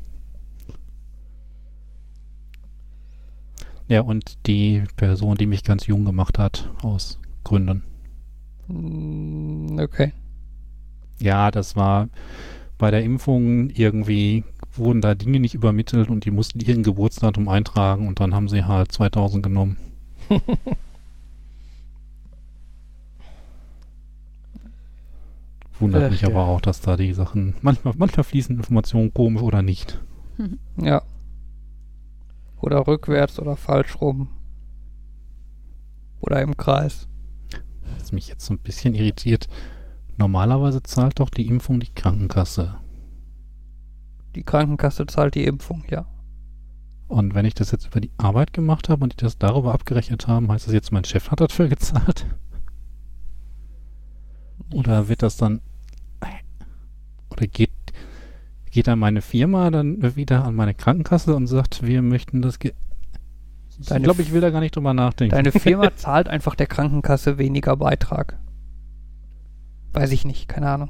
[3.87, 7.83] Ja, und die Person, die mich ganz jung gemacht hat, aus Gründen.
[8.67, 10.13] Mm, Okay.
[11.19, 12.09] Ja, das war
[12.77, 18.07] bei der Impfung irgendwie wurden da Dinge nicht übermittelt und die mussten ihren Geburtsdatum eintragen
[18.07, 19.77] und dann haben sie halt 2000 genommen.
[25.79, 26.29] Wundert Ach, mich ja.
[26.29, 30.01] aber auch, dass da die Sachen, manchmal, manchmal fließen Informationen komisch oder nicht.
[30.77, 31.01] Ja.
[32.59, 34.27] Oder rückwärts oder falsch rum.
[36.19, 37.07] Oder im Kreis.
[37.97, 39.47] Was mich jetzt so ein bisschen irritiert.
[40.17, 42.75] Normalerweise zahlt doch die Impfung die Krankenkasse.
[44.35, 46.05] Die Krankenkasse zahlt die Impfung, ja.
[47.07, 50.27] Und wenn ich das jetzt über die Arbeit gemacht habe und die das darüber abgerechnet
[50.27, 52.25] haben, heißt das jetzt, mein Chef hat dafür gezahlt?
[54.73, 55.61] Oder wird das dann.
[57.29, 57.71] Oder geht,
[58.71, 62.59] geht dann meine Firma dann wieder an meine Krankenkasse und sagt, wir möchten das.
[62.59, 62.73] Ge
[63.77, 65.35] ich Deine glaube, ich will da gar nicht drüber nachdenken.
[65.35, 68.39] Deine Firma zahlt einfach der Krankenkasse weniger Beitrag.
[69.91, 70.89] Weiß ich nicht, keine Ahnung.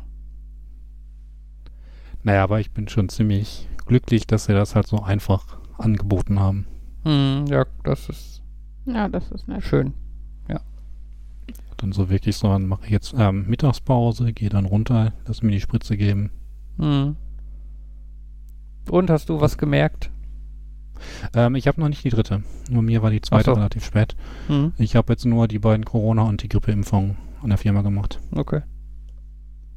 [2.23, 6.67] naja, aber ich bin schon ziemlich glücklich, dass sie das halt so einfach angeboten haben.
[7.03, 8.43] Hm, ja, das ist
[8.85, 9.63] Ja, das ist nett.
[9.63, 9.93] schön.
[11.77, 15.51] Dann so wirklich so, dann mache ich jetzt ähm, Mittagspause, gehe dann runter, lass mir
[15.51, 16.31] die Spritze geben.
[16.77, 17.15] Hm.
[18.89, 20.11] Und hast du was gemerkt?
[21.33, 22.43] Ähm, ich habe noch nicht die dritte.
[22.69, 23.53] Nur mir war die zweite so.
[23.53, 24.15] relativ spät.
[24.47, 24.73] Hm.
[24.77, 28.19] Ich habe jetzt nur die beiden Corona- und die Grippeimpfungen an der Firma gemacht.
[28.33, 28.61] Okay.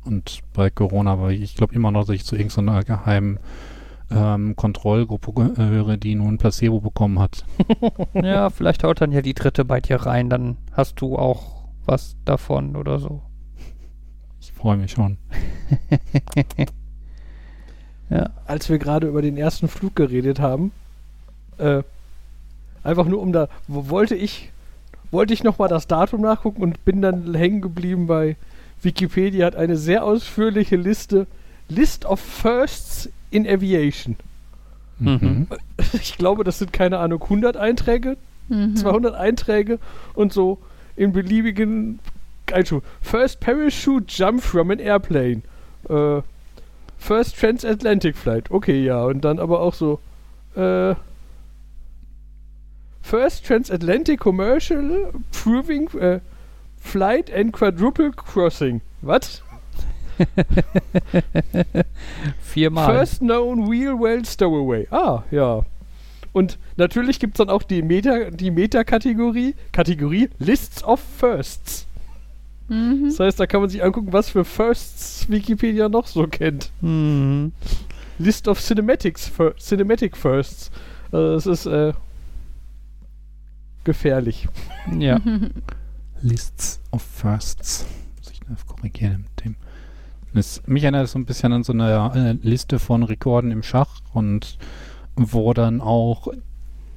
[0.05, 3.39] Und bei Corona war ich, ich glaube immer noch, dass ich zu irgendeiner geheimen
[4.11, 7.45] ähm, Kontrollgruppe gehöre, die nur ein Placebo bekommen hat.
[8.15, 11.58] Ja, vielleicht haut dann ja die dritte bei dir rein, dann hast du auch
[11.89, 13.23] was davon oder so.
[14.41, 15.17] Ich freue mich schon.
[18.11, 18.31] Ja.
[18.47, 20.73] als wir gerade über den ersten Flug geredet haben,
[21.59, 21.83] äh,
[22.83, 24.51] einfach nur um da, wo, wollte ich,
[25.11, 28.37] wollte ich nochmal das Datum nachgucken und bin dann hängen geblieben bei
[28.81, 31.27] Wikipedia, hat eine sehr ausführliche Liste,
[31.69, 34.17] List of Firsts in Aviation.
[35.01, 35.47] Mhm.
[35.93, 38.17] Ich glaube, das sind keine Ahnung, 100 Einträge,
[38.49, 38.75] Mhm.
[38.77, 39.79] 200 Einträge
[40.15, 40.57] und so
[40.99, 42.01] in beliebigen
[42.53, 42.83] Einschub.
[43.01, 45.43] First Parachute Jump from an Airplane.
[45.89, 46.23] Äh,
[46.99, 48.51] first Transatlantic Flight.
[48.51, 49.05] Okay, ja.
[49.05, 50.01] Und dann aber auch so.
[50.57, 50.95] Äh,
[53.03, 56.21] first Transatlantic Commercial Proving äh,
[56.79, 58.81] Flight and Quadruple Crossing.
[59.03, 59.43] Was?
[62.43, 62.87] Viermal.
[62.87, 64.89] First known wheel well stowaway.
[64.91, 65.65] Ah, ja.
[66.39, 71.85] Und natürlich gibt es dann auch die Meta, die Meta-Kategorie, Kategorie Lists of Firsts.
[72.69, 73.07] Mhm.
[73.09, 76.71] Das heißt, da kann man sich angucken, was für Firsts Wikipedia noch so kennt.
[76.81, 77.51] Mhm.
[78.21, 80.71] List of Cinematics, fir Cinematic Firsts.
[81.11, 81.93] Also das ist äh,
[83.83, 84.47] gefährlich.
[84.97, 85.21] Ja.
[86.23, 87.85] Lists of Firsts.
[88.19, 89.57] Muss ich das korrigieren mit dem.
[90.35, 93.65] Das, mich erinnert es so ein bisschen an so eine äh, Liste von Rekorden im
[93.65, 94.57] Schach und
[95.19, 96.29] wo dann auch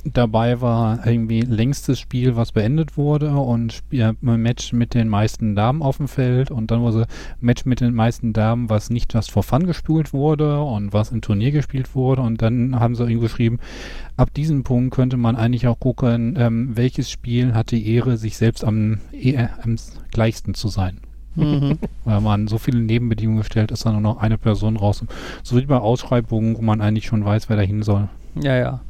[0.03, 5.55] dabei war irgendwie längstes Spiel, was beendet wurde und Spiel, äh, Match mit den meisten
[5.55, 7.05] Damen auf dem Feld und dann war so
[7.39, 11.21] Match mit den meisten Damen, was nicht just for fun gespielt wurde und was im
[11.21, 13.59] Turnier gespielt wurde und dann haben sie irgendwie geschrieben,
[14.17, 18.37] ab diesem Punkt könnte man eigentlich auch gucken, ähm, welches Spiel hat die Ehre, sich
[18.37, 19.75] selbst am, eh, am
[20.11, 20.99] gleichsten zu sein.
[21.35, 21.77] Mhm.
[22.03, 25.03] Weil man so viele Nebenbedingungen stellt, ist dann nur noch eine Person raus.
[25.43, 28.09] So wie bei Ausschreibungen, wo man eigentlich schon weiß, wer da hin soll.
[28.35, 28.81] Ja, ja.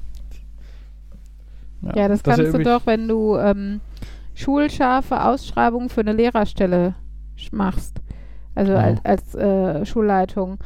[1.95, 3.79] Ja, Das das ja kannst du doch, wenn du ähm,
[4.35, 6.95] schulscharfe Ausschreibungen für eine Lehrerstelle
[7.51, 7.97] machst.
[8.53, 8.77] Also Oh.
[8.77, 10.57] als, als äh, Schulleitung.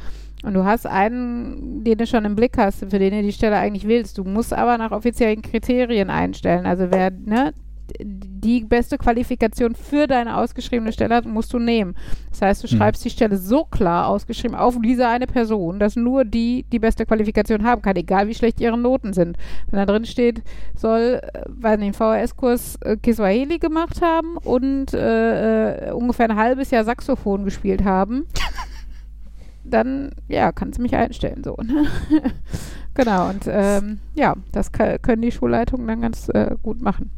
[0.44, 3.56] Und du hast einen, den du schon im Blick hast, für den du die Stelle
[3.56, 4.18] eigentlich willst.
[4.18, 6.66] Du musst aber nach offiziellen Kriterien einstellen.
[6.66, 7.52] Also wer ne,
[8.00, 11.94] die beste Qualifikation für deine ausgeschriebene Stelle hat, musst du nehmen.
[12.30, 12.78] Das heißt, du Mhm.
[12.78, 17.06] schreibst die Stelle so klar ausgeschrieben auf diese eine Person, dass nur die die beste
[17.06, 19.36] Qualifikation haben kann, egal wie schlecht ihre Noten sind.
[19.70, 20.42] Wenn da drin steht,
[20.74, 26.36] soll, äh, weiß nicht, einen VHS-Kurs äh, Kiswahili gemacht haben und äh, äh, ungefähr ein
[26.36, 28.26] halbes Jahr Saxophon gespielt haben,
[29.64, 31.56] dann, ja, kannst du mich einstellen, so.
[31.56, 31.86] Ne?
[32.94, 37.10] genau, und ähm, ja, das können die Schulleitungen dann ganz äh, gut machen.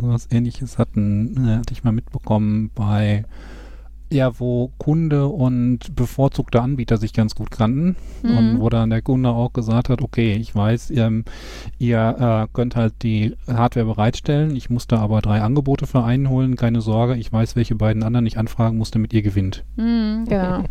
[0.00, 3.24] So was ähnliches hatten, äh, hatte ich mal mitbekommen bei
[4.10, 8.38] Ja, wo Kunde und bevorzugter Anbieter sich ganz gut kannten Mhm.
[8.38, 11.26] und wo dann der Kunde auch gesagt hat, okay, ich weiß, ähm,
[11.78, 16.56] ihr äh, könnt halt die Hardware bereitstellen, ich musste aber drei Angebote für einen holen,
[16.56, 19.62] keine Sorge, ich weiß, welche beiden anderen ich anfragen musste, damit ihr gewinnt.
[19.76, 20.64] Mhm, genau.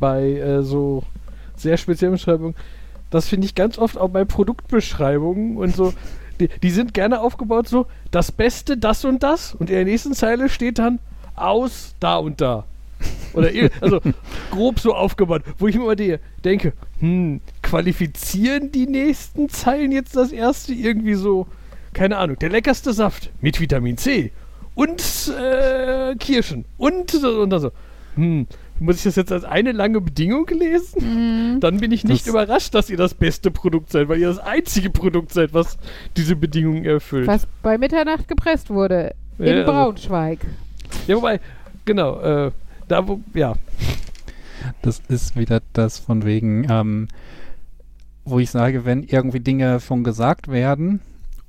[0.00, 1.02] bei äh, so
[1.56, 2.54] sehr speziellen Beschreibungen.
[3.10, 5.94] Das finde ich ganz oft auch bei Produktbeschreibungen und so.
[6.40, 9.54] Die, die sind gerne aufgebaut so, das Beste, das und das.
[9.54, 11.00] Und in der nächsten Zeile steht dann
[11.34, 12.64] aus da und da.
[13.32, 14.00] Oder also
[14.50, 20.16] grob so aufgebaut, wo ich mir immer de denke, hm, qualifizieren die nächsten Zeilen jetzt
[20.16, 21.46] das erste irgendwie so,
[21.92, 24.32] keine Ahnung, der leckerste Saft mit Vitamin C
[24.74, 27.70] und äh, Kirschen und so und so.
[28.14, 28.46] Hm,
[28.80, 31.54] muss ich das jetzt als eine lange Bedingung lesen?
[31.56, 31.60] Mhm.
[31.60, 34.38] Dann bin ich nicht Das- überrascht, dass ihr das beste Produkt seid, weil ihr das
[34.38, 35.78] einzige Produkt seid, was
[36.16, 37.26] diese Bedingungen erfüllt.
[37.26, 39.14] Was bei Mitternacht gepresst wurde.
[39.38, 40.40] Ja, in also- Braunschweig.
[41.06, 41.40] Ja, wobei,
[41.84, 42.50] genau, äh,
[42.88, 43.54] da wo, ja.
[44.82, 47.08] Das ist wieder das von wegen, ähm,
[48.24, 51.00] wo ich sage, wenn irgendwie Dinge schon gesagt werden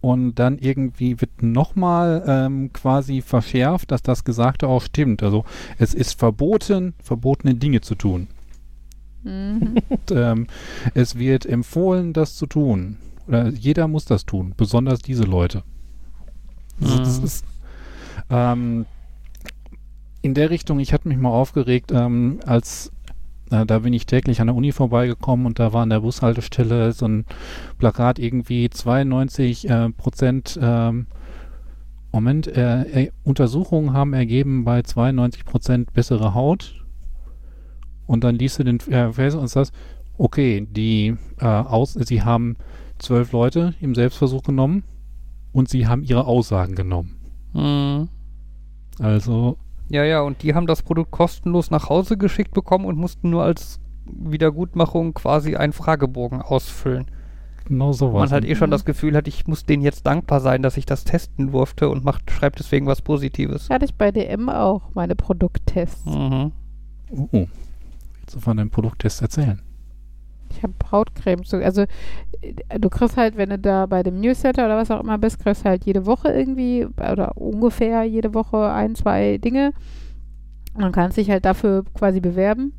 [0.02, 5.24] und dann irgendwie wird nochmal ähm, quasi verschärft, dass das Gesagte auch stimmt.
[5.24, 5.44] Also
[5.78, 8.28] es ist verboten, verbotene Dinge zu tun.
[9.24, 9.76] Mhm.
[9.90, 10.48] Und, ähm,
[10.94, 12.98] es wird empfohlen, das zu tun.
[13.28, 15.64] Oder jeder muss das tun, besonders diese Leute.
[16.82, 17.26] Also Mhm.
[17.26, 17.46] ist
[18.30, 18.86] ähm,
[20.22, 22.92] in der Richtung, ich hatte mich mal aufgeregt, ähm, als
[23.52, 26.92] äh, da bin ich täglich an der Uni vorbeigekommen und da war an der Bushaltestelle
[26.92, 27.26] so ein
[27.78, 31.08] Plakat irgendwie 92 äh, Prozent ähm,
[32.12, 36.84] Moment, äh, äh, Untersuchungen haben ergeben bei 92 Prozent bessere Haut.
[38.08, 39.74] Und dann liest du den äh, Vers und sagst,
[40.18, 42.58] okay, die äh, aus, sie haben
[42.98, 44.84] zwölf Leute im Selbstversuch genommen
[45.52, 47.16] und sie haben ihre Aussagen genommen.
[47.54, 48.10] Mhm.
[48.98, 49.58] Also,
[49.90, 53.44] Ja, ja, und die haben das Produkt kostenlos nach Hause geschickt bekommen und mussten nur
[53.44, 57.06] als Wiedergutmachung quasi einen Fragebogen ausfüllen.
[57.66, 58.22] genau sowas.
[58.22, 58.72] Man halt eh schon Mhm.
[58.72, 62.03] das Gefühl hat, ich muss denen jetzt dankbar sein, dass ich das testen durfte und
[62.03, 63.70] macht, schreibt deswegen was Positives.
[63.70, 66.03] Hatte ich bei DM auch meine Produkttests.
[66.06, 66.52] Mhm.
[67.11, 67.48] Oh, willst
[68.36, 69.61] du von deinem Produkttest erzählen?
[70.52, 71.64] Ich habe Hautcreme zu.
[71.64, 71.84] Also
[72.42, 75.40] äh, du kriegst halt, wenn du da bei dem Newsletter oder was auch immer bist,
[75.40, 79.74] kriegst halt jede Woche irgendwie oder ungefähr jede Woche ein, zwei Dinge.
[80.92, 82.74] Kannst du dich halt dafür quasi bewerben.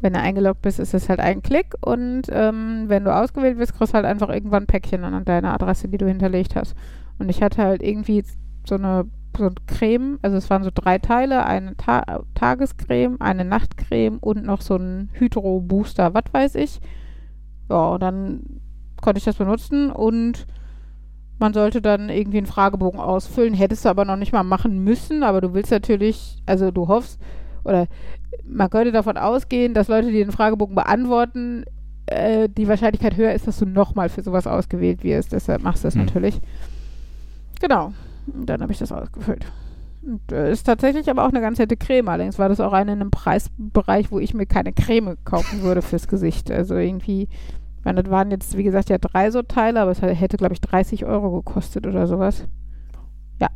[0.00, 3.74] Wenn du eingeloggt bist, ist es halt ein Klick und ähm, wenn du ausgewählt bist,
[3.74, 6.76] kriegst du halt einfach irgendwann ein Päckchen an deine Adresse, die du hinterlegt hast.
[7.18, 8.22] Und ich hatte halt irgendwie
[8.64, 9.06] so eine,
[9.38, 14.44] so eine Creme, also es waren so drei Teile, eine Ta Tagescreme, eine Nachtcreme und
[14.44, 16.80] noch so ein Hydro-Booster, was weiß ich.
[17.70, 18.42] Ja, und dann
[19.00, 20.46] konnte ich das benutzen und
[21.38, 23.54] man sollte dann irgendwie einen Fragebogen ausfüllen.
[23.54, 27.20] Hättest du aber noch nicht mal machen müssen, aber du willst natürlich, also du hoffst,
[27.64, 27.86] oder
[28.44, 31.64] man könnte davon ausgehen, dass Leute, die den Fragebogen beantworten,
[32.06, 35.32] äh, die Wahrscheinlichkeit höher ist, dass du nochmal für sowas ausgewählt wirst.
[35.32, 36.06] Deshalb machst du das Hm.
[36.06, 36.40] natürlich.
[37.60, 37.92] Genau.
[38.32, 39.44] Und dann habe ich das ausgefüllt.
[40.02, 42.08] Und, äh, ist tatsächlich aber auch eine ganz nette Creme.
[42.08, 45.82] Allerdings war das auch eine in einem Preisbereich, wo ich mir keine Creme kaufen würde
[45.82, 46.50] fürs Gesicht.
[46.50, 47.28] Also irgendwie,
[47.78, 50.54] ich meine, das waren jetzt, wie gesagt, ja drei so Teile, aber es hätte, glaube
[50.54, 52.46] ich, 30 Euro gekostet oder sowas.
[53.40, 53.48] Ja.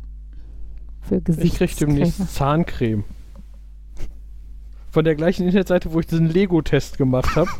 [1.01, 1.45] Für Gesicht.
[1.45, 3.03] Ich krieg demnächst Zahncreme.
[4.91, 7.49] Von der gleichen Internetseite, wo ich diesen Lego-Test gemacht habe.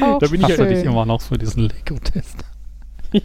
[0.00, 2.44] Auch Da bin ich ja dich immer noch für diesen Lego-Test?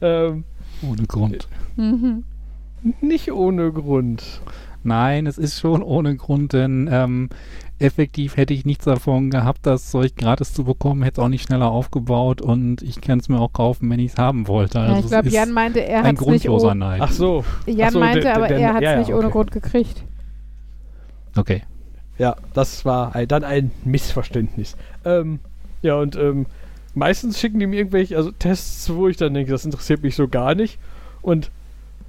[0.00, 0.44] ähm,
[0.82, 1.48] Ohne Grund.
[1.76, 2.24] Mhm.
[3.00, 4.40] nicht ohne Grund.
[4.82, 7.28] Nein, es ist schon ohne Grund, denn ähm,
[7.78, 11.42] effektiv hätte ich nichts davon gehabt, das Zeug gratis zu bekommen, hätte es auch nicht
[11.42, 14.78] schneller aufgebaut und ich kann es mir auch kaufen, wenn ich es haben wollte.
[14.78, 17.00] Also ja, ich es glaube, Jan meinte, er ein hat es nicht, grundloser oh, Neid.
[17.02, 17.44] Ach so.
[17.66, 19.32] Jan Ach so, meinte, aber er hat es ja, ja, nicht ohne okay.
[19.32, 20.04] Grund gekriegt.
[21.36, 21.62] Okay.
[22.18, 24.76] Ja, das war ein, dann ein Missverständnis.
[25.04, 25.40] Ähm,
[25.82, 26.46] ja, und ähm,
[26.96, 30.26] meistens schicken die mir irgendwelche also Tests, wo ich dann denke, das interessiert mich so
[30.26, 30.78] gar nicht.
[31.22, 31.50] Und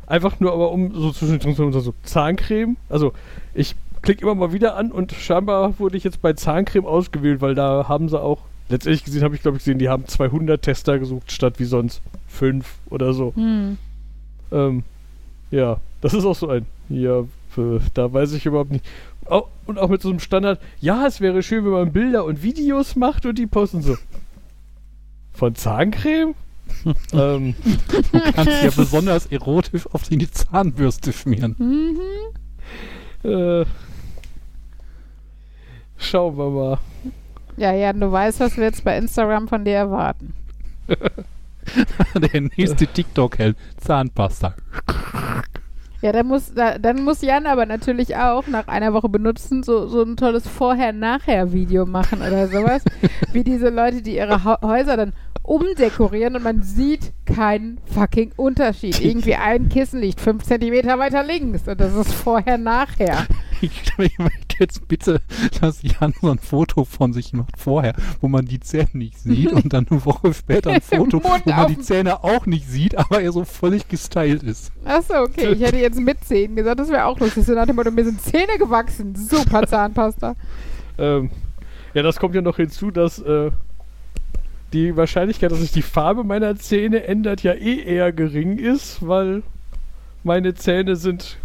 [0.07, 2.77] einfach nur aber um so zwischendrin so, Zahncreme.
[2.89, 3.14] Also
[3.53, 7.53] ich klicke immer mal wieder an und scheinbar wurde ich jetzt bei Zahncreme ausgewählt, weil
[7.53, 8.39] da haben sie auch,
[8.69, 12.01] letztendlich gesehen habe ich glaube ich gesehen, die haben 200 Tester gesucht statt wie sonst
[12.30, 13.34] 5 oder so.
[13.35, 13.77] Hm.
[14.51, 14.84] Ähm,
[15.51, 16.65] ja, das ist auch so ein.
[16.89, 17.23] Ja,
[17.93, 18.85] da weiß ich überhaupt nicht.
[19.30, 20.61] Oh, und auch mit so einem Standard.
[20.80, 23.97] Ja, es wäre schön, wenn man Bilder und Videos macht und die posten so.
[25.38, 26.34] Von Zahncreme?
[27.14, 27.55] ähm,
[28.11, 31.55] Du kannst ja besonders erotisch auf die Zahnbürste schmieren.
[31.59, 33.30] Mhm.
[33.30, 33.65] äh,
[35.97, 36.80] schauen wir mal.
[37.55, 40.34] Ja, Jan, du weißt, was wir jetzt bei Instagram von dir erwarten.
[42.34, 43.57] Der nächste TikTok-Held.
[43.77, 44.55] Zahnpasta.
[46.07, 49.88] Ja, dann muss, da, dann muss Jan aber natürlich auch nach einer Woche benutzen so,
[49.88, 52.81] so ein tolles Vorher-Nachher-Video machen oder sowas.
[53.34, 55.11] wie diese Leute, die ihre ha Häuser dann
[55.43, 58.97] umdekorieren und man sieht keinen fucking Unterschied.
[59.03, 63.27] Irgendwie ein Kissen liegt fünf Zentimeter weiter links und das ist Vorher-Nachher.
[63.61, 65.21] Ich, ich möchte jetzt bitte,
[65.61, 69.51] dass Jan so ein Foto von sich macht vorher, wo man die Zähne nicht sieht
[69.51, 73.21] und dann eine Woche später ein Foto, wo man die Zähne auch nicht sieht, aber
[73.21, 74.71] er so völlig gestylt ist.
[74.85, 75.53] Achso, okay.
[75.53, 77.45] Ich hätte jetzt mit Zähnen gesagt, das wäre auch lustig.
[77.45, 79.15] So nach dem Motto, mir sind Zähne gewachsen.
[79.15, 80.35] Super Zahnpasta.
[80.99, 81.29] Ähm,
[81.93, 83.51] ja, das kommt ja noch hinzu, dass äh,
[84.73, 89.43] die Wahrscheinlichkeit, dass sich die Farbe meiner Zähne ändert, ja eh eher gering ist, weil
[90.23, 91.38] meine Zähne sind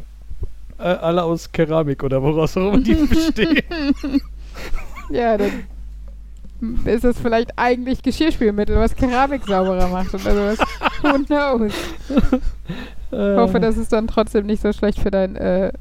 [0.82, 3.62] alle aus Keramik oder woraus auch immer die bestehen.
[5.10, 5.64] Ja, dann
[6.84, 10.58] ist das vielleicht eigentlich Geschirrspülmittel, was Keramik sauberer macht oder sowas.
[11.02, 11.72] Who knows?
[13.10, 15.72] Ich Äh, hoffe, das ist dann trotzdem nicht so schlecht für dein äh,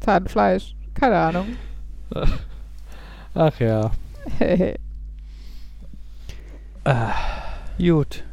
[0.00, 0.74] Zahnfleisch.
[0.94, 1.46] Keine Ahnung.
[3.34, 3.90] Ach ja.
[7.78, 8.24] Gut.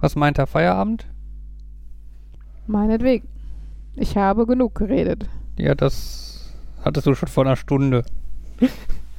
[0.00, 1.06] Was meint der Feierabend?
[2.66, 3.26] Meinetwegen.
[3.96, 5.28] Ich habe genug geredet.
[5.56, 6.52] Ja, das
[6.82, 8.04] hattest du schon vor einer Stunde.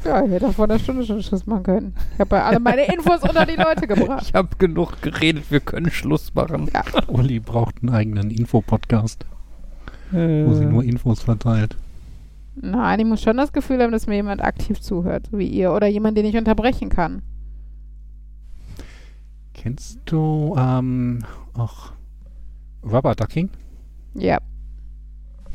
[0.05, 1.95] Ja, ich hätte auch vor einer Stunde schon Schluss machen können.
[2.13, 4.23] Ich habe ja alle meine Infos unter die Leute gebracht.
[4.27, 6.69] Ich habe genug geredet, wir können Schluss machen.
[6.73, 6.83] Ja.
[7.07, 9.25] Uli braucht einen eigenen Infopodcast,
[10.11, 11.77] wo sie nur Infos verteilt.
[12.55, 15.71] Nein, ich muss schon das Gefühl haben, dass mir jemand aktiv zuhört, so wie ihr.
[15.71, 17.21] Oder jemand, den ich unterbrechen kann.
[19.53, 21.19] Kennst du, ähm,
[21.53, 21.93] auch
[22.83, 23.49] Rubber Ducking?
[24.15, 24.37] Ja.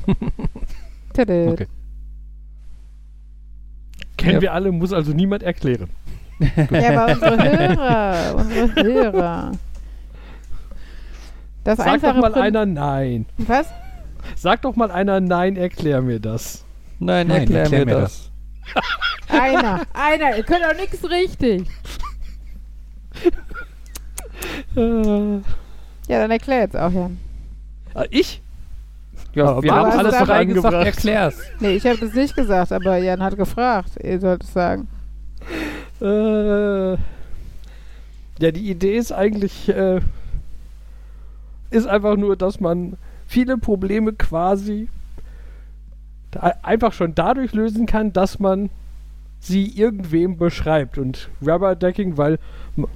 [1.16, 1.66] Okay.
[4.16, 4.40] Kennen Ja.
[4.40, 5.90] wir alle, muss also niemand erklären.
[6.70, 7.42] Ja, aber unsere
[7.76, 9.52] Hörer, unsere Hörer.
[11.64, 13.26] Das Sag doch mal Prin- einer Nein.
[13.38, 13.66] Was?
[14.36, 16.64] Sag doch mal einer Nein, erklär mir das.
[17.00, 18.30] Nein, Nein, erklär, erklär mir mir das.
[19.28, 20.36] Einer, einer.
[20.36, 21.68] Ihr könnt doch nichts richtig.
[24.76, 25.34] Äh,
[26.08, 27.18] Ja, dann erklär jetzt auch, Jan.
[27.94, 28.40] ah, ich?
[29.38, 30.86] Ja, Aber wir haben alles es gesagt, angebracht.
[30.86, 31.40] erklär's.
[31.60, 33.92] Nee, ich habe das nicht gesagt, aber Jan hat gefragt.
[34.02, 34.88] Ihr sollt es sagen.
[36.00, 36.98] Äh, ja,
[38.52, 40.00] die Idee ist eigentlich, äh,
[41.70, 42.96] ist einfach nur, dass man
[43.26, 44.88] viele Probleme quasi
[46.30, 48.70] da einfach schon dadurch lösen kann, dass man
[49.40, 50.98] sie irgendwem beschreibt.
[50.98, 52.38] Und Rubberdecking, weil
[52.76, 52.86] m-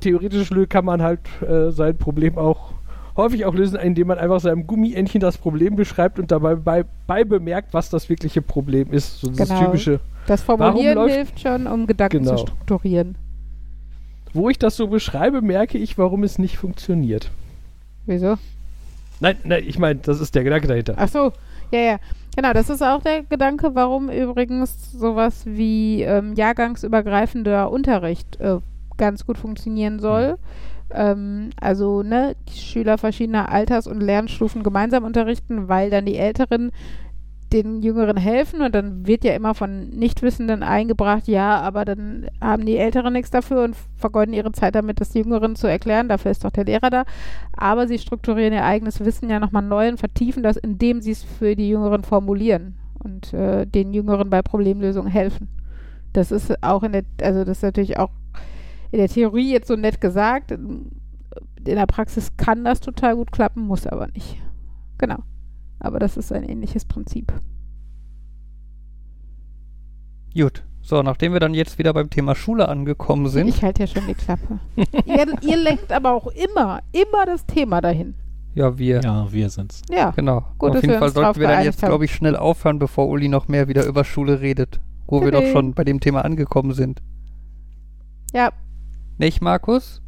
[0.00, 2.71] theoretisch kann man halt äh, sein Problem auch
[3.16, 7.24] häufig auch lösen, indem man einfach seinem Gummientchen das Problem beschreibt und dabei bei, bei
[7.24, 9.20] bemerkt, was das wirkliche Problem ist.
[9.20, 9.64] So das Genau.
[9.66, 10.00] typische.
[10.26, 12.36] Das Formulieren läuft- hilft schon, um Gedanken Genau.
[12.36, 13.16] zu strukturieren.
[14.32, 17.30] Wo ich das so beschreibe, merke ich, warum es nicht funktioniert.
[18.06, 18.36] Wieso?
[19.20, 20.94] Nein, nein, ich meine, das ist der Gedanke dahinter.
[20.96, 21.32] Ach so,
[21.70, 21.96] ja, ja.
[22.34, 28.56] Genau, das ist auch der Gedanke, warum übrigens sowas wie ähm, jahrgangsübergreifender Unterricht äh,
[28.96, 30.38] ganz gut funktionieren soll.
[30.94, 36.72] Ähm, also, ne, die Schüler verschiedener Alters- und Lernstufen gemeinsam unterrichten, weil dann die Älteren
[37.52, 42.64] den Jüngeren helfen und dann wird ja immer von Nichtwissenden eingebracht, ja, aber dann haben
[42.64, 46.08] die Älteren nichts dafür und vergeuden ihre Zeit damit, das Jüngeren zu erklären.
[46.08, 47.04] Dafür ist doch der Lehrer da.
[47.56, 51.22] Aber sie strukturieren ihr eigenes Wissen ja nochmal neu und vertiefen das, indem sie es
[51.22, 55.48] für die Jüngeren formulieren und äh, den Jüngeren bei Problemlösung helfen.
[56.12, 58.10] Das ist auch in der, also das ist natürlich auch
[58.92, 60.52] in der Theorie jetzt so nett gesagt.
[60.52, 61.00] In
[61.64, 64.36] der Praxis kann das total gut klappen, muss aber nicht.
[64.98, 65.18] Genau.
[65.80, 67.32] Aber das ist ein ähnliches Prinzip.
[70.34, 70.64] Gut.
[70.84, 74.06] So, nachdem wir dann jetzt wieder beim Thema Schule angekommen sind, Ich halte ja schon
[74.08, 74.58] die Klappe.
[75.06, 78.14] ihr, ihr lenkt aber auch immer, immer das Thema dahin.
[78.54, 79.00] ja, wir.
[79.00, 79.82] Ja, wir sind's.
[79.90, 80.10] Ja.
[80.10, 80.44] Genau.
[80.58, 83.08] Gut, Auf dass jeden wir Fall sollten wir dann jetzt, glaube ich, schnell aufhören, bevor
[83.08, 84.80] Uli noch mehr wieder über Schule redet.
[85.06, 87.00] Wo wir doch schon bei dem Thema angekommen sind.
[88.34, 88.50] Ja,
[89.18, 90.02] Nicht, Markus?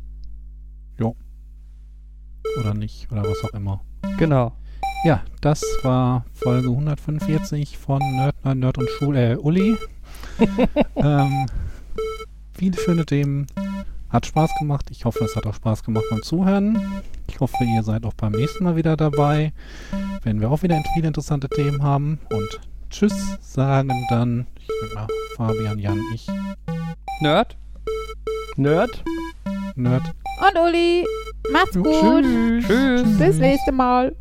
[2.58, 3.80] Oder nicht, oder was auch immer.
[4.18, 4.52] Genau.
[5.04, 9.76] Ja, das war Folge 145 von Nerd, Nerd, Nerd und Schule, äh, Uli.
[10.96, 11.46] ähm,
[12.56, 13.46] viele schöne Themen.
[14.08, 14.86] Hat Spaß gemacht.
[14.90, 17.02] Ich hoffe, es hat auch Spaß gemacht beim Zuhören.
[17.26, 19.52] Ich hoffe, ihr seid auch beim nächsten Mal wieder dabei,
[20.22, 22.20] wenn wir auch wieder viele interessante Themen haben.
[22.30, 22.60] Und
[22.90, 26.28] Tschüss sagen dann, ich bin mal Fabian, Jan, ich,
[27.20, 27.56] Nerd?
[28.56, 29.02] Nerd.
[29.74, 30.02] Nerd.
[30.38, 31.04] Und Uli.
[31.50, 32.24] Macht's gut.
[32.24, 32.66] Tschüss.
[32.66, 33.18] Tschüss.
[33.18, 34.14] Bis nächste Mal.